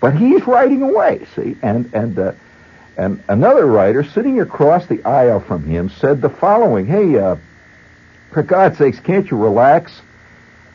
But 0.00 0.16
he's 0.16 0.46
writing 0.46 0.82
away, 0.82 1.26
see. 1.34 1.56
And, 1.62 1.92
and, 1.94 2.18
uh, 2.18 2.32
and 2.96 3.22
another 3.28 3.66
writer 3.66 4.04
sitting 4.04 4.40
across 4.40 4.86
the 4.86 5.02
aisle 5.04 5.40
from 5.40 5.64
him 5.64 5.90
said 5.90 6.20
the 6.20 6.30
following, 6.30 6.86
hey, 6.86 7.18
uh, 7.18 7.36
for 8.30 8.42
God's 8.42 8.78
sakes, 8.78 9.00
can't 9.00 9.30
you 9.30 9.36
relax? 9.36 10.00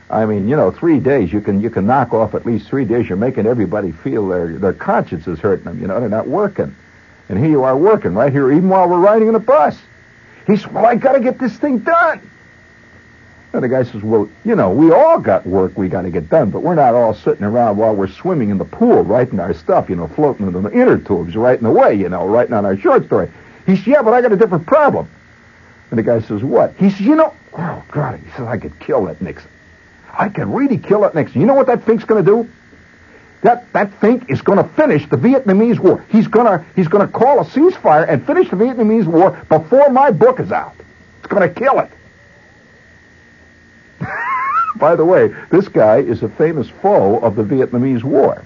I 0.10 0.26
mean, 0.26 0.48
you 0.48 0.56
know, 0.56 0.72
three 0.72 1.00
days 1.00 1.34
you 1.34 1.42
can 1.42 1.62
you 1.62 1.70
can 1.70 1.88
knock 1.88 2.14
off 2.14 2.36
at 2.36 2.46
least 2.46 2.68
three 2.68 2.86
days. 2.86 3.10
You're 3.10 3.18
making 3.18 3.48
everybody 3.48 3.92
feel 3.92 4.28
their 4.28 4.50
their 4.50 4.74
conscience 4.74 5.28
is 5.28 5.40
hurting 5.40 5.66
them. 5.66 5.82
You 5.82 5.88
know, 5.88 6.00
they're 6.00 6.10
not 6.10 6.28
working, 6.28 6.76
and 7.28 7.40
here 7.40 7.50
you 7.50 7.64
are 7.64 7.76
working 7.76 8.14
right 8.14 8.32
here, 8.32 8.52
even 8.52 8.70
while 8.70 8.88
we're 8.88 9.00
riding 9.00 9.28
in 9.28 9.34
the 9.34 9.40
bus. 9.40 9.78
He 10.46 10.58
said, 10.58 10.72
"Well, 10.72 10.86
I 10.86 10.96
got 10.96 11.14
to 11.14 11.20
get 11.20 11.40
this 11.40 11.58
thing 11.58 11.80
done." 11.80 12.22
And 13.56 13.64
the 13.64 13.70
guy 13.70 13.84
says, 13.84 14.04
"Well, 14.04 14.28
you 14.44 14.54
know, 14.54 14.70
we 14.70 14.92
all 14.92 15.18
got 15.18 15.46
work 15.48 15.78
we 15.78 15.88
got 15.88 16.02
to 16.02 16.10
get 16.10 16.30
done, 16.30 16.50
but 16.50 16.62
we're 16.62 16.76
not 16.76 16.94
all 16.94 17.14
sitting 17.14 17.46
around 17.46 17.78
while 17.78 17.96
we're 17.96 18.10
swimming 18.10 18.50
in 18.50 18.58
the 18.58 18.66
pool 18.66 19.04
writing 19.04 19.40
our 19.40 19.54
stuff. 19.54 19.90
You 19.90 19.96
know, 19.96 20.08
floating 20.08 20.46
in 20.46 20.62
the 20.62 20.72
inner 20.72 20.98
tubes, 20.98 21.38
writing 21.38 21.66
away. 21.66 21.96
You 21.96 22.10
know, 22.10 22.28
writing 22.28 22.54
on 22.54 22.66
our 22.66 22.76
short 22.76 23.06
story." 23.06 23.32
He 23.66 23.78
says, 23.78 23.88
"Yeah, 23.88 24.02
but 24.02 24.14
I 24.14 24.22
got 24.22 24.34
a 24.34 24.36
different 24.36 24.68
problem." 24.68 25.08
And 25.90 25.98
the 25.98 26.04
guy 26.04 26.20
says, 26.20 26.44
"What?" 26.44 26.74
He 26.78 26.90
says, 26.90 27.02
"You 27.02 27.16
know." 27.16 27.34
Oh 27.58 27.82
God! 27.92 28.20
He 28.20 28.30
says, 28.32 28.46
"I 28.46 28.58
could 28.58 28.78
kill 28.80 29.06
that 29.06 29.22
Nixon." 29.22 29.50
I 30.18 30.28
can 30.28 30.52
really 30.52 30.78
kill 30.78 31.02
that 31.02 31.16
Nixon. 31.16 31.40
You 31.40 31.48
know 31.48 31.54
what 31.54 31.68
that 31.68 31.84
think's 31.84 32.04
going 32.04 32.26
to 32.26 32.30
do? 32.30 32.50
That 33.44 33.72
that 33.72 33.94
think 34.02 34.30
is 34.30 34.42
going 34.42 34.58
to 34.58 34.66
finish 34.66 35.08
the 35.08 35.18
Vietnamese 35.18 35.80
war. 35.80 36.04
He's 36.10 36.28
going 36.28 36.46
to 36.46 36.66
he's 36.76 36.90
going 36.90 37.08
to 37.08 37.14
call 37.14 37.40
a 37.40 37.46
ceasefire 37.46 38.06
and 38.10 38.26
finish 38.26 38.50
the 38.50 38.58
Vietnamese 38.58 39.06
war 39.06 39.32
before 39.48 39.90
my 39.92 40.12
book 40.12 40.42
is 40.42 40.52
out. 40.52 40.74
It's 41.20 41.28
going 41.28 41.48
to 41.48 41.54
kill 41.58 41.80
it. 41.80 41.90
By 44.76 44.96
the 44.96 45.06
way, 45.06 45.34
this 45.50 45.68
guy 45.68 45.98
is 45.98 46.22
a 46.22 46.30
famous 46.30 46.68
foe 46.68 47.20
of 47.20 47.36
the 47.36 47.44
Vietnamese 47.44 48.04
war. 48.04 48.44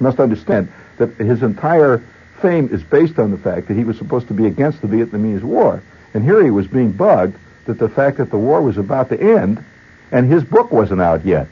You 0.00 0.04
must 0.04 0.18
understand 0.18 0.72
that 0.96 1.14
his 1.16 1.42
entire 1.42 2.02
fame 2.42 2.68
is 2.72 2.82
based 2.82 3.18
on 3.18 3.30
the 3.30 3.38
fact 3.38 3.68
that 3.68 3.74
he 3.74 3.84
was 3.84 3.96
supposed 3.96 4.28
to 4.28 4.34
be 4.34 4.46
against 4.46 4.80
the 4.80 4.88
Vietnamese 4.88 5.42
war. 5.42 5.82
And 6.14 6.24
here 6.24 6.42
he 6.42 6.50
was 6.50 6.66
being 6.66 6.92
bugged 6.92 7.36
that 7.66 7.78
the 7.78 7.88
fact 7.88 8.16
that 8.18 8.30
the 8.30 8.38
war 8.38 8.62
was 8.62 8.78
about 8.78 9.08
to 9.10 9.20
end 9.20 9.64
and 10.10 10.30
his 10.30 10.42
book 10.42 10.72
wasn't 10.72 11.00
out 11.00 11.24
yet. 11.24 11.48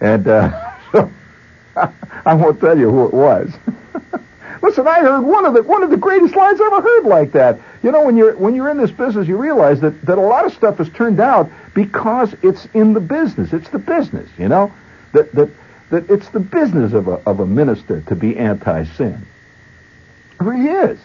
And 0.00 0.26
uh, 0.28 0.72
so 0.92 1.10
I 2.26 2.34
won't 2.34 2.60
tell 2.60 2.78
you 2.78 2.90
who 2.90 3.06
it 3.06 3.14
was. 3.14 3.52
Listen, 4.62 4.86
I 4.86 5.00
heard 5.00 5.22
one 5.22 5.44
of 5.44 5.54
the 5.54 5.62
one 5.62 5.82
of 5.82 5.90
the 5.90 5.96
greatest 5.96 6.34
lines 6.34 6.60
I 6.60 6.66
ever 6.66 6.80
heard 6.80 7.04
like 7.04 7.32
that. 7.32 7.58
You 7.84 7.92
know, 7.92 8.06
when 8.06 8.16
you're 8.16 8.34
when 8.34 8.54
you're 8.54 8.70
in 8.70 8.78
this 8.78 8.90
business, 8.90 9.28
you 9.28 9.36
realize 9.36 9.82
that 9.82 10.00
that 10.06 10.16
a 10.16 10.22
lot 10.22 10.46
of 10.46 10.54
stuff 10.54 10.80
is 10.80 10.88
turned 10.88 11.20
out 11.20 11.50
because 11.74 12.34
it's 12.42 12.66
in 12.72 12.94
the 12.94 13.00
business. 13.00 13.52
It's 13.52 13.68
the 13.68 13.78
business. 13.78 14.26
You 14.38 14.48
know, 14.48 14.72
that 15.12 15.30
that 15.32 15.50
that 15.90 16.08
it's 16.08 16.30
the 16.30 16.40
business 16.40 16.94
of 16.94 17.08
a 17.08 17.20
of 17.26 17.40
a 17.40 17.46
minister 17.46 18.00
to 18.00 18.16
be 18.16 18.38
anti-sin. 18.38 19.26
He 20.40 20.66
is. 20.66 20.98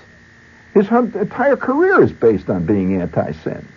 His 0.74 0.90
entire 0.90 1.58
career 1.58 2.02
is 2.02 2.14
based 2.14 2.50
on 2.50 2.66
being 2.66 3.02
anti-sin. 3.02 3.68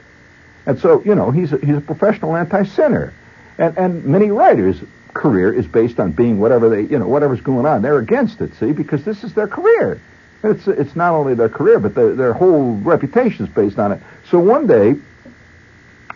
And 0.64 0.78
so, 0.78 1.02
you 1.02 1.16
know, 1.16 1.32
he's 1.32 1.52
a, 1.52 1.58
he's 1.58 1.76
a 1.76 1.80
professional 1.80 2.36
anti-sinner. 2.36 3.12
And, 3.58 3.76
and 3.76 4.04
many 4.04 4.30
writers' 4.30 4.80
career 5.12 5.52
is 5.52 5.66
based 5.66 5.98
on 5.98 6.12
being 6.12 6.38
whatever 6.38 6.68
they, 6.68 6.82
you 6.82 6.98
know, 6.98 7.08
whatever's 7.08 7.40
going 7.40 7.66
on. 7.66 7.82
They're 7.82 7.98
against 7.98 8.40
it, 8.40 8.54
see, 8.54 8.72
because 8.72 9.04
this 9.04 9.24
is 9.24 9.34
their 9.34 9.48
career. 9.48 10.00
It's, 10.44 10.66
it's 10.66 10.96
not 10.96 11.12
only 11.12 11.34
their 11.34 11.48
career, 11.48 11.78
but 11.78 11.94
their, 11.94 12.14
their 12.14 12.32
whole 12.32 12.74
reputation 12.76 13.46
is 13.46 13.52
based 13.52 13.78
on 13.78 13.92
it. 13.92 14.00
So 14.28 14.38
one 14.38 14.66
day, 14.66 14.96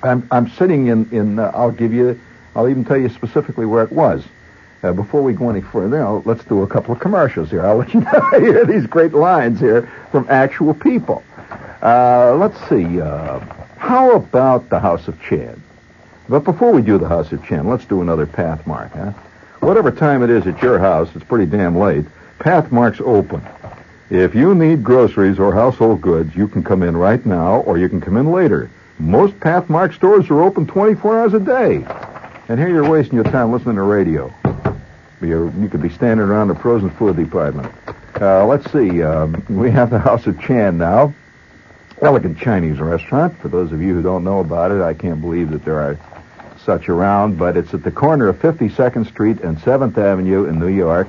I'm, 0.02 0.26
I'm 0.30 0.50
sitting 0.50 0.88
in, 0.88 1.08
in 1.10 1.38
uh, 1.38 1.52
I'll 1.54 1.70
give 1.70 1.92
you, 1.92 2.20
I'll 2.54 2.68
even 2.68 2.84
tell 2.84 2.96
you 2.96 3.08
specifically 3.08 3.66
where 3.66 3.84
it 3.84 3.92
was. 3.92 4.24
Uh, 4.82 4.92
before 4.92 5.22
we 5.22 5.32
go 5.32 5.48
any 5.48 5.60
further, 5.60 6.02
I'll, 6.02 6.22
let's 6.24 6.44
do 6.44 6.62
a 6.62 6.66
couple 6.66 6.92
of 6.92 7.00
commercials 7.00 7.50
here. 7.50 7.64
I'll 7.64 7.76
let 7.76 7.94
you 7.94 8.00
know, 8.12 8.30
hear 8.38 8.64
these 8.64 8.86
great 8.86 9.14
lines 9.14 9.60
here 9.60 9.90
from 10.10 10.26
actual 10.28 10.74
people. 10.74 11.22
Uh, 11.82 12.34
let's 12.34 12.58
see. 12.68 13.00
Uh, 13.00 13.40
how 13.76 14.12
about 14.12 14.68
the 14.68 14.80
House 14.80 15.08
of 15.08 15.20
Chan? 15.22 15.62
But 16.28 16.40
before 16.40 16.72
we 16.72 16.82
do 16.82 16.98
the 16.98 17.08
House 17.08 17.30
of 17.32 17.44
Chan, 17.44 17.66
let's 17.68 17.84
do 17.84 18.02
another 18.02 18.26
Pathmark, 18.26 18.90
huh? 18.92 19.12
Whatever 19.60 19.90
time 19.90 20.22
it 20.22 20.30
is 20.30 20.46
at 20.46 20.60
your 20.62 20.78
house, 20.78 21.08
it's 21.14 21.24
pretty 21.24 21.46
damn 21.46 21.76
late. 21.76 22.04
Pathmark's 22.38 23.00
open. 23.00 23.42
If 24.08 24.34
you 24.34 24.54
need 24.54 24.84
groceries 24.84 25.38
or 25.38 25.52
household 25.52 26.00
goods, 26.00 26.34
you 26.36 26.46
can 26.46 26.62
come 26.62 26.82
in 26.82 26.96
right 26.96 27.24
now 27.26 27.60
or 27.62 27.76
you 27.76 27.88
can 27.88 28.00
come 28.00 28.16
in 28.16 28.30
later. 28.30 28.70
Most 28.98 29.38
Pathmark 29.40 29.94
stores 29.94 30.30
are 30.30 30.42
open 30.42 30.66
24 30.66 31.20
hours 31.20 31.34
a 31.34 31.40
day. 31.40 31.84
And 32.48 32.58
here 32.58 32.68
you're 32.68 32.88
wasting 32.88 33.16
your 33.16 33.24
time 33.24 33.52
listening 33.52 33.76
to 33.76 33.82
radio. 33.82 34.32
You're, 35.20 35.50
you 35.58 35.68
could 35.68 35.82
be 35.82 35.88
standing 35.88 36.24
around 36.24 36.48
the 36.48 36.54
frozen 36.54 36.90
food 36.90 37.16
department. 37.16 37.72
Uh, 38.20 38.46
let's 38.46 38.70
see. 38.70 39.02
Um, 39.02 39.44
we 39.48 39.70
have 39.72 39.90
the 39.90 39.98
House 39.98 40.26
of 40.26 40.40
Chan 40.40 40.78
now 40.78 41.12
elegant 42.02 42.38
Chinese 42.38 42.78
restaurant. 42.78 43.38
For 43.40 43.48
those 43.48 43.72
of 43.72 43.80
you 43.80 43.94
who 43.94 44.02
don't 44.02 44.24
know 44.24 44.40
about 44.40 44.70
it, 44.70 44.82
I 44.82 44.94
can't 44.94 45.20
believe 45.20 45.50
that 45.50 45.64
there 45.64 45.80
are 45.80 45.98
such 46.64 46.88
around, 46.88 47.38
but 47.38 47.56
it's 47.56 47.72
at 47.74 47.82
the 47.82 47.90
corner 47.90 48.28
of 48.28 48.38
52nd 48.38 49.06
Street 49.06 49.40
and 49.40 49.56
7th 49.58 49.96
Avenue 49.96 50.44
in 50.44 50.58
New 50.58 50.68
York. 50.68 51.08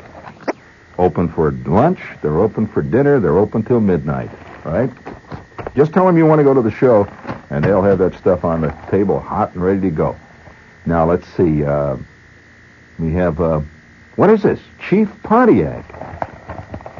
Open 0.97 1.29
for 1.29 1.51
lunch, 1.51 1.99
they're 2.21 2.39
open 2.39 2.67
for 2.67 2.81
dinner, 2.81 3.19
they're 3.19 3.37
open 3.37 3.63
till 3.63 3.79
midnight, 3.79 4.31
right? 4.63 4.89
Just 5.75 5.93
tell 5.93 6.05
them 6.05 6.17
you 6.17 6.25
want 6.25 6.39
to 6.39 6.43
go 6.43 6.53
to 6.53 6.61
the 6.61 6.71
show, 6.71 7.07
and 7.49 7.63
they'll 7.63 7.83
have 7.83 7.99
that 7.99 8.15
stuff 8.15 8.43
on 8.43 8.61
the 8.61 8.75
table 8.89 9.19
hot 9.19 9.53
and 9.53 9.63
ready 9.63 9.81
to 9.81 9.91
go. 9.91 10.15
Now, 10.85 11.05
let's 11.05 11.27
see. 11.35 11.63
Uh, 11.63 11.97
we 12.97 13.13
have, 13.13 13.39
uh, 13.39 13.61
what 14.15 14.29
is 14.29 14.41
this? 14.41 14.59
Chief 14.89 15.09
Pontiac. 15.23 15.85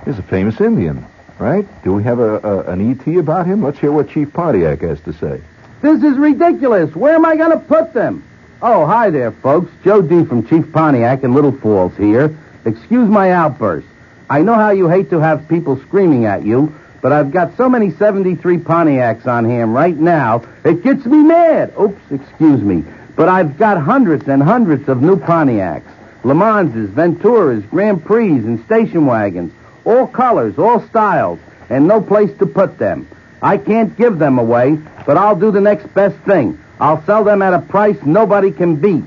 He's 0.05 0.19
a 0.19 0.23
famous 0.23 0.61
Indian 0.61 1.05
right? 1.39 1.67
Do 1.83 1.93
we 1.93 2.03
have 2.03 2.19
a, 2.19 2.39
a, 2.39 2.71
an 2.71 2.91
ET 2.91 3.07
about 3.17 3.45
him? 3.45 3.63
Let's 3.63 3.79
hear 3.79 3.91
what 3.91 4.09
Chief 4.09 4.31
Pontiac 4.33 4.81
has 4.81 4.99
to 5.01 5.13
say. 5.13 5.41
This 5.81 6.03
is 6.03 6.17
ridiculous. 6.17 6.95
Where 6.95 7.15
am 7.15 7.25
I 7.25 7.35
going 7.35 7.51
to 7.51 7.59
put 7.59 7.93
them? 7.93 8.23
Oh, 8.61 8.85
hi 8.85 9.11
there, 9.11 9.31
folks. 9.31 9.71
Joe 9.83 10.01
D. 10.01 10.25
from 10.25 10.47
Chief 10.47 10.71
Pontiac 10.71 11.23
in 11.23 11.33
Little 11.33 11.51
Falls 11.51 11.95
here. 11.95 12.35
Excuse 12.67 13.07
my 13.07 13.31
outburst. 13.31 13.87
I 14.29 14.41
know 14.41 14.55
how 14.55 14.71
you 14.71 14.89
hate 14.89 15.09
to 15.11 15.21
have 15.21 15.47
people 15.47 15.79
screaming 15.83 16.25
at 16.25 16.45
you, 16.45 16.75
but 17.01 17.13
I've 17.13 17.31
got 17.31 17.55
so 17.55 17.69
many 17.69 17.91
73 17.91 18.57
Pontiacs 18.57 19.25
on 19.25 19.45
hand 19.45 19.73
right 19.73 19.95
now, 19.95 20.43
it 20.65 20.83
gets 20.83 21.05
me 21.05 21.19
mad. 21.19 21.71
Oops, 21.79 22.01
excuse 22.11 22.61
me. 22.61 22.83
But 23.15 23.29
I've 23.29 23.57
got 23.57 23.77
hundreds 23.77 24.27
and 24.27 24.43
hundreds 24.43 24.89
of 24.89 25.01
new 25.01 25.15
Pontiacs. 25.15 25.89
Le 26.25 26.35
Manses, 26.35 26.89
Venturas, 26.89 27.67
Grand 27.69 28.03
Prix, 28.03 28.31
and 28.31 28.65
station 28.65 29.05
wagons. 29.05 29.53
All 29.85 30.05
colors, 30.05 30.59
all 30.59 30.85
styles, 30.89 31.39
and 31.69 31.87
no 31.87 32.01
place 32.01 32.37
to 32.39 32.45
put 32.45 32.77
them. 32.77 33.07
I 33.41 33.59
can't 33.59 33.95
give 33.95 34.19
them 34.19 34.39
away, 34.39 34.77
but 35.05 35.15
I'll 35.15 35.37
do 35.37 35.51
the 35.51 35.61
next 35.61 35.93
best 35.93 36.17
thing. 36.25 36.59
I'll 36.81 37.01
sell 37.05 37.23
them 37.23 37.41
at 37.41 37.53
a 37.53 37.61
price 37.61 37.97
nobody 38.03 38.51
can 38.51 38.75
beat 38.75 39.05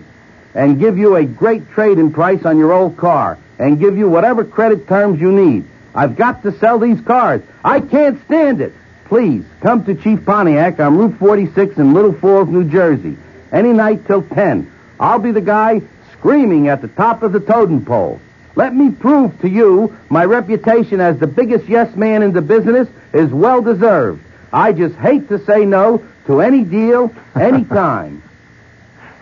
and 0.54 0.80
give 0.80 0.96
you 0.96 1.16
a 1.16 1.26
great 1.26 1.70
trade-in 1.72 2.10
price 2.10 2.46
on 2.46 2.56
your 2.56 2.72
old 2.72 2.96
car 2.96 3.36
and 3.60 3.78
give 3.78 3.96
you 3.98 4.08
whatever 4.08 4.42
credit 4.42 4.88
terms 4.88 5.20
you 5.20 5.30
need. 5.30 5.66
I've 5.94 6.16
got 6.16 6.42
to 6.44 6.58
sell 6.58 6.78
these 6.78 7.00
cars. 7.02 7.42
I 7.62 7.80
can't 7.80 8.24
stand 8.24 8.60
it. 8.60 8.72
Please, 9.04 9.44
come 9.60 9.84
to 9.84 9.94
Chief 9.94 10.24
Pontiac 10.24 10.80
on 10.80 10.96
Route 10.96 11.18
46 11.18 11.76
in 11.76 11.92
Little 11.92 12.14
Falls, 12.14 12.48
New 12.48 12.64
Jersey. 12.64 13.18
Any 13.52 13.72
night 13.72 14.06
till 14.06 14.22
10. 14.22 14.70
I'll 14.98 15.18
be 15.18 15.32
the 15.32 15.40
guy 15.40 15.82
screaming 16.12 16.68
at 16.68 16.80
the 16.80 16.88
top 16.88 17.22
of 17.22 17.32
the 17.32 17.40
totem 17.40 17.84
pole. 17.84 18.20
Let 18.56 18.74
me 18.74 18.90
prove 18.90 19.38
to 19.42 19.48
you 19.48 19.96
my 20.08 20.24
reputation 20.24 21.00
as 21.00 21.18
the 21.18 21.26
biggest 21.26 21.66
yes 21.68 21.94
man 21.96 22.22
in 22.22 22.32
the 22.32 22.42
business 22.42 22.88
is 23.12 23.30
well 23.30 23.60
deserved. 23.60 24.22
I 24.52 24.72
just 24.72 24.94
hate 24.96 25.28
to 25.28 25.44
say 25.44 25.64
no 25.64 26.04
to 26.26 26.40
any 26.40 26.64
deal, 26.64 27.14
any 27.34 27.64
time. 27.82 28.22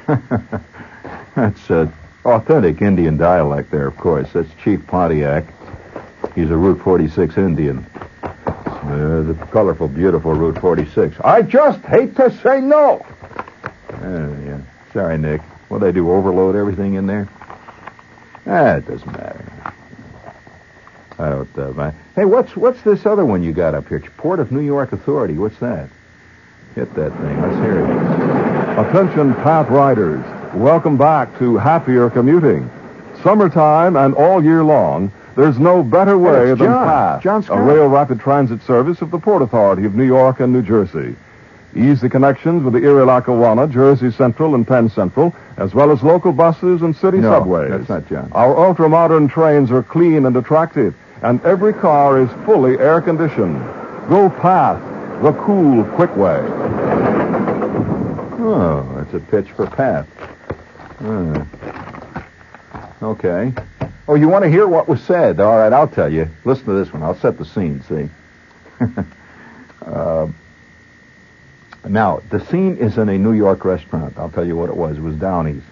That's 0.06 1.70
uh, 1.70 1.90
authentic 2.24 2.82
Indian 2.82 3.16
dialect 3.16 3.70
there, 3.70 3.86
of 3.86 3.96
course. 3.96 4.28
That's 4.32 4.48
Chief 4.62 4.86
Pontiac. 4.86 5.44
He's 6.34 6.50
a 6.50 6.56
Route 6.56 6.80
46 6.82 7.36
Indian. 7.36 7.86
Uh, 8.22 9.22
the 9.22 9.34
colorful, 9.50 9.88
beautiful 9.88 10.32
Route 10.32 10.58
46. 10.58 11.20
I 11.20 11.42
just 11.42 11.80
hate 11.80 12.16
to 12.16 12.30
say 12.42 12.60
no. 12.60 13.04
Uh, 13.90 14.28
yeah. 14.44 14.60
Sorry, 14.92 15.18
Nick. 15.18 15.40
What 15.68 15.80
they 15.80 15.92
do, 15.92 16.10
overload 16.10 16.56
everything 16.56 16.94
in 16.94 17.06
there? 17.06 17.28
Ah, 18.46 18.76
it 18.76 18.86
doesn't 18.86 19.12
matter. 19.12 19.44
I 21.18 21.28
don't 21.30 21.58
uh, 21.58 21.72
mind. 21.72 21.96
Hey, 22.14 22.24
what's 22.24 22.56
what's 22.56 22.80
this 22.82 23.04
other 23.04 23.24
one 23.24 23.42
you 23.42 23.52
got 23.52 23.74
up 23.74 23.88
here? 23.88 24.00
Port 24.16 24.38
of 24.38 24.52
New 24.52 24.60
York 24.60 24.92
Authority. 24.92 25.34
What's 25.34 25.58
that? 25.58 25.90
Hit 26.74 26.94
that 26.94 27.10
thing. 27.18 27.42
Let's 27.42 27.56
hear 27.56 27.80
it. 27.80 28.78
Attention, 28.78 29.34
path 29.34 29.68
riders. 29.68 30.24
Welcome 30.54 30.96
back 30.96 31.38
to 31.38 31.56
happier 31.58 32.08
commuting. 32.10 32.70
Summertime 33.22 33.96
and 33.96 34.14
all 34.14 34.42
year 34.42 34.64
long, 34.64 35.12
there's 35.36 35.58
no 35.58 35.82
better 35.82 36.16
way 36.18 36.46
than 36.48 36.58
John. 36.58 37.20
PATH, 37.20 37.50
a 37.50 37.60
rail 37.60 37.86
rapid 37.86 38.18
transit 38.18 38.62
service 38.62 39.02
of 39.02 39.10
the 39.10 39.18
Port 39.18 39.42
Authority 39.42 39.84
of 39.84 39.94
New 39.94 40.04
York 40.06 40.40
and 40.40 40.52
New 40.52 40.62
Jersey. 40.62 41.14
Easy 41.76 42.08
connections 42.08 42.62
with 42.64 42.72
the 42.72 42.80
Erie 42.80 43.04
Lackawanna, 43.04 43.68
Jersey 43.68 44.10
Central, 44.10 44.54
and 44.54 44.66
Penn 44.66 44.88
Central, 44.88 45.34
as 45.58 45.74
well 45.74 45.90
as 45.90 46.02
local 46.02 46.32
buses 46.32 46.80
and 46.82 46.96
city 46.96 47.18
No, 47.18 47.30
subways. 47.40 47.70
that's 47.70 47.88
not 47.88 48.08
John. 48.08 48.30
Our 48.32 48.56
ultra-modern 48.56 49.28
trains 49.28 49.70
are 49.70 49.82
clean 49.82 50.24
and 50.24 50.34
attractive, 50.36 50.94
and 51.22 51.44
every 51.44 51.74
car 51.74 52.18
is 52.20 52.30
fully 52.46 52.78
air-conditioned. 52.78 53.58
Go 54.08 54.30
PATH, 54.30 54.80
the 55.22 55.32
cool, 55.34 55.84
quick 55.84 56.16
way. 56.16 56.40
Oh, 58.40 58.88
that's 58.96 59.12
a 59.14 59.20
pitch 59.20 59.50
for 59.52 59.66
Pat. 59.66 60.06
Hmm. 60.98 61.42
Okay. 63.00 63.52
Oh, 64.08 64.16
you 64.16 64.28
want 64.28 64.42
to 64.42 64.50
hear 64.50 64.66
what 64.66 64.88
was 64.88 65.00
said? 65.02 65.38
All 65.38 65.56
right, 65.56 65.72
I'll 65.72 65.86
tell 65.86 66.12
you. 66.12 66.28
Listen 66.44 66.64
to 66.66 66.72
this 66.72 66.92
one. 66.92 67.04
I'll 67.04 67.18
set 67.18 67.38
the 67.38 67.44
scene, 67.44 67.82
see? 67.82 68.08
uh, 69.86 70.26
now, 71.86 72.20
the 72.30 72.44
scene 72.46 72.78
is 72.78 72.98
in 72.98 73.08
a 73.08 73.16
New 73.16 73.32
York 73.32 73.64
restaurant. 73.64 74.18
I'll 74.18 74.30
tell 74.30 74.44
you 74.44 74.56
what 74.56 74.70
it 74.70 74.76
was. 74.76 74.98
It 74.98 75.02
was 75.02 75.14
Downey's. 75.14 75.62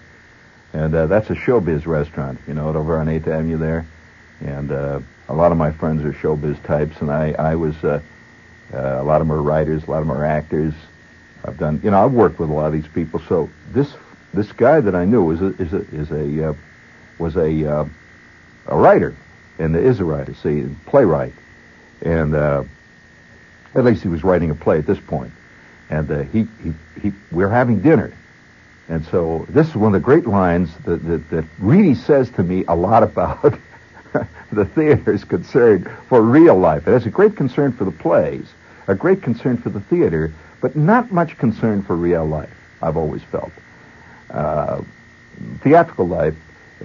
And 0.73 0.95
uh, 0.95 1.07
that's 1.07 1.29
a 1.31 1.35
showbiz 1.35 1.87
restaurant, 1.87 2.39
you 2.47 2.55
know, 2.55 2.69
over 2.69 2.99
on 2.99 3.07
8th 3.07 3.27
Avenue 3.27 3.59
there. 3.59 3.87
And 4.41 4.71
uh, 4.71 5.01
a 5.29 5.35
lot 5.35 5.51
of 5.51 5.59
my 5.59 5.73
friends 5.73 6.05
are 6.05 6.13
showbiz 6.13 6.63
types, 6.63 7.01
and 7.01 7.11
I, 7.11 7.33
I 7.33 7.57
was, 7.57 7.75
uh, 7.83 8.01
uh, 8.73 8.79
a 8.79 9.03
lot 9.03 9.21
of 9.21 9.27
them 9.27 9.37
are 9.37 9.43
writers, 9.43 9.85
a 9.85 9.91
lot 9.91 10.03
of 10.03 10.07
them 10.07 10.17
are 10.17 10.25
actors. 10.25 10.75
I've 11.45 11.59
done, 11.59 11.81
you 11.83 11.91
know, 11.91 12.05
I've 12.05 12.13
worked 12.13 12.39
with 12.39 12.51
a 12.51 12.53
lot 12.53 12.67
of 12.67 12.73
these 12.73 12.87
people. 12.89 13.21
So 13.29 13.51
this 13.73 13.93
this 14.37 14.53
guy 14.53 14.81
that 14.81 14.95
I 14.95 15.05
knew 15.05 15.31
is 15.33 15.41
a 15.41 15.47
is 15.63 15.73
a 15.73 15.81
is 15.95 16.11
a 16.11 16.51
uh, 16.51 16.55
was 17.19 17.37
a 17.37 17.73
uh, 17.73 17.87
a 18.67 18.77
writer, 18.77 19.15
and 19.59 19.75
is 19.75 20.01
a 20.01 20.05
writer, 20.05 20.35
see, 20.35 20.69
playwright, 20.87 21.33
and 22.03 22.35
uh, 22.35 22.65
at 23.75 23.85
least 23.85 24.03
he 24.03 24.09
was 24.09 24.23
writing 24.23 24.51
a 24.51 24.55
play 24.55 24.79
at 24.79 24.87
this 24.87 25.01
point. 25.01 25.33
And 25.89 26.11
uh, 26.11 26.23
he, 26.25 26.47
he 26.63 26.73
he 27.01 27.13
we 27.31 27.45
were 27.45 27.51
having 27.51 27.81
dinner, 27.81 28.13
and 28.89 29.05
so 29.07 29.47
this 29.49 29.69
is 29.69 29.75
one 29.77 29.95
of 29.95 30.01
the 30.01 30.05
great 30.05 30.27
lines 30.27 30.71
that 30.85 31.03
that, 31.05 31.31
that 31.31 31.45
really 31.59 31.95
says 31.95 32.31
to 32.31 32.43
me 32.43 32.65
a 32.67 32.75
lot 32.75 33.03
about 33.03 33.59
the 34.53 34.65
theater's 34.65 35.25
concern 35.25 35.91
for 36.09 36.21
real 36.21 36.59
life. 36.59 36.89
It 36.89 36.93
has 36.93 37.07
a 37.07 37.11
great 37.11 37.37
concern 37.37 37.73
for 37.73 37.85
the 37.85 37.93
plays, 37.93 38.47
a 38.89 38.95
great 38.95 39.23
concern 39.23 39.57
for 39.59 39.71
the 39.71 39.81
theater, 39.81 40.33
but 40.61 40.75
not 40.75 41.13
much 41.13 41.39
concern 41.39 41.83
for 41.83 41.95
real 41.95 42.27
life. 42.27 42.51
I've 42.83 42.97
always 42.97 43.23
felt. 43.23 43.53
Uh, 44.31 44.83
theatrical 45.61 46.07
life, 46.07 46.35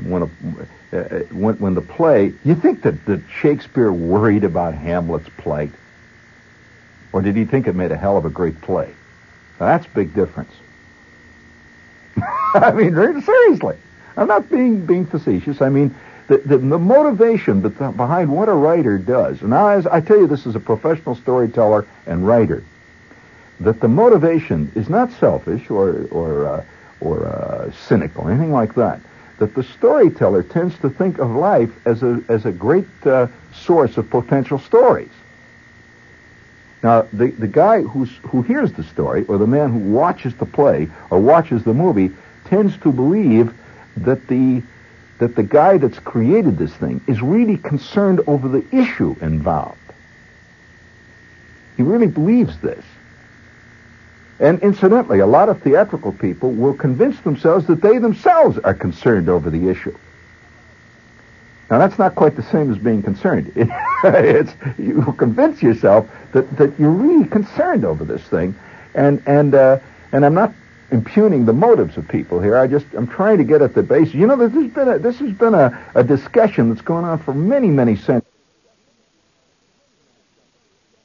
when, 0.03 0.23
a, 0.23 0.95
uh, 0.95 1.19
when 1.31 1.55
when 1.55 1.73
the 1.73 1.81
play, 1.81 2.33
you 2.43 2.55
think 2.55 2.81
that, 2.83 3.05
that 3.05 3.21
Shakespeare 3.41 3.91
worried 3.91 4.43
about 4.43 4.73
Hamlet's 4.73 5.29
plight, 5.37 5.71
or 7.13 7.21
did 7.21 7.35
he 7.35 7.45
think 7.45 7.67
it 7.67 7.75
made 7.75 7.91
a 7.91 7.97
hell 7.97 8.17
of 8.17 8.25
a 8.25 8.29
great 8.29 8.59
play? 8.61 8.93
Now, 9.59 9.67
that's 9.67 9.85
a 9.85 9.89
big 9.89 10.13
difference. 10.13 10.51
I 12.53 12.71
mean, 12.71 12.93
seriously. 13.21 13.77
I'm 14.17 14.27
not 14.27 14.49
being 14.49 14.85
being 14.85 15.05
facetious. 15.05 15.61
I 15.61 15.69
mean, 15.69 15.95
the, 16.27 16.37
the, 16.37 16.57
the 16.57 16.79
motivation 16.79 17.61
behind 17.61 18.31
what 18.31 18.49
a 18.49 18.53
writer 18.53 18.97
does. 18.97 19.41
Now, 19.41 19.69
as 19.69 19.87
I 19.87 20.01
tell 20.01 20.17
you, 20.17 20.27
this 20.27 20.45
is 20.45 20.55
a 20.55 20.59
professional 20.59 21.15
storyteller 21.15 21.85
and 22.05 22.25
writer. 22.25 22.63
That 23.59 23.79
the 23.79 23.87
motivation 23.87 24.71
is 24.75 24.89
not 24.89 25.11
selfish 25.13 25.69
or 25.69 26.07
or 26.11 26.47
uh, 26.47 26.65
or 27.01 27.27
uh, 27.27 27.71
cynical, 27.71 28.27
anything 28.27 28.51
like 28.51 28.75
that. 28.75 29.01
That 29.39 29.55
the 29.55 29.63
storyteller 29.63 30.43
tends 30.43 30.77
to 30.79 30.89
think 30.89 31.17
of 31.17 31.31
life 31.31 31.71
as 31.85 32.03
a 32.03 32.21
as 32.29 32.45
a 32.45 32.51
great 32.51 32.87
uh, 33.05 33.27
source 33.53 33.97
of 33.97 34.09
potential 34.09 34.59
stories. 34.59 35.09
Now, 36.83 37.07
the, 37.13 37.27
the 37.27 37.47
guy 37.47 37.81
who's, 37.81 38.09
who 38.23 38.41
hears 38.41 38.71
the 38.73 38.83
story, 38.83 39.23
or 39.25 39.37
the 39.37 39.47
man 39.47 39.71
who 39.71 39.79
watches 39.79 40.33
the 40.35 40.45
play, 40.45 40.89
or 41.09 41.19
watches 41.19 41.63
the 41.63 41.73
movie, 41.73 42.11
tends 42.45 42.75
to 42.77 42.91
believe 42.91 43.53
that 43.97 44.27
the, 44.27 44.63
that 45.19 45.35
the 45.35 45.43
guy 45.43 45.77
that's 45.77 45.99
created 45.99 46.57
this 46.57 46.73
thing 46.73 47.01
is 47.07 47.21
really 47.21 47.57
concerned 47.57 48.21
over 48.25 48.47
the 48.47 48.65
issue 48.75 49.15
involved. 49.21 49.77
He 51.77 51.83
really 51.83 52.07
believes 52.07 52.57
this. 52.59 52.83
And 54.41 54.59
incidentally, 54.63 55.19
a 55.19 55.27
lot 55.27 55.49
of 55.49 55.61
theatrical 55.61 56.11
people 56.11 56.51
will 56.51 56.73
convince 56.73 57.19
themselves 57.21 57.67
that 57.67 57.81
they 57.81 57.99
themselves 57.99 58.57
are 58.57 58.73
concerned 58.73 59.29
over 59.29 59.51
the 59.51 59.69
issue. 59.69 59.95
Now, 61.69 61.77
that's 61.77 61.99
not 61.99 62.15
quite 62.15 62.35
the 62.35 62.43
same 62.43 62.71
as 62.71 62.77
being 62.79 63.03
concerned. 63.03 63.53
it's 64.03 64.51
you 64.77 65.03
convince 65.17 65.61
yourself 65.61 66.09
that, 66.33 66.57
that 66.57 66.77
you're 66.79 66.89
really 66.89 67.27
concerned 67.29 67.85
over 67.85 68.03
this 68.03 68.23
thing, 68.23 68.55
and 68.95 69.21
and 69.27 69.53
uh, 69.53 69.77
and 70.11 70.25
I'm 70.25 70.33
not 70.33 70.53
impugning 70.89 71.45
the 71.45 71.53
motives 71.53 71.95
of 71.95 72.07
people 72.07 72.41
here. 72.41 72.57
I 72.57 72.65
just 72.65 72.87
I'm 72.97 73.07
trying 73.07 73.37
to 73.37 73.45
get 73.45 73.61
at 73.61 73.75
the 73.75 73.83
base. 73.83 74.11
You 74.11 74.25
know, 74.25 74.35
this 74.35 74.51
has 74.51 74.73
been 74.73 74.89
a, 74.89 74.97
this 74.97 75.19
has 75.19 75.31
been 75.33 75.53
a, 75.53 75.85
a 75.93 76.03
discussion 76.03 76.69
that's 76.69 76.81
going 76.81 77.05
on 77.05 77.19
for 77.19 77.33
many 77.33 77.67
many 77.67 77.95
centuries. 77.95 78.25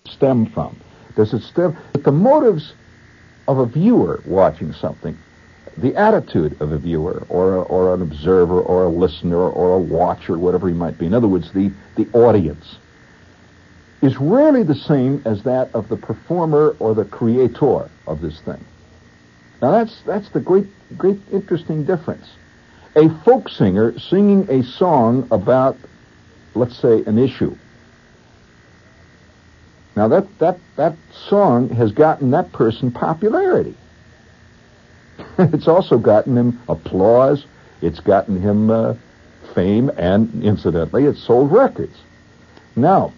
Stem 0.07 0.46
from 0.46 0.75
does 1.16 1.33
it 1.35 1.42
stem? 1.42 1.77
The 1.94 2.12
motives 2.12 2.75
of 3.48 3.59
a 3.59 3.66
viewer 3.66 4.22
watching 4.26 4.72
something 4.72 5.16
the 5.76 5.94
attitude 5.94 6.61
of 6.61 6.72
a 6.72 6.78
viewer 6.78 7.26
or, 7.28 7.56
a, 7.56 7.62
or 7.62 7.94
an 7.94 8.02
observer 8.02 8.61
or 8.61 8.85
a 8.85 8.88
listener 8.88 9.37
or 9.37 9.74
a 9.74 9.78
watcher, 9.78 10.38
whatever 10.38 10.68
he 10.68 10.74
might 10.74 10.98
be. 10.98 11.06
In 11.06 11.14
other 11.14 11.28
words, 11.28 11.52
the, 11.52 11.70
the 11.96 12.09
audience 12.12 12.76
is 14.00 14.16
rarely 14.16 14.62
the 14.62 14.74
same 14.74 15.22
as 15.24 15.42
that 15.42 15.74
of 15.74 15.88
the 15.88 15.96
performer 15.96 16.76
or 16.78 16.94
the 16.94 17.04
creator 17.04 17.90
of 18.06 18.20
this 18.20 18.40
thing. 18.40 18.64
Now 19.61 19.72
that's, 19.72 20.00
that's 20.02 20.28
the 20.30 20.40
great, 20.40 20.66
great 20.96 21.20
interesting 21.30 21.85
difference. 21.85 22.26
A 22.94 23.11
folk 23.24 23.48
singer 23.48 23.98
singing 23.98 24.48
a 24.50 24.62
song 24.62 25.28
about, 25.30 25.76
let's 26.54 26.76
say, 26.76 27.02
an 27.04 27.18
issue. 27.18 27.54
Now 29.96 30.09
that, 30.09 30.38
that, 30.38 30.59
that 30.76 30.94
song 31.28 31.70
has 31.70 31.90
gotten 31.90 32.30
that 32.32 32.52
person 32.52 32.92
popularity. 32.92 33.74
it's 35.38 35.66
also 35.66 35.98
gotten 35.98 36.37
him 36.37 36.61
applause. 36.68 37.46
It's 37.80 38.00
gotten 38.00 38.40
him 38.40 38.70
uh, 38.70 38.94
fame, 39.54 39.90
and 39.96 40.44
incidentally, 40.44 41.04
it's 41.04 41.22
sold 41.22 41.50
records. 41.50 41.96
Now, 42.76 43.14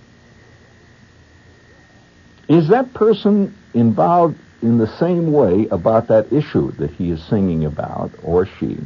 is 2.48 2.68
that 2.68 2.94
person 2.94 3.56
involved 3.74 4.38
in 4.62 4.78
the 4.78 4.86
same 4.98 5.32
way 5.32 5.66
about 5.70 6.08
that 6.08 6.32
issue 6.32 6.70
that 6.72 6.92
he 6.92 7.10
is 7.10 7.22
singing 7.24 7.64
about, 7.64 8.12
or 8.22 8.46
she, 8.46 8.78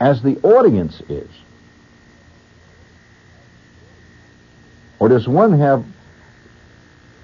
as 0.00 0.22
the 0.22 0.38
audience 0.42 1.00
is? 1.08 1.28
Or 5.00 5.08
does 5.08 5.26
one 5.26 5.58
have 5.58 5.84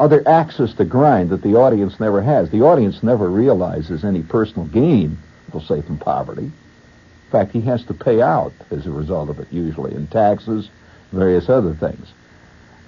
other 0.01 0.27
axes 0.27 0.75
to 0.75 0.85
grind 0.85 1.31
that 1.31 1.43
the 1.43 1.57
audience 1.57 1.99
never 1.99 2.23
has. 2.23 2.51
The 2.51 2.63
audience 2.63 3.03
never 3.03 3.29
realizes 3.29 4.05
any 4.05 4.23
personal 4.23 4.67
gain, 4.67 5.19
we'll 5.53 5.63
say, 5.63 5.83
from 5.83 5.99
poverty. 5.99 6.45
In 6.45 7.31
fact, 7.31 7.53
he 7.53 7.61
has 7.63 7.85
to 7.87 7.95
pay 7.95 8.23
out 8.23 8.53
as 8.71 8.87
a 8.87 8.91
result 8.91 9.29
of 9.29 9.39
it, 9.41 9.49
usually, 9.51 9.95
in 9.95 10.07
taxes, 10.07 10.71
various 11.13 11.49
other 11.49 11.75
things, 11.75 12.09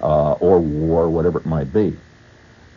uh, 0.01 0.33
or 0.33 0.59
war, 0.59 1.09
whatever 1.09 1.39
it 1.39 1.45
might 1.45 1.71
be. 1.73 1.95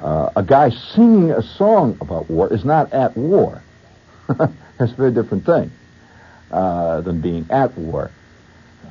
Uh, 0.01 0.31
a 0.37 0.43
guy 0.43 0.71
singing 0.71 1.31
a 1.31 1.43
song 1.43 1.97
about 2.01 2.29
war 2.29 2.53
is 2.53 2.65
not 2.65 2.93
at 2.93 3.17
war. 3.17 3.63
That's 4.29 4.93
a 4.93 4.97
very 4.97 5.13
different 5.13 5.47
thing 5.47 5.71
uh, 6.51 7.01
than 7.03 7.21
being 7.21 7.47
at 7.51 7.77
war. 7.79 8.11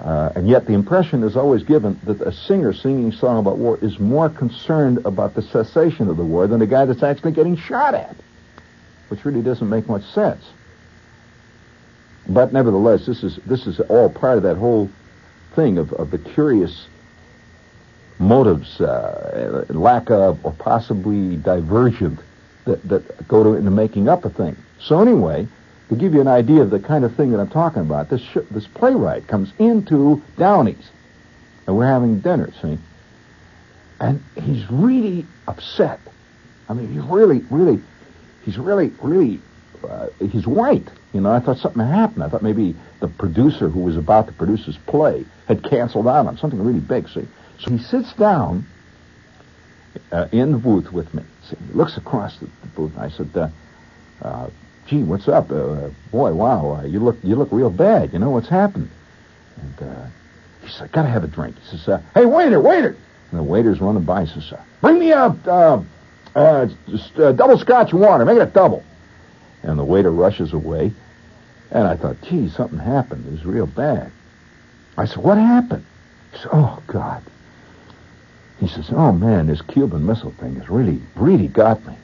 Uh, 0.01 0.31
and 0.35 0.47
yet 0.47 0.65
the 0.65 0.73
impression 0.73 1.23
is 1.23 1.37
always 1.37 1.63
given 1.63 1.99
that 2.03 2.19
a 2.21 2.31
singer 2.31 2.73
singing 2.73 3.13
a 3.13 3.15
song 3.15 3.37
about 3.37 3.57
war 3.57 3.77
is 3.81 3.99
more 3.99 4.29
concerned 4.29 4.99
about 5.05 5.33
the 5.35 5.41
cessation 5.41 6.09
of 6.09 6.17
the 6.17 6.23
war 6.23 6.47
than 6.47 6.61
a 6.61 6.67
guy 6.67 6.85
that's 6.85 7.03
actually 7.03 7.31
getting 7.31 7.55
shot 7.55 7.93
at, 7.93 8.15
which 9.09 9.23
really 9.23 9.41
doesn't 9.41 9.69
make 9.69 9.87
much 9.87 10.03
sense. 10.03 10.43
But 12.27 12.53
nevertheless, 12.53 13.05
this 13.05 13.23
is 13.23 13.37
this 13.45 13.67
is 13.67 13.79
all 13.81 14.09
part 14.09 14.37
of 14.37 14.43
that 14.43 14.55
whole 14.55 14.89
thing 15.55 15.77
of, 15.77 15.93
of 15.93 16.11
the 16.11 16.17
curious 16.17 16.87
motives, 18.19 18.79
uh, 18.79 19.65
lack 19.69 20.09
of, 20.09 20.43
or 20.45 20.53
possibly 20.53 21.35
divergent 21.35 22.19
that, 22.65 22.81
that 22.87 23.27
go 23.27 23.43
to 23.43 23.55
into 23.55 23.71
making 23.71 24.07
up 24.07 24.25
a 24.25 24.29
thing. 24.29 24.55
So 24.79 25.01
anyway, 25.01 25.47
to 25.93 25.99
give 25.99 26.13
you 26.13 26.21
an 26.21 26.27
idea 26.27 26.61
of 26.61 26.69
the 26.69 26.79
kind 26.79 27.03
of 27.03 27.15
thing 27.15 27.31
that 27.31 27.39
I'm 27.39 27.49
talking 27.49 27.81
about, 27.81 28.09
this 28.09 28.21
sh- 28.21 28.49
this 28.51 28.67
playwright 28.67 29.27
comes 29.27 29.51
into 29.59 30.21
Downey's, 30.37 30.89
and 31.67 31.77
we're 31.77 31.87
having 31.87 32.19
dinner, 32.19 32.51
see, 32.61 32.77
and 33.99 34.23
he's 34.41 34.69
really 34.69 35.25
upset. 35.47 35.99
I 36.69 36.73
mean, 36.73 36.93
he's 36.93 37.03
really, 37.03 37.39
really, 37.49 37.81
he's 38.43 38.57
really, 38.57 38.91
really 39.01 39.41
uh, 39.87 40.07
he's 40.31 40.47
white. 40.47 40.87
You 41.13 41.21
know, 41.21 41.31
I 41.31 41.39
thought 41.39 41.57
something 41.57 41.85
happened. 41.85 42.23
I 42.23 42.29
thought 42.29 42.41
maybe 42.41 42.75
the 42.99 43.07
producer 43.07 43.69
who 43.69 43.81
was 43.81 43.97
about 43.97 44.27
to 44.27 44.33
produce 44.33 44.65
his 44.65 44.77
play 44.77 45.25
had 45.47 45.63
canceled 45.63 46.07
out 46.07 46.25
on 46.25 46.37
something 46.37 46.61
really 46.63 46.79
big. 46.79 47.07
See, 47.09 47.27
so 47.59 47.71
he 47.71 47.77
sits 47.77 48.13
down 48.13 48.65
uh, 50.11 50.27
in 50.31 50.51
the 50.51 50.57
booth 50.57 50.91
with 50.91 51.13
me. 51.13 51.23
So 51.43 51.57
he 51.67 51.73
looks 51.73 51.97
across 51.97 52.37
the, 52.37 52.45
the 52.45 52.67
booth. 52.75 52.97
I 52.97 53.09
said, 53.09 53.29
uh, 53.35 53.49
uh, 54.21 54.49
"Gee, 54.87 55.03
what's 55.03 55.27
up, 55.27 55.51
uh, 55.51 55.89
boy? 56.11 56.33
Wow, 56.33 56.79
uh, 56.79 56.85
you 56.85 56.99
look 56.99 57.17
you 57.23 57.35
look 57.35 57.49
real 57.51 57.69
bad. 57.69 58.13
You 58.13 58.19
know 58.19 58.29
what's 58.29 58.49
happened?" 58.49 58.89
And 59.61 59.89
uh, 59.89 60.05
he 60.61 60.69
said, 60.69 60.91
"Gotta 60.91 61.09
have 61.09 61.23
a 61.23 61.27
drink." 61.27 61.55
He 61.59 61.77
says, 61.77 61.87
uh, 61.87 62.01
"Hey, 62.13 62.25
waiter, 62.25 62.59
waiter!" 62.59 62.95
And 63.31 63.39
the 63.39 63.43
waiter's 63.43 63.81
running 63.81 64.03
by. 64.03 64.25
He 64.25 64.33
says, 64.33 64.53
uh, 64.53 64.61
"Bring 64.81 64.99
me 64.99 65.11
a 65.11 65.35
uh, 66.35 66.67
just, 66.89 67.15
double 67.15 67.57
scotch 67.57 67.93
water. 67.93 68.25
Make 68.25 68.37
it 68.37 68.41
a 68.41 68.45
double." 68.45 68.83
And 69.63 69.79
the 69.79 69.83
waiter 69.83 70.11
rushes 70.11 70.51
away. 70.53 70.91
And 71.73 71.87
I 71.87 71.95
thought, 71.95 72.21
gee, 72.21 72.49
something 72.49 72.77
happened. 72.77 73.25
It 73.25 73.31
was 73.31 73.45
real 73.45 73.65
bad. 73.65 74.11
I 74.95 75.05
said, 75.05 75.17
what 75.17 75.39
happened? 75.39 75.83
He 76.31 76.37
said, 76.37 76.49
oh, 76.53 76.81
God. 76.85 77.23
He 78.59 78.67
says, 78.67 78.91
oh, 78.91 79.11
man, 79.11 79.47
this 79.47 79.61
Cuban 79.63 80.05
Missile 80.05 80.33
thing 80.33 80.55
has 80.57 80.69
really, 80.69 81.01
really 81.15 81.47
got 81.47 81.83
me. 81.87 81.95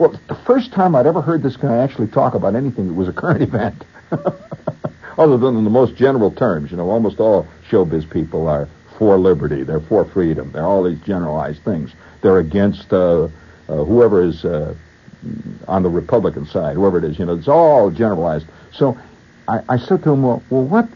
Well, 0.00 0.18
the 0.28 0.34
first 0.34 0.72
time 0.72 0.94
I'd 0.94 1.06
ever 1.06 1.20
heard 1.20 1.42
this 1.42 1.58
guy 1.58 1.76
actually 1.76 2.06
talk 2.06 2.32
about 2.32 2.54
anything 2.54 2.88
that 2.88 2.94
was 2.94 3.06
a 3.06 3.12
current 3.12 3.42
event, 3.52 3.84
other 5.18 5.36
than 5.36 5.58
in 5.58 5.64
the 5.64 5.68
most 5.68 5.94
general 5.94 6.30
terms. 6.30 6.70
You 6.70 6.78
know, 6.78 6.88
almost 6.88 7.20
all 7.20 7.46
showbiz 7.68 8.08
people 8.08 8.48
are 8.48 8.66
for 8.96 9.18
liberty. 9.18 9.62
They're 9.62 9.78
for 9.78 10.06
freedom. 10.06 10.52
They're 10.52 10.64
all 10.64 10.84
these 10.84 11.00
generalized 11.00 11.62
things. 11.64 11.92
They're 12.22 12.38
against 12.38 12.90
uh, 12.94 13.24
uh, 13.24 13.28
whoever 13.84 14.22
is 14.22 14.42
uh, 14.42 14.74
on 15.68 15.82
the 15.82 15.90
Republican 15.90 16.46
side, 16.46 16.76
whoever 16.76 16.96
it 16.96 17.04
is. 17.04 17.18
You 17.18 17.26
know, 17.26 17.34
it's 17.34 17.46
all 17.46 17.90
generalized. 17.90 18.46
So 18.72 18.98
I, 19.48 19.60
I 19.68 19.76
said 19.76 20.02
to 20.04 20.12
him, 20.12 20.22
well, 20.22 20.42
well 20.48 20.64
what? 20.64 20.88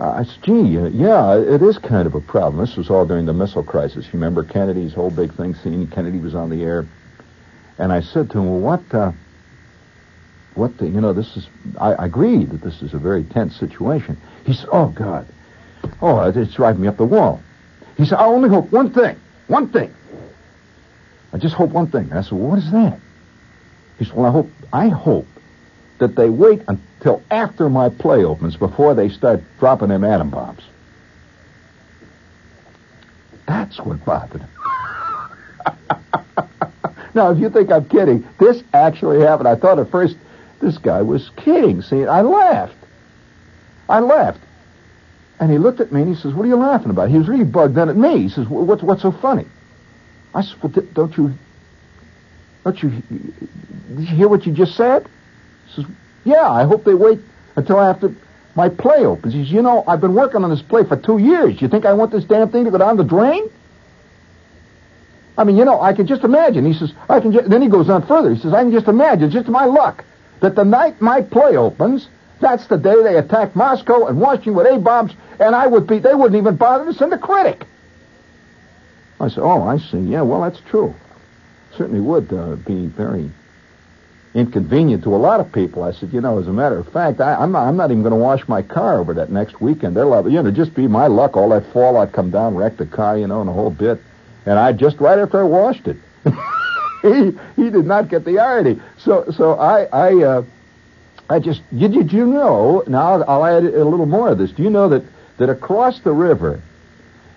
I 0.00 0.24
said, 0.24 0.42
gee, 0.42 0.76
uh, 0.76 0.86
yeah, 0.86 1.36
it 1.36 1.62
is 1.62 1.78
kind 1.78 2.08
of 2.08 2.16
a 2.16 2.20
problem. 2.20 2.66
This 2.66 2.76
was 2.76 2.90
all 2.90 3.06
during 3.06 3.26
the 3.26 3.32
missile 3.32 3.62
crisis. 3.62 4.06
You 4.06 4.14
remember 4.14 4.42
Kennedy's 4.42 4.92
whole 4.92 5.10
big 5.10 5.32
thing 5.34 5.54
scene? 5.54 5.86
Kennedy 5.86 6.18
was 6.18 6.34
on 6.34 6.50
the 6.50 6.64
air. 6.64 6.84
And 7.78 7.92
I 7.92 8.00
said 8.00 8.30
to 8.30 8.38
him, 8.38 8.50
well, 8.50 8.60
what, 8.60 8.94
uh, 8.94 9.12
what, 10.54 10.76
the, 10.78 10.88
you 10.88 11.00
know, 11.00 11.12
this 11.12 11.36
is, 11.36 11.48
I, 11.78 12.06
agree 12.06 12.44
that 12.44 12.60
this 12.60 12.82
is 12.82 12.92
a 12.92 12.98
very 12.98 13.22
tense 13.24 13.56
situation. 13.56 14.18
He 14.44 14.52
said, 14.52 14.68
oh, 14.72 14.88
God. 14.88 15.26
Oh, 16.02 16.20
it's 16.28 16.54
driving 16.54 16.82
me 16.82 16.88
up 16.88 16.96
the 16.96 17.04
wall. 17.04 17.40
He 17.96 18.04
said, 18.04 18.18
I 18.18 18.24
only 18.26 18.48
hope 18.48 18.72
one 18.72 18.92
thing, 18.92 19.18
one 19.46 19.68
thing. 19.68 19.94
I 21.32 21.38
just 21.38 21.54
hope 21.54 21.70
one 21.70 21.88
thing. 21.88 22.12
I 22.12 22.22
said, 22.22 22.32
well, 22.32 22.50
what 22.50 22.58
is 22.58 22.70
that? 22.72 22.98
He 23.98 24.04
said, 24.04 24.14
well, 24.14 24.26
I 24.26 24.30
hope, 24.30 24.50
I 24.72 24.88
hope 24.88 25.26
that 25.98 26.16
they 26.16 26.28
wait 26.28 26.62
until 26.68 27.22
after 27.30 27.68
my 27.68 27.88
play 27.88 28.24
opens 28.24 28.56
before 28.56 28.94
they 28.94 29.08
start 29.08 29.42
dropping 29.58 29.88
them 29.88 30.04
atom 30.04 30.30
bombs. 30.30 30.62
That's 33.46 33.78
what 33.78 34.04
bothered 34.04 34.42
him. 34.42 34.50
Now, 37.18 37.30
if 37.30 37.38
you 37.38 37.50
think 37.50 37.70
I'm 37.70 37.88
kidding, 37.88 38.26
this 38.38 38.62
actually 38.72 39.20
happened. 39.20 39.48
I 39.48 39.56
thought 39.56 39.78
at 39.78 39.90
first 39.90 40.16
this 40.60 40.78
guy 40.78 41.02
was 41.02 41.30
kidding. 41.36 41.82
See, 41.82 42.04
I 42.04 42.22
laughed. 42.22 42.74
I 43.88 44.00
laughed. 44.00 44.40
And 45.40 45.50
he 45.50 45.58
looked 45.58 45.80
at 45.80 45.92
me 45.92 46.02
and 46.02 46.14
he 46.14 46.20
says, 46.20 46.34
What 46.34 46.44
are 46.44 46.48
you 46.48 46.56
laughing 46.56 46.90
about? 46.90 47.10
He 47.10 47.18
was 47.18 47.28
really 47.28 47.44
bugged 47.44 47.76
in 47.76 47.88
at 47.88 47.96
me. 47.96 48.22
He 48.22 48.28
says, 48.28 48.48
What's, 48.48 48.82
what's 48.82 49.02
so 49.02 49.12
funny? 49.12 49.46
I 50.34 50.42
said, 50.42 50.56
Well, 50.62 50.72
don't 50.94 51.16
you 51.16 51.34
don't 52.64 52.82
you, 52.82 53.02
you 53.96 54.16
hear 54.16 54.28
what 54.28 54.46
you 54.46 54.52
just 54.52 54.76
said? 54.76 55.08
He 55.66 55.82
says, 55.82 55.90
yeah, 56.24 56.50
I 56.50 56.64
hope 56.64 56.84
they 56.84 56.94
wait 56.94 57.20
until 57.56 57.80
after 57.80 58.14
my 58.54 58.68
play 58.68 59.06
opens. 59.06 59.32
He 59.32 59.44
says, 59.44 59.52
you 59.52 59.62
know, 59.62 59.84
I've 59.86 60.00
been 60.00 60.14
working 60.14 60.44
on 60.44 60.50
this 60.50 60.62
play 60.62 60.84
for 60.84 60.96
two 60.96 61.18
years. 61.18 61.62
You 61.62 61.68
think 61.68 61.86
I 61.86 61.94
want 61.94 62.10
this 62.10 62.24
damn 62.24 62.50
thing 62.50 62.64
to 62.64 62.70
go 62.70 62.78
down 62.78 62.96
the 62.96 63.04
drain? 63.04 63.48
I 65.38 65.44
mean, 65.44 65.56
you 65.56 65.64
know, 65.64 65.80
I 65.80 65.94
can 65.94 66.06
just 66.06 66.24
imagine. 66.24 66.66
He 66.66 66.78
says, 66.78 66.92
I 67.08 67.20
can 67.20 67.32
then 67.32 67.62
he 67.62 67.68
goes 67.68 67.88
on 67.88 68.06
further. 68.06 68.34
He 68.34 68.40
says, 68.40 68.52
I 68.52 68.62
can 68.62 68.72
just 68.72 68.88
imagine, 68.88 69.30
just 69.30 69.48
my 69.48 69.64
luck, 69.64 70.04
that 70.40 70.54
the 70.54 70.64
night 70.64 71.00
my 71.00 71.22
play 71.22 71.56
opens, 71.56 72.08
that's 72.40 72.66
the 72.66 72.76
day 72.76 73.02
they 73.02 73.16
attack 73.16 73.56
Moscow 73.56 74.06
and 74.06 74.20
Washington 74.20 74.54
with 74.54 74.66
A-bombs, 74.66 75.12
and 75.40 75.54
I 75.54 75.66
would 75.66 75.86
be, 75.86 76.00
they 76.00 76.14
wouldn't 76.14 76.38
even 76.38 76.56
bother 76.56 76.84
to 76.84 76.92
send 76.92 77.14
a 77.14 77.18
critic. 77.18 77.64
I 79.18 79.28
said, 79.28 79.40
oh, 79.42 79.62
I 79.62 79.78
see. 79.78 79.98
Yeah, 79.98 80.22
well, 80.22 80.42
that's 80.42 80.60
true 80.68 80.94
certainly 81.78 82.00
would 82.00 82.32
uh, 82.32 82.56
be 82.56 82.86
very 82.86 83.30
inconvenient 84.34 85.04
to 85.04 85.14
a 85.14 85.16
lot 85.16 85.40
of 85.40 85.52
people. 85.52 85.82
I 85.82 85.92
said, 85.92 86.12
you 86.12 86.20
know, 86.20 86.38
as 86.38 86.48
a 86.48 86.52
matter 86.52 86.76
of 86.76 86.92
fact, 86.92 87.20
I, 87.20 87.42
am 87.42 87.52
not, 87.52 87.66
I'm 87.66 87.76
not 87.76 87.90
even 87.90 88.02
going 88.02 88.12
to 88.12 88.18
wash 88.18 88.46
my 88.48 88.62
car 88.62 89.00
over 89.00 89.14
that 89.14 89.30
next 89.30 89.60
weekend. 89.60 89.96
They're 89.96 90.04
liable, 90.04 90.30
you 90.30 90.42
know, 90.42 90.50
just 90.50 90.74
be 90.74 90.86
my 90.86 91.06
luck. 91.06 91.36
All 91.36 91.50
that 91.50 91.72
fallout 91.72 92.12
come 92.12 92.30
down, 92.30 92.56
wreck 92.56 92.76
the 92.76 92.86
car, 92.86 93.16
you 93.16 93.26
know, 93.26 93.40
and 93.40 93.48
a 93.48 93.52
whole 93.52 93.70
bit. 93.70 94.00
And 94.48 94.58
I 94.58 94.72
just 94.72 94.98
right 94.98 95.18
after 95.18 95.40
I 95.40 95.42
washed 95.42 95.86
it, 95.88 95.98
he 97.02 97.38
he 97.54 97.68
did 97.68 97.84
not 97.84 98.08
get 98.08 98.24
the 98.24 98.38
irony. 98.38 98.80
So 98.96 99.30
so 99.36 99.58
I 99.58 99.84
I 99.92 100.24
uh, 100.24 100.44
I 101.28 101.38
just 101.38 101.60
did 101.70 101.92
you, 101.92 102.02
did 102.02 102.12
you 102.14 102.24
know? 102.24 102.82
Now 102.86 103.22
I'll 103.24 103.44
add 103.44 103.64
a 103.64 103.84
little 103.84 104.06
more 104.06 104.30
of 104.30 104.38
this. 104.38 104.50
Do 104.52 104.62
you 104.62 104.70
know 104.70 104.88
that 104.88 105.04
that 105.36 105.50
across 105.50 106.00
the 106.00 106.12
river 106.12 106.62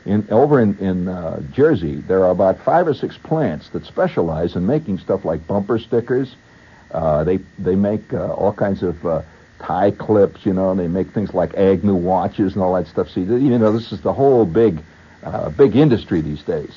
in, 0.05 0.25
over 0.31 0.61
in, 0.61 0.77
in 0.77 1.09
uh, 1.09 1.41
Jersey, 1.51 1.95
there 1.95 2.23
are 2.23 2.31
about 2.31 2.61
five 2.61 2.87
or 2.87 2.93
six 2.93 3.17
plants 3.17 3.67
that 3.71 3.85
specialize 3.85 4.55
in 4.55 4.65
making 4.65 4.99
stuff 4.99 5.25
like 5.25 5.45
bumper 5.45 5.79
stickers. 5.79 6.33
Uh, 6.91 7.25
they 7.25 7.39
they 7.59 7.75
make 7.75 8.13
uh, 8.13 8.31
all 8.31 8.53
kinds 8.53 8.83
of 8.83 9.05
uh, 9.05 9.21
tie 9.59 9.91
clips, 9.91 10.45
you 10.45 10.53
know, 10.53 10.71
and 10.71 10.79
they 10.79 10.87
make 10.87 11.09
things 11.09 11.33
like 11.33 11.55
Agnew 11.55 11.93
watches 11.93 12.53
and 12.53 12.63
all 12.63 12.73
that 12.75 12.87
stuff. 12.87 13.09
See, 13.09 13.19
you 13.19 13.59
know, 13.59 13.73
this 13.73 13.91
is 13.91 13.99
the 13.99 14.13
whole 14.13 14.45
big 14.45 14.79
uh, 15.23 15.49
big 15.49 15.75
industry 15.75 16.21
these 16.21 16.43
days. 16.43 16.71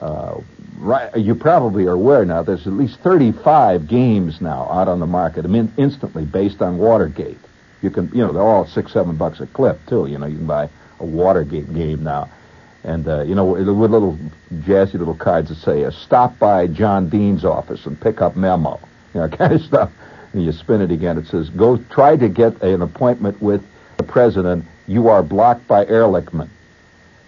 Uh, 0.00 0.40
right, 0.78 1.14
you 1.16 1.34
probably 1.34 1.86
are 1.86 1.92
aware 1.92 2.24
now. 2.24 2.42
There's 2.42 2.66
at 2.66 2.72
least 2.72 2.98
35 3.00 3.86
games 3.86 4.40
now 4.40 4.68
out 4.70 4.88
on 4.88 5.00
the 5.00 5.06
market. 5.06 5.44
I 5.44 5.48
mean, 5.48 5.72
instantly 5.76 6.24
based 6.24 6.62
on 6.62 6.78
Watergate. 6.78 7.38
You 7.82 7.90
can, 7.90 8.08
you 8.08 8.24
know, 8.24 8.32
they're 8.32 8.42
all 8.42 8.66
six, 8.66 8.92
seven 8.92 9.16
bucks 9.16 9.40
a 9.40 9.46
clip 9.46 9.84
too. 9.86 10.06
You 10.06 10.18
know, 10.18 10.26
you 10.26 10.36
can 10.36 10.46
buy 10.46 10.68
a 10.98 11.04
Watergate 11.04 11.72
game 11.72 12.02
now. 12.02 12.30
And, 12.82 13.06
uh, 13.06 13.22
you 13.22 13.34
know, 13.34 13.44
with 13.44 13.68
little 13.68 14.18
jazzy 14.54 14.94
little 14.94 15.14
cards 15.14 15.50
that 15.50 15.56
say, 15.56 15.84
uh, 15.84 15.90
stop 15.90 16.38
by 16.38 16.66
John 16.66 17.10
Dean's 17.10 17.44
office 17.44 17.84
and 17.84 18.00
pick 18.00 18.22
up 18.22 18.36
memo, 18.36 18.80
you 19.14 19.20
know, 19.20 19.28
kind 19.36 19.52
of 19.52 19.62
stuff. 19.62 19.90
And 20.32 20.44
you 20.44 20.52
spin 20.52 20.80
it 20.80 20.90
again. 20.90 21.18
It 21.18 21.26
says, 21.26 21.50
go 21.50 21.76
try 21.90 22.16
to 22.16 22.28
get 22.28 22.62
an 22.62 22.80
appointment 22.80 23.42
with 23.42 23.62
the 23.98 24.04
president. 24.04 24.64
You 24.86 25.08
are 25.08 25.22
blocked 25.22 25.66
by 25.68 25.84
Ehrlichman. 25.84 26.48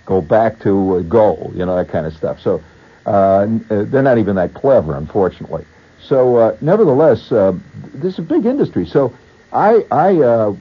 Go 0.04 0.20
back 0.20 0.60
to 0.60 0.96
uh, 0.96 1.00
go, 1.00 1.52
you 1.54 1.64
know, 1.64 1.76
that 1.76 1.88
kind 1.88 2.06
of 2.06 2.14
stuff. 2.14 2.40
So 2.40 2.62
uh, 3.06 3.10
uh 3.10 3.46
they're 3.84 4.02
not 4.02 4.18
even 4.18 4.36
that 4.36 4.54
clever, 4.54 4.96
unfortunately. 4.96 5.64
So 6.02 6.36
uh, 6.36 6.56
nevertheless, 6.60 7.30
uh, 7.30 7.56
this 7.94 8.14
is 8.14 8.18
a 8.18 8.22
big 8.22 8.44
industry. 8.44 8.86
So 8.86 9.14
I, 9.52 9.86
I, 9.90 10.20
uh, 10.20 10.56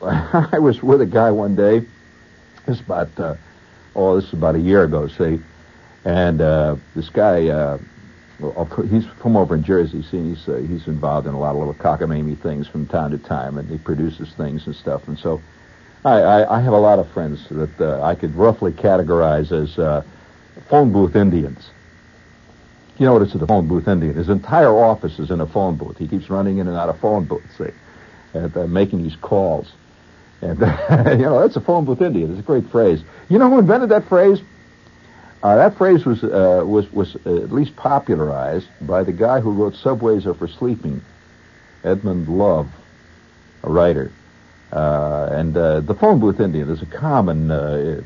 I 0.52 0.58
was 0.58 0.82
with 0.82 1.00
a 1.00 1.06
guy 1.06 1.30
one 1.30 1.56
day. 1.56 1.84
It's 2.66 2.80
about 2.80 3.18
uh, 3.18 3.34
oh, 3.96 4.16
this 4.16 4.28
is 4.28 4.32
about 4.32 4.54
a 4.54 4.60
year 4.60 4.84
ago, 4.84 5.08
see. 5.08 5.40
And 6.04 6.40
this 6.94 7.08
guy, 7.08 7.78
he's 8.90 9.06
from 9.06 9.36
over 9.36 9.54
in 9.54 9.64
Jersey. 9.64 10.02
See, 10.02 10.34
he's 10.34 10.44
he's 10.44 10.86
involved 10.86 11.26
in 11.26 11.34
a 11.34 11.38
lot 11.38 11.52
of 11.52 11.56
little 11.56 11.74
cockamamie 11.74 12.38
things 12.38 12.68
from 12.68 12.86
time 12.86 13.10
to 13.10 13.18
time, 13.18 13.58
and 13.58 13.68
he 13.68 13.78
produces 13.78 14.30
things 14.34 14.66
and 14.66 14.76
stuff. 14.76 15.08
And 15.08 15.18
so, 15.18 15.42
I 16.04 16.20
I, 16.20 16.58
I 16.58 16.60
have 16.60 16.72
a 16.72 16.78
lot 16.78 16.98
of 16.98 17.10
friends 17.12 17.48
that 17.50 17.80
uh, 17.80 18.02
I 18.02 18.14
could 18.14 18.34
roughly 18.34 18.72
categorize 18.72 19.52
as 19.52 19.78
uh, 19.78 20.02
phone 20.68 20.92
booth 20.92 21.16
Indians. 21.16 21.70
You 22.98 23.06
know 23.06 23.14
what 23.14 23.22
it's 23.22 23.34
a 23.34 23.46
phone 23.46 23.66
booth 23.66 23.88
Indian? 23.88 24.14
His 24.14 24.28
entire 24.28 24.70
office 24.70 25.18
is 25.18 25.30
in 25.30 25.40
a 25.40 25.46
phone 25.46 25.76
booth. 25.76 25.98
He 25.98 26.06
keeps 26.06 26.30
running 26.30 26.58
in 26.58 26.68
and 26.68 26.76
out 26.76 26.88
of 26.88 26.98
phone 27.00 27.24
booths, 27.24 27.56
see, 27.58 27.70
and 28.34 28.56
uh, 28.56 28.66
making 28.66 29.02
these 29.02 29.16
calls. 29.16 29.72
And, 30.42 30.60
you 31.18 31.24
know, 31.24 31.40
that's 31.40 31.56
a 31.56 31.60
phone 31.60 31.84
booth 31.84 32.02
Indian. 32.02 32.30
It's 32.30 32.40
a 32.40 32.44
great 32.44 32.68
phrase. 32.68 33.02
You 33.28 33.38
know 33.38 33.50
who 33.50 33.58
invented 33.58 33.88
that 33.88 34.08
phrase? 34.08 34.40
Uh, 35.42 35.56
that 35.56 35.76
phrase 35.76 36.06
was, 36.06 36.22
uh, 36.22 36.62
was, 36.64 36.90
was 36.92 37.16
at 37.16 37.52
least 37.52 37.74
popularized 37.76 38.68
by 38.82 39.02
the 39.02 39.12
guy 39.12 39.40
who 39.40 39.50
wrote 39.52 39.74
Subways 39.74 40.26
Are 40.26 40.34
for 40.34 40.48
Sleeping, 40.48 41.02
Edmund 41.82 42.28
Love, 42.28 42.68
a 43.62 43.70
writer. 43.70 44.10
Uh, 44.72 45.28
and 45.30 45.56
uh, 45.56 45.80
the 45.80 45.94
phone 45.94 46.18
booth 46.18 46.40
Indian 46.40 46.68
is 46.68 46.82
a 46.82 46.86
common 46.86 47.50
uh, 47.50 48.02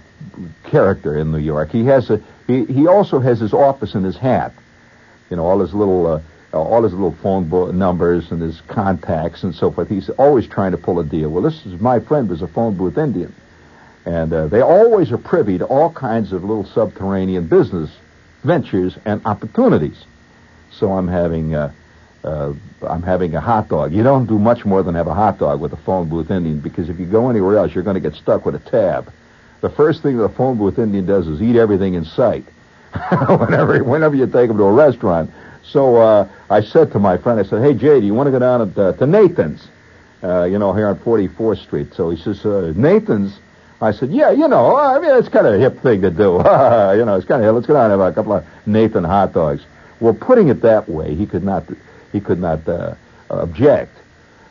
character 0.65 1.17
in 1.17 1.33
New 1.33 1.39
York. 1.39 1.71
He 1.71 1.85
has 1.87 2.11
a 2.11 2.21
he, 2.47 2.65
he 2.65 2.87
also 2.87 3.19
has 3.21 3.41
his 3.41 3.53
office 3.53 3.95
in 3.95 4.05
his 4.05 4.17
hat. 4.17 4.53
You 5.31 5.37
know, 5.37 5.47
all 5.47 5.61
his 5.61 5.73
little 5.73 6.07
uh, 6.07 6.21
uh, 6.53 6.61
all 6.63 6.83
his 6.83 6.93
little 6.93 7.13
phone 7.13 7.49
bo- 7.49 7.71
numbers 7.71 8.31
and 8.31 8.41
his 8.41 8.61
contacts 8.63 9.43
and 9.43 9.55
so 9.55 9.71
forth. 9.71 9.89
He's 9.89 10.09
always 10.11 10.47
trying 10.47 10.73
to 10.73 10.79
pull 10.79 10.99
a 10.99 11.05
deal. 11.05 11.31
Well, 11.31 11.43
this 11.43 11.65
is 11.67 11.81
my 11.81 12.01
friend 12.01 12.29
was 12.29 12.43
a 12.43 12.49
phone 12.49 12.77
booth 12.77 12.97
Indian, 12.99 13.35
and 14.05 14.33
uh, 14.33 14.47
they 14.47 14.61
always 14.61 15.13
are 15.13 15.19
privy 15.19 15.59
to 15.59 15.67
all 15.67 15.91
kinds 15.91 16.33
of 16.33 16.45
little 16.45 16.65
subterranean 16.65 17.47
business 17.47 17.91
ventures 18.45 18.97
and 19.05 19.25
opportunities. 19.27 20.05
So 20.71 20.93
I'm 20.93 21.09
having 21.09 21.55
uh, 22.25 22.53
I'm 22.83 23.03
having 23.03 23.35
a 23.35 23.41
hot 23.41 23.69
dog. 23.69 23.93
You 23.93 24.03
don't 24.03 24.27
do 24.27 24.39
much 24.39 24.65
more 24.65 24.83
than 24.83 24.95
have 24.95 25.07
a 25.07 25.15
hot 25.15 25.39
dog 25.39 25.61
with 25.61 25.73
a 25.73 25.77
phone 25.77 26.09
booth 26.09 26.31
Indian 26.31 26.61
because 26.61 26.89
if 26.89 26.99
you 26.99 27.07
go 27.07 27.31
anywhere 27.31 27.59
else, 27.59 27.75
you're 27.75 27.85
going 27.85 27.95
to 27.95 28.01
get 28.01 28.15
stuck 28.15 28.45
with 28.45 28.55
a 28.55 28.71
tab. 28.71 29.13
The 29.61 29.71
first 29.71 30.03
thing 30.03 30.17
the 30.17 30.29
phone 30.29 30.59
booth 30.59 30.79
Indian 30.79 31.07
does 31.07 31.27
is 31.27 31.43
eat 31.43 31.57
everything 31.57 31.95
in 31.95 32.05
sight. 32.05 32.45
whenever, 33.29 33.83
whenever 33.85 34.15
you 34.15 34.27
take 34.27 34.51
him 34.51 34.57
to 34.57 34.65
a 34.65 34.73
restaurant. 34.73 35.31
So 35.65 35.97
uh, 35.97 36.29
I 36.49 36.63
said 36.63 36.93
to 36.93 36.99
my 36.99 37.19
friend, 37.19 37.39
I 37.39 37.43
said, 37.43 37.63
"Hey 37.63 37.75
Jay, 37.75 38.01
do 38.01 38.07
you 38.07 38.15
want 38.15 38.29
to 38.29 38.31
go 38.31 38.39
down 38.39 38.71
at, 38.71 38.79
uh, 38.79 38.93
to 38.95 39.07
Nathan's? 39.07 39.67
Uh, 40.23 40.45
you 40.45 40.59
know, 40.59 40.73
here 40.73 40.89
on 40.89 40.99
44th 40.99 41.63
Street." 41.63 41.95
So 41.95 42.11
he 42.11 42.21
says, 42.21 42.45
uh, 42.45 42.73
"Nathan's." 42.75 43.39
I 43.81 43.93
said, 43.93 44.11
"Yeah, 44.11 44.31
you 44.31 44.49
know, 44.49 44.77
I 44.77 44.99
mean, 44.99 45.15
it's 45.17 45.29
kind 45.29 45.47
of 45.47 45.55
a 45.55 45.59
hip 45.59 45.81
thing 45.83 46.01
to 46.03 46.11
do. 46.11 46.37
you 46.37 47.05
know, 47.05 47.17
it's 47.17 47.27
kind 47.27 47.45
of 47.45 47.55
let's 47.55 47.67
go 47.67 47.75
down 47.75 47.91
and 47.91 48.01
have 48.01 48.13
a 48.13 48.15
couple 48.15 48.33
of 48.33 48.45
Nathan 48.67 49.05
hot 49.05 49.33
dogs." 49.33 49.63
Well, 50.01 50.15
putting 50.15 50.49
it 50.49 50.63
that 50.63 50.89
way, 50.89 51.15
he 51.15 51.27
could 51.27 51.45
not 51.45 51.65
he 52.13 52.21
could 52.21 52.41
not 52.41 52.67
uh, 52.69 52.95
object. 53.31 53.97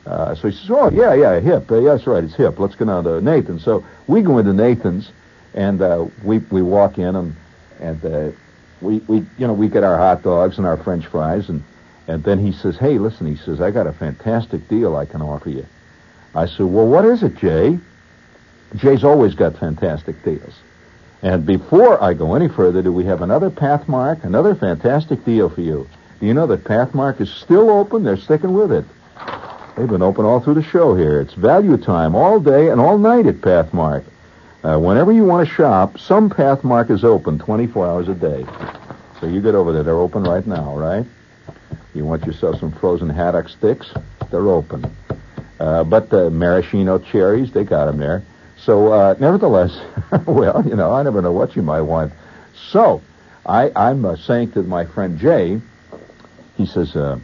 Uh, 0.05 0.36
so 0.36 0.49
he 0.49 0.55
says, 0.55 0.70
"Oh 0.70 0.89
yeah, 0.89 1.14
yeah, 1.14 1.39
hip. 1.39 1.70
Uh, 1.70 1.80
yeah, 1.80 1.95
that's 1.95 2.08
right. 2.08 2.24
It's 2.24 2.36
hip. 2.36 2.60
Let's 2.60 2.76
go 2.76 2.86
down 2.86 3.03
to 3.03 3.22
Nathan's." 3.22 3.64
So 3.64 3.84
we 4.08 4.22
go 4.22 4.38
into 4.38 4.53
Nathan's, 4.53 5.12
and 5.53 5.82
uh, 5.82 6.05
we 6.24 6.38
we 6.39 6.62
walk 6.62 6.97
in 6.97 7.16
and 7.16 7.36
and 7.80 8.05
uh, 8.05 8.32
we 8.82 8.99
we 9.08 9.18
you 9.38 9.47
know 9.47 9.53
we 9.53 9.68
get 9.68 9.84
our 9.84 9.97
hot 9.97 10.24
dogs 10.24 10.58
and 10.58 10.66
our 10.66 10.78
French 10.78 11.05
fries, 11.08 11.49
and 11.49 11.64
and 12.08 12.24
then 12.24 12.39
he 12.39 12.53
says, 12.53 12.78
"Hey, 12.78 12.97
listen," 12.97 13.28
he 13.28 13.36
says, 13.36 13.60
"I 13.60 13.72
got 13.72 13.86
a 13.86 13.93
fantastic 13.93 14.68
deal 14.70 14.95
I 14.95 15.05
can 15.05 15.22
offer 15.22 15.49
you." 15.49 15.66
I 16.34 16.45
said, 16.45 16.68
"Well, 16.68 16.88
what 16.88 17.03
is 17.03 17.24
it, 17.24 17.36
Jay?" 17.36 17.78
Jay's 18.76 19.03
always 19.03 19.34
got 19.34 19.58
fantastic 19.58 20.24
deals. 20.24 20.53
And 21.22 21.45
before 21.45 22.01
I 22.01 22.14
go 22.14 22.36
any 22.36 22.47
further, 22.47 22.82
do 22.82 22.91
we 22.91 23.05
have 23.05 23.22
another 23.22 23.49
Pathmark, 23.49 24.24
another 24.24 24.55
fantastic 24.55 25.24
deal 25.26 25.49
for 25.49 25.62
you? 25.62 25.88
Do 26.20 26.26
you 26.26 26.34
know 26.34 26.47
that 26.47 26.63
Pathmark 26.63 27.22
is 27.22 27.30
still 27.30 27.70
open? 27.70 28.03
They're 28.03 28.18
sticking 28.18 28.53
with 28.53 28.72
it. 28.72 28.86
They've 29.76 29.88
been 29.88 30.01
open 30.01 30.26
all 30.26 30.39
through 30.39 30.55
the 30.55 30.63
show 30.63 30.95
here. 30.95 31.22
It's 31.22 31.36
value 31.36 31.78
time 31.78 32.15
all 32.15 32.39
day 32.39 32.70
and 32.70 32.82
all 32.82 32.97
night 32.97 33.28
at 33.28 33.36
Pathmark. 33.36 34.03
Uh, 34.63 34.80
whenever 34.80 35.11
you 35.11 35.24
want 35.24 35.47
to 35.47 35.53
shop, 35.53 35.99
some 35.99 36.30
Pathmark 36.30 36.89
is 36.89 37.03
open 37.03 37.38
24 37.38 37.86
hours 37.86 38.07
a 38.07 38.15
day. 38.15 38.43
So 39.20 39.28
you 39.28 39.41
get 39.41 39.53
over 39.53 39.72
there. 39.72 39.84
They're 39.84 39.99
open 39.99 40.24
right 40.24 40.45
now, 40.45 40.76
right? 40.76 41.05
You 41.93 42.05
want 42.05 42.26
yourself 42.26 42.59
some 42.59 42.72
frozen 42.72 43.09
haddock 43.09 43.49
sticks? 43.49 43.91
They're 44.32 44.47
open. 44.49 44.91
Uh, 45.59 45.84
but 45.84 46.09
the 46.09 46.32
maraschino 46.32 46.97
cherries, 46.97 47.51
they 47.51 47.63
got 47.63 47.86
them 47.86 47.97
there. 47.97 48.24
So, 48.57 48.91
uh, 48.91 49.15
nevertheless, 49.20 49.80
well, 50.26 50.63
you 50.68 50.76
know, 50.76 50.91
I 50.91 51.03
never 51.03 51.22
know 51.22 51.32
what 51.32 51.55
you 51.55 51.61
might 51.61 51.82
want. 51.82 52.13
So, 52.72 53.01
I, 53.45 53.72
I'm 53.76 54.18
saying 54.18 54.51
to 54.53 54.63
my 54.63 54.86
friend 54.86 55.20
Jay, 55.20 55.61
he 56.58 56.66
says, 56.66 56.95
uh, 56.95 57.20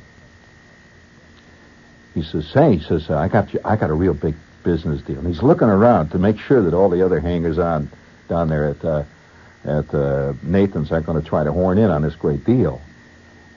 he 2.13 2.21
says, 2.21 2.51
hey, 2.53 2.77
he 2.77 2.83
says, 2.83 3.09
I 3.09 3.27
got 3.27 3.53
you, 3.53 3.59
I 3.65 3.75
got 3.75 3.89
a 3.89 3.93
real 3.93 4.13
big 4.13 4.35
business 4.63 5.01
deal. 5.01 5.17
And 5.17 5.27
he's 5.27 5.41
looking 5.41 5.67
around 5.67 6.09
to 6.09 6.19
make 6.19 6.39
sure 6.39 6.61
that 6.61 6.73
all 6.73 6.89
the 6.89 7.03
other 7.03 7.19
hangers 7.19 7.57
on 7.57 7.89
down 8.29 8.47
there 8.47 8.69
at 8.69 8.85
uh, 8.85 9.03
at 9.65 9.93
uh, 9.93 10.33
Nathan's 10.43 10.91
aren't 10.91 11.05
going 11.05 11.21
to 11.21 11.27
try 11.27 11.43
to 11.43 11.51
horn 11.51 11.77
in 11.77 11.89
on 11.89 12.01
this 12.01 12.15
great 12.15 12.43
deal. 12.45 12.81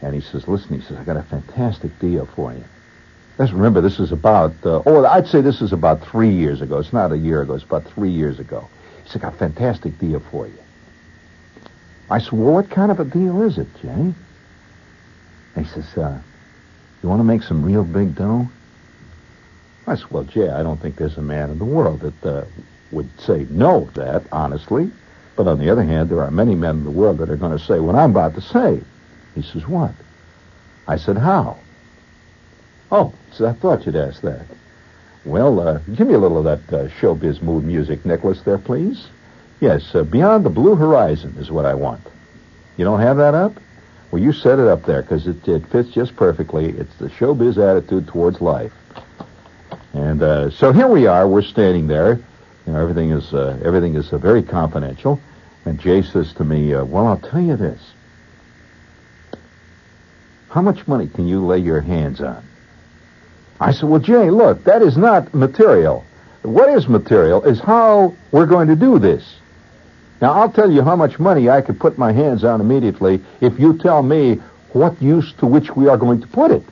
And 0.02 0.14
he 0.14 0.20
says, 0.20 0.46
listen, 0.46 0.78
he 0.80 0.86
says, 0.86 0.96
I 0.98 1.04
got 1.04 1.16
a 1.16 1.22
fantastic 1.22 1.98
deal 1.98 2.26
for 2.26 2.52
you. 2.52 2.64
Let's 3.38 3.52
remember, 3.52 3.80
this 3.80 3.98
is 3.98 4.12
about, 4.12 4.54
uh, 4.64 4.82
oh, 4.86 5.04
I'd 5.04 5.26
say 5.26 5.40
this 5.40 5.60
is 5.60 5.72
about 5.72 6.06
three 6.06 6.30
years 6.30 6.62
ago. 6.62 6.78
It's 6.78 6.92
not 6.92 7.12
a 7.12 7.18
year 7.18 7.42
ago. 7.42 7.54
It's 7.54 7.64
about 7.64 7.84
three 7.84 8.10
years 8.10 8.38
ago. 8.38 8.68
He 9.04 9.10
said, 9.10 9.22
I 9.22 9.26
got 9.26 9.34
a 9.34 9.38
fantastic 9.38 9.98
deal 9.98 10.20
for 10.20 10.46
you. 10.46 10.58
I 12.08 12.20
said, 12.20 12.32
well, 12.32 12.54
what 12.54 12.70
kind 12.70 12.90
of 12.90 13.00
a 13.00 13.04
deal 13.04 13.42
is 13.42 13.58
it, 13.58 13.68
Jay? 13.82 14.14
He 15.56 15.64
says, 15.64 15.96
uh, 15.96 16.18
you 17.02 17.08
want 17.08 17.20
to 17.20 17.24
make 17.24 17.42
some 17.42 17.64
real 17.64 17.84
big 17.84 18.14
dough? 18.14 18.48
I 19.86 19.94
said, 19.94 20.10
well, 20.10 20.24
Jay, 20.24 20.48
I 20.48 20.62
don't 20.62 20.80
think 20.80 20.96
there's 20.96 21.16
a 21.16 21.22
man 21.22 21.50
in 21.50 21.58
the 21.58 21.64
world 21.64 22.00
that 22.00 22.26
uh, 22.26 22.44
would 22.90 23.08
say 23.20 23.46
no 23.50 23.86
to 23.86 24.00
that, 24.00 24.24
honestly. 24.32 24.90
But 25.36 25.46
on 25.46 25.58
the 25.58 25.70
other 25.70 25.84
hand, 25.84 26.08
there 26.08 26.22
are 26.22 26.30
many 26.30 26.54
men 26.54 26.78
in 26.78 26.84
the 26.84 26.90
world 26.90 27.18
that 27.18 27.30
are 27.30 27.36
going 27.36 27.56
to 27.56 27.64
say 27.64 27.78
what 27.78 27.94
I'm 27.94 28.10
about 28.10 28.34
to 28.34 28.40
say. 28.40 28.80
He 29.34 29.42
says, 29.42 29.66
what? 29.66 29.92
I 30.88 30.96
said, 30.96 31.18
how? 31.18 31.58
Oh, 32.90 33.12
I 33.40 33.52
thought 33.52 33.84
you'd 33.86 33.96
ask 33.96 34.22
that. 34.22 34.46
Well, 35.24 35.60
uh, 35.60 35.78
give 35.94 36.06
me 36.06 36.14
a 36.14 36.18
little 36.18 36.38
of 36.38 36.44
that 36.44 36.72
uh, 36.72 36.88
showbiz 36.88 37.42
mood 37.42 37.64
music, 37.64 38.04
Nicholas, 38.06 38.40
there, 38.42 38.58
please. 38.58 39.08
Yes, 39.60 39.94
uh, 39.94 40.04
Beyond 40.04 40.44
the 40.44 40.50
Blue 40.50 40.74
Horizon 40.74 41.34
is 41.38 41.50
what 41.50 41.66
I 41.66 41.74
want. 41.74 42.02
You 42.76 42.84
don't 42.84 43.00
have 43.00 43.16
that 43.16 43.34
up? 43.34 43.58
Well, 44.16 44.24
you 44.24 44.32
set 44.32 44.58
it 44.58 44.66
up 44.66 44.84
there 44.84 45.02
because 45.02 45.26
it, 45.26 45.46
it 45.46 45.66
fits 45.66 45.90
just 45.90 46.16
perfectly. 46.16 46.70
It's 46.70 46.96
the 46.96 47.10
showbiz 47.10 47.58
attitude 47.58 48.08
towards 48.08 48.40
life. 48.40 48.72
And 49.92 50.22
uh, 50.22 50.48
so 50.48 50.72
here 50.72 50.88
we 50.88 51.06
are. 51.06 51.28
We're 51.28 51.42
standing 51.42 51.86
there. 51.86 52.18
You 52.66 52.72
know, 52.72 52.80
everything 52.80 53.10
is 53.10 53.34
uh, 53.34 53.60
everything 53.62 53.94
is 53.94 54.10
uh, 54.10 54.16
very 54.16 54.42
confidential. 54.42 55.20
And 55.66 55.78
Jay 55.78 56.00
says 56.00 56.32
to 56.32 56.44
me, 56.44 56.72
uh, 56.72 56.86
"Well, 56.86 57.06
I'll 57.06 57.18
tell 57.18 57.42
you 57.42 57.56
this. 57.56 57.78
How 60.48 60.62
much 60.62 60.88
money 60.88 61.08
can 61.08 61.28
you 61.28 61.44
lay 61.44 61.58
your 61.58 61.82
hands 61.82 62.22
on?" 62.22 62.42
I 63.60 63.72
said, 63.72 63.86
"Well, 63.86 64.00
Jay, 64.00 64.30
look, 64.30 64.64
that 64.64 64.80
is 64.80 64.96
not 64.96 65.34
material. 65.34 66.06
What 66.40 66.70
is 66.70 66.88
material 66.88 67.42
is 67.42 67.60
how 67.60 68.14
we're 68.30 68.46
going 68.46 68.68
to 68.68 68.76
do 68.76 68.98
this. 68.98 69.36
Now, 70.20 70.32
I'll 70.32 70.52
tell 70.52 70.70
you 70.70 70.82
how 70.82 70.96
much 70.96 71.18
money 71.18 71.50
I 71.50 71.60
could 71.60 71.78
put 71.78 71.98
my 71.98 72.12
hands 72.12 72.44
on 72.44 72.60
immediately 72.60 73.22
if 73.40 73.58
you 73.58 73.76
tell 73.78 74.02
me 74.02 74.36
what 74.72 75.00
use 75.00 75.32
to 75.34 75.46
which 75.46 75.76
we 75.76 75.88
are 75.88 75.96
going 75.96 76.20
to 76.20 76.26
put 76.26 76.50
it." 76.50 76.62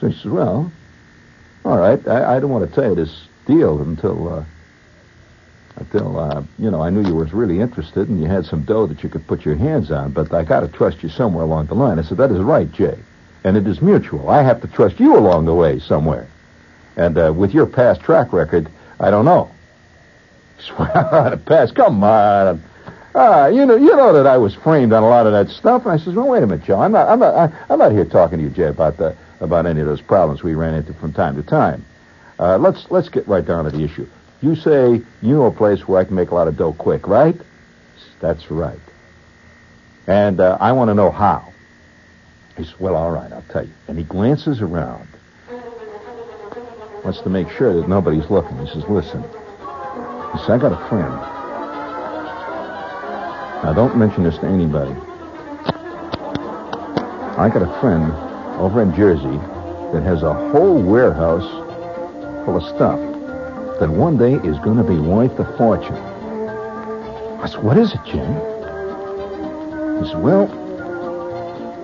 So 0.00 0.08
he 0.08 0.14
says, 0.14 0.30
"Well." 0.30 0.70
All 1.64 1.78
right, 1.78 2.06
I, 2.08 2.36
I 2.36 2.40
don't 2.40 2.50
want 2.50 2.68
to 2.68 2.74
tell 2.74 2.90
you 2.90 2.96
this 2.96 3.28
deal 3.46 3.80
until 3.80 4.28
uh, 4.28 4.44
until 5.76 6.18
uh, 6.18 6.42
you 6.58 6.70
know 6.70 6.82
I 6.82 6.90
knew 6.90 7.06
you 7.06 7.14
was 7.14 7.32
really 7.32 7.60
interested 7.60 8.08
and 8.08 8.20
you 8.20 8.26
had 8.26 8.46
some 8.46 8.62
dough 8.62 8.86
that 8.86 9.02
you 9.04 9.08
could 9.08 9.26
put 9.26 9.44
your 9.44 9.54
hands 9.54 9.92
on. 9.92 10.10
But 10.10 10.34
I 10.34 10.42
got 10.42 10.60
to 10.60 10.68
trust 10.68 11.02
you 11.04 11.08
somewhere 11.08 11.44
along 11.44 11.66
the 11.66 11.74
line. 11.74 11.98
I 12.00 12.02
said 12.02 12.18
that 12.18 12.32
is 12.32 12.38
right, 12.40 12.70
Jay, 12.72 12.98
and 13.44 13.56
it 13.56 13.66
is 13.66 13.80
mutual. 13.80 14.28
I 14.28 14.42
have 14.42 14.60
to 14.62 14.68
trust 14.68 14.98
you 14.98 15.16
along 15.16 15.44
the 15.44 15.54
way 15.54 15.78
somewhere. 15.78 16.26
And 16.96 17.16
uh, 17.16 17.32
with 17.34 17.54
your 17.54 17.66
past 17.66 18.00
track 18.00 18.32
record, 18.32 18.68
I 18.98 19.10
don't 19.10 19.24
know. 19.24 19.50
Swear 20.66 21.40
past, 21.44 21.74
come 21.74 22.02
on. 22.04 22.62
Ah, 23.14 23.48
you 23.48 23.66
know, 23.66 23.76
you 23.76 23.94
know 23.94 24.12
that 24.14 24.26
I 24.26 24.38
was 24.38 24.54
framed 24.54 24.92
on 24.92 25.02
a 25.02 25.08
lot 25.08 25.26
of 25.26 25.32
that 25.32 25.50
stuff. 25.54 25.82
And 25.82 25.92
I 25.92 26.02
says, 26.02 26.14
well, 26.14 26.28
wait 26.28 26.42
a 26.42 26.46
minute, 26.46 26.64
Joe. 26.64 26.80
I'm 26.80 26.92
not, 26.92 27.08
I'm 27.08 27.18
not, 27.18 27.52
I'm 27.68 27.78
not 27.78 27.92
here 27.92 28.04
talking 28.04 28.38
to 28.38 28.44
you, 28.44 28.50
Jay, 28.50 28.68
about 28.68 28.96
the 28.96 29.16
about 29.40 29.66
any 29.66 29.80
of 29.80 29.86
those 29.86 30.00
problems 30.00 30.42
we 30.42 30.54
ran 30.54 30.74
into 30.74 30.94
from 30.94 31.12
time 31.12 31.36
to 31.36 31.42
time. 31.42 31.84
Uh, 32.38 32.56
let's 32.58 32.90
let's 32.90 33.08
get 33.08 33.26
right 33.26 33.44
down 33.44 33.64
to 33.64 33.70
the 33.70 33.82
issue. 33.82 34.06
You 34.40 34.56
say 34.56 35.02
you 35.20 35.34
know 35.34 35.46
a 35.46 35.50
place 35.50 35.86
where 35.86 36.00
I 36.00 36.04
can 36.04 36.14
make 36.14 36.30
a 36.30 36.34
lot 36.34 36.48
of 36.48 36.56
dough 36.56 36.72
quick, 36.72 37.06
right? 37.06 37.36
That's 38.20 38.50
right. 38.50 38.78
And 40.06 40.40
uh, 40.40 40.56
I 40.60 40.72
want 40.72 40.88
to 40.88 40.94
know 40.94 41.10
how. 41.10 41.52
He 42.56 42.64
says, 42.64 42.78
well, 42.78 42.96
all 42.96 43.10
right, 43.10 43.32
I'll 43.32 43.44
tell 43.50 43.64
you. 43.64 43.72
And 43.88 43.98
he 43.98 44.04
glances 44.04 44.60
around. 44.60 45.08
Wants 47.04 47.20
to 47.22 47.30
make 47.30 47.50
sure 47.50 47.72
that 47.74 47.88
nobody's 47.88 48.30
looking. 48.30 48.56
He 48.58 48.72
says, 48.72 48.84
listen. 48.88 49.24
Says, 50.38 50.50
I 50.50 50.58
got 50.58 50.72
a 50.72 50.88
friend. 50.88 51.14
Now, 53.62 53.72
don't 53.74 53.96
mention 53.96 54.24
this 54.24 54.38
to 54.38 54.46
anybody. 54.46 54.90
I 57.38 57.48
got 57.48 57.62
a 57.62 57.80
friend 57.80 58.12
over 58.60 58.82
in 58.82 58.94
Jersey 58.94 59.38
that 59.92 60.02
has 60.02 60.22
a 60.22 60.34
whole 60.50 60.82
warehouse 60.82 61.48
full 62.44 62.56
of 62.56 62.62
stuff 62.74 62.98
that 63.78 63.88
one 63.88 64.16
day 64.16 64.34
is 64.34 64.58
going 64.60 64.78
to 64.78 64.84
be 64.84 64.98
worth 64.98 65.38
a 65.38 65.56
fortune. 65.56 65.94
I 67.40 67.48
said, 67.48 67.62
what 67.62 67.76
is 67.78 67.92
it, 67.92 68.00
Jim? 68.04 68.34
He 70.02 70.08
said, 70.08 70.20
well, 70.20 70.48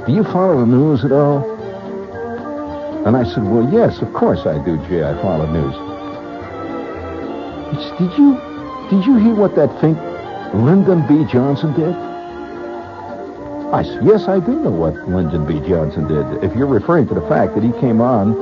do 0.07 0.13
you 0.13 0.25
follow 0.25 0.61
the 0.61 0.67
news 0.67 1.05
at 1.05 1.13
all? 1.13 1.45
And 3.07 3.17
I 3.17 3.25
said, 3.25 3.45
well, 3.45 3.73
yes, 3.73 4.03
of 4.03 4.13
course 4.13 4.47
I 4.47 4.59
do, 4.65 4.77
Jay. 4.89 5.05
I 5.05 5.15
follow 5.23 5.47
the 5.47 5.53
news. 5.53 5.88
Did 7.69 8.17
you, 8.17 8.41
did 8.91 9.05
you 9.05 9.17
hear 9.19 9.35
what 9.35 9.55
that 9.57 9.69
fink 9.81 9.99
Lyndon 10.55 11.07
B. 11.07 11.31
Johnson 11.31 11.75
did? 11.75 11.95
I 13.75 13.83
said, 13.83 14.03
yes, 14.03 14.27
I 14.27 14.41
do 14.41 14.59
know 14.59 14.71
what 14.71 14.95
Lyndon 15.07 15.45
B. 15.45 15.61
Johnson 15.69 16.09
did. 16.09 16.43
If 16.43 16.57
you're 16.57 16.67
referring 16.67 17.07
to 17.09 17.15
the 17.15 17.29
fact 17.29 17.55
that 17.55 17.63
he 17.63 17.73
came 17.73 18.01
on 18.01 18.33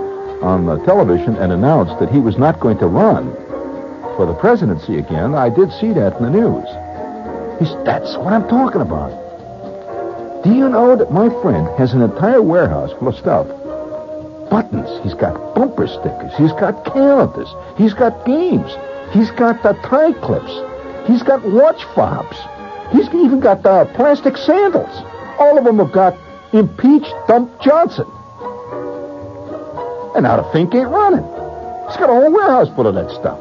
on 0.45 0.67
the 0.67 0.77
television 0.85 1.35
and 1.37 1.51
announced 1.53 1.99
that 1.99 2.13
he 2.13 2.21
was 2.21 2.39
not 2.39 2.61
going 2.61 2.79
to 2.79 2.87
run 2.87 3.33
for 4.15 4.27
the 4.27 4.35
presidency 4.35 4.99
again, 4.99 5.35
I 5.35 5.49
did 5.49 5.73
see 5.73 5.93
that 5.95 6.17
in 6.19 6.23
the 6.23 6.31
news. 6.31 6.69
He 7.59 7.67
said, 7.67 7.85
that's 7.85 8.17
what 8.19 8.33
I'm 8.33 8.47
talking 8.47 8.81
about. 8.81 9.11
Do 10.45 10.55
you 10.55 10.69
know 10.69 10.95
that 10.95 11.11
my 11.11 11.29
friend 11.43 11.67
has 11.77 11.93
an 11.95 12.03
entire 12.03 12.43
warehouse 12.43 12.93
full 13.01 13.09
of 13.09 13.17
stuff? 13.17 13.49
Buttons. 14.49 15.03
He's 15.03 15.15
got 15.15 15.57
bumper 15.57 15.89
stickers. 15.89 16.33
He's 16.39 16.53
got 16.53 16.85
calendars. 16.85 17.49
He's 17.77 17.95
got 17.95 18.25
games. 18.25 18.71
He's 19.13 19.31
got 19.33 19.63
the 19.63 19.73
tie 19.85 20.13
clips. 20.13 20.53
He's 21.07 21.23
got 21.23 21.45
watch 21.45 21.85
fobs. 21.95 22.37
He's 22.93 23.09
even 23.09 23.41
got 23.41 23.63
the 23.63 23.85
plastic 23.95 24.37
sandals. 24.37 24.95
All 25.39 25.59
of 25.59 25.65
them 25.65 25.79
have 25.79 25.93
got 25.93 26.17
Impeach 26.53 27.07
Dump 27.29 27.61
Johnson. 27.61 28.07
And 30.15 30.23
now 30.25 30.37
the 30.41 30.49
Fink 30.53 30.75
ain't 30.75 30.89
running. 30.89 31.25
He's 31.87 31.97
got 31.97 32.11
a 32.11 32.15
whole 32.15 32.33
warehouse 32.33 32.69
full 32.75 32.87
of 32.87 32.95
that 32.95 33.11
stuff. 33.11 33.39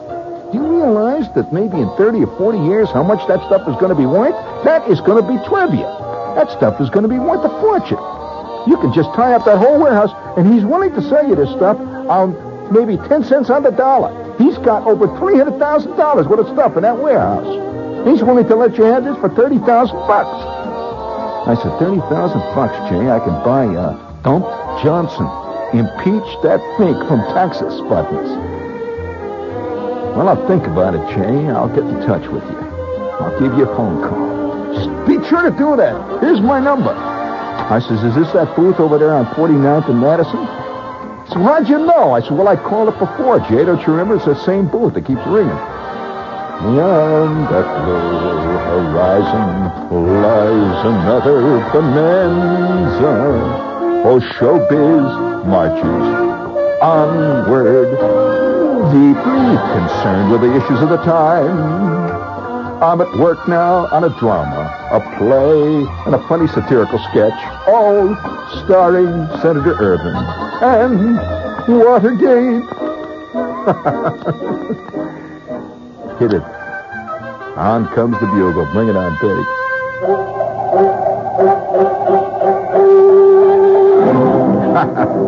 Do 0.52 0.58
you 0.60 0.68
realize 0.68 1.26
that 1.36 1.52
maybe 1.52 1.78
in 1.80 1.90
30 1.98 2.24
or 2.24 2.38
40 2.38 2.60
years 2.60 2.90
how 2.90 3.04
much 3.04 3.26
that 3.28 3.40
stuff 3.46 3.68
is 3.68 3.76
going 3.78 3.90
to 3.90 3.96
be 3.96 4.06
worth? 4.06 4.36
That 4.64 4.88
is 4.90 5.02
going 5.02 5.22
to 5.22 5.28
be 5.28 5.38
trivia. 5.48 5.88
That 6.36 6.52
stuff 6.52 6.80
is 6.82 6.90
going 6.90 7.04
to 7.04 7.10
be 7.10 7.20
worth 7.20 7.44
a 7.46 7.50
fortune. 7.62 8.02
You 8.70 8.78
can 8.78 8.94
just 8.94 9.14
tie 9.14 9.34
up 9.34 9.46
that 9.46 9.58
whole 9.58 9.80
warehouse, 9.80 10.12
and 10.38 10.52
he's 10.54 10.64
willing 10.64 10.94
to 10.94 11.02
sell 11.02 11.28
you 11.28 11.36
this 11.36 11.50
stuff 11.52 11.80
on 11.80 12.34
maybe 12.74 12.98
10 13.08 13.24
cents 13.24 13.50
on 13.50 13.64
the 13.64 13.72
dollar. 13.72 14.25
He's 14.38 14.58
got 14.60 14.86
over 14.86 15.08
$300,000 15.08 16.28
worth 16.28 16.40
of 16.40 16.48
stuff 16.54 16.76
in 16.76 16.84
that 16.84 16.98
warehouse. 16.98 17.48
He's 18.08 18.22
willing 18.22 18.48
to 18.48 18.56
let 18.56 18.78
you 18.78 18.84
have 18.84 19.04
this 19.04 19.16
for 19.18 19.30
30000 19.30 19.64
bucks. 20.06 20.30
I 21.48 21.56
said, 21.56 21.78
30000 21.80 22.40
bucks, 22.54 22.76
Jay. 22.90 23.10
I 23.10 23.20
can 23.20 23.38
buy 23.44 23.66
uh, 23.68 23.96
Dump 24.24 24.46
Johnson. 24.84 25.26
Impeach 25.74 26.30
that 26.44 26.60
fink 26.78 26.98
from 27.08 27.22
Texas 27.34 27.80
buttons. 27.88 28.30
Well, 30.16 30.30
I'll 30.30 30.48
think 30.48 30.66
about 30.68 30.96
it, 30.96 31.04
Jay. 31.16 31.48
I'll 31.50 31.70
get 31.70 31.84
in 31.84 32.00
touch 32.06 32.28
with 32.30 32.44
you. 32.44 32.60
I'll 33.20 33.40
give 33.40 33.58
you 33.58 33.68
a 33.68 33.76
phone 33.76 34.02
call. 34.02 34.74
Just 34.74 34.90
be 35.08 35.16
sure 35.28 35.44
to 35.44 35.52
do 35.58 35.76
that. 35.76 36.22
Here's 36.22 36.42
my 36.42 36.60
number. 36.60 36.92
I 36.92 37.80
says, 37.80 38.04
is 38.04 38.16
this 38.16 38.32
that 38.34 38.56
booth 38.56 38.80
over 38.80 38.98
there 38.98 39.14
on 39.14 39.26
49th 39.36 39.90
and 39.90 40.02
Madison? 40.02 40.65
So 41.30 41.40
how'd 41.40 41.68
you 41.68 41.80
know? 41.80 42.14
I 42.14 42.22
said, 42.22 42.34
well, 42.34 42.48
I 42.48 42.56
called 42.56 42.90
it 42.90 43.00
before, 43.00 43.40
Jay. 43.40 43.66
Don't 43.66 43.82
you 43.82 43.94
remember? 43.94 44.16
It's 44.16 44.26
the 44.26 44.36
same 44.46 44.68
booth. 44.68 44.94
that 44.94 45.06
keeps 45.06 45.26
ringing. 45.26 45.58
Beyond 46.56 47.48
that 47.52 47.68
low 47.88 48.56
horizon 48.70 49.50
lies 50.22 50.86
another 50.86 51.42
bonanza. 51.74 53.14
Oh, 54.08 54.20
showbiz 54.38 55.46
marches 55.48 56.26
onward, 56.82 57.90
deeply 58.94 59.58
concerned 59.74 60.32
with 60.32 60.42
the 60.42 60.56
issues 60.56 60.82
of 60.82 60.90
the 60.90 60.98
time. 61.04 61.95
I'm 62.82 63.00
at 63.00 63.10
work 63.18 63.48
now 63.48 63.88
on 63.88 64.04
a 64.04 64.10
drama, 64.20 64.70
a 64.92 65.00
play, 65.18 65.86
and 66.06 66.14
a 66.14 66.20
funny 66.28 66.46
satirical 66.48 67.00
sketch, 67.10 67.34
all 67.68 68.14
starring 68.66 69.30
Senator 69.42 69.76
Ervin 69.80 70.14
and 70.62 71.16
Watergate. 71.80 72.66
Hit 76.20 76.34
it. 76.34 76.44
On 77.58 77.88
comes 77.96 78.20
the 78.20 78.28
bugle. 78.28 78.66
Bring 78.74 78.90
it 78.90 78.98
on, 78.98 79.16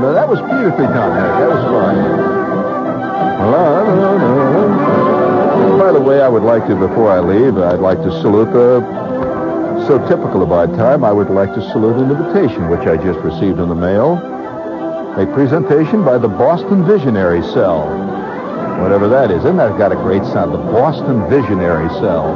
no, 0.00 0.12
that 0.12 0.28
was 0.28 0.40
beautifully 0.40 0.86
done. 0.86 1.16
That 1.16 1.48
was 1.48 1.64
fine. 1.64 2.33
By 5.78 5.92
the 5.92 6.00
way, 6.00 6.22
I 6.22 6.28
would 6.28 6.42
like 6.42 6.66
to, 6.68 6.74
before 6.76 7.10
I 7.10 7.20
leave, 7.20 7.58
I'd 7.58 7.80
like 7.80 7.98
to 7.98 8.10
salute 8.22 8.52
the. 8.52 8.80
So 9.86 9.98
typical 10.08 10.42
of 10.42 10.50
our 10.50 10.66
time, 10.66 11.04
I 11.04 11.12
would 11.12 11.28
like 11.28 11.52
to 11.54 11.60
salute 11.70 11.96
an 11.96 12.10
invitation 12.10 12.68
which 12.70 12.88
I 12.88 12.96
just 12.96 13.18
received 13.20 13.60
in 13.60 13.68
the 13.68 13.74
mail. 13.74 14.16
A 15.18 15.26
presentation 15.34 16.02
by 16.04 16.16
the 16.16 16.28
Boston 16.28 16.86
Visionary 16.86 17.42
Cell. 17.42 17.84
Whatever 18.80 19.08
that 19.08 19.30
is. 19.30 19.40
Isn't 19.44 19.58
that 19.58 19.76
got 19.76 19.92
a 19.92 19.96
great 19.96 20.24
sound? 20.24 20.54
The 20.54 20.58
Boston 20.58 21.28
Visionary 21.28 21.88
Cell. 22.00 22.32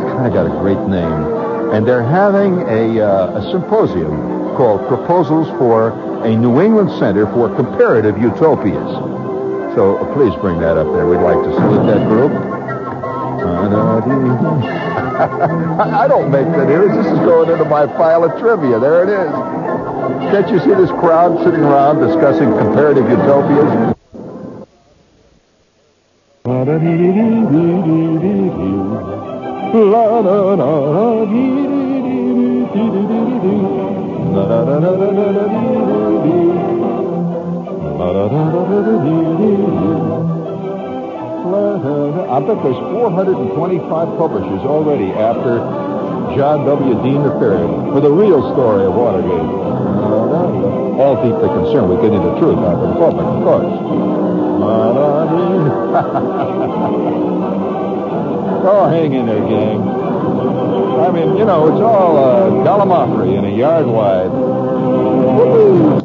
It's 0.00 0.12
kind 0.16 0.26
of 0.26 0.32
got 0.32 0.46
a 0.46 0.58
great 0.60 0.80
name. 0.88 1.72
And 1.74 1.86
they're 1.86 2.02
having 2.02 2.62
a, 2.62 3.04
uh, 3.04 3.38
a 3.38 3.50
symposium 3.52 4.56
called 4.56 4.88
Proposals 4.88 5.48
for 5.58 5.90
a 6.24 6.34
New 6.34 6.60
England 6.62 6.90
Center 6.98 7.26
for 7.26 7.54
Comparative 7.54 8.16
Utopias. 8.16 9.21
So 9.74 9.96
uh, 9.96 10.12
please 10.12 10.34
bring 10.40 10.60
that 10.60 10.76
up 10.76 10.92
there. 10.92 11.06
We'd 11.06 11.24
like 11.24 11.42
to 11.42 11.52
salute 11.54 11.86
that 11.86 12.06
group. 12.06 12.32
I 15.80 16.06
don't 16.06 16.30
make 16.30 16.46
that 16.46 16.68
here. 16.68 16.88
This 16.88 17.06
is 17.06 17.18
going 17.20 17.50
into 17.50 17.64
my 17.64 17.86
file 17.86 18.24
of 18.24 18.38
trivia. 18.38 18.78
There 18.78 19.02
it 19.02 19.08
is. 19.08 19.32
Can't 20.30 20.50
you 20.50 20.58
see 20.60 20.74
this 20.74 20.90
crowd 20.90 21.42
sitting 21.42 21.60
around 21.60 22.06
discussing 22.06 22.50
comparative 22.50 23.08
utopias? 23.08 23.96
I 42.32 42.40
bet 42.40 42.56
there's 42.64 42.74
425 42.74 44.18
publishers 44.18 44.60
already 44.66 45.12
after 45.12 45.58
John 46.34 46.66
W. 46.66 46.94
Dean 47.02 47.22
III 47.22 47.92
for 47.92 48.00
the 48.00 48.10
real 48.10 48.42
story 48.54 48.86
of 48.86 48.94
Watergate. 48.94 49.30
All 50.98 51.14
deeply 51.22 51.48
concerned 51.48 51.90
with 51.90 52.00
getting 52.02 52.20
the 52.22 52.34
truth 52.40 52.58
out 52.58 52.80
to 52.80 52.86
the 52.88 52.94
public, 52.98 53.26
of 53.26 53.42
course. 53.44 53.66
oh, 58.66 58.88
hang 58.90 59.12
in 59.12 59.26
there, 59.26 59.40
gang. 59.40 59.88
I 61.02 61.10
mean, 61.12 61.36
you 61.36 61.44
know, 61.44 61.68
it's 61.68 61.80
all 61.80 62.16
uh, 62.16 62.50
gallimaufry 62.64 63.36
in 63.38 63.44
a 63.44 63.50
yard 63.56 63.86
wide. 63.86 64.32
Woo-hoo! 64.32 66.01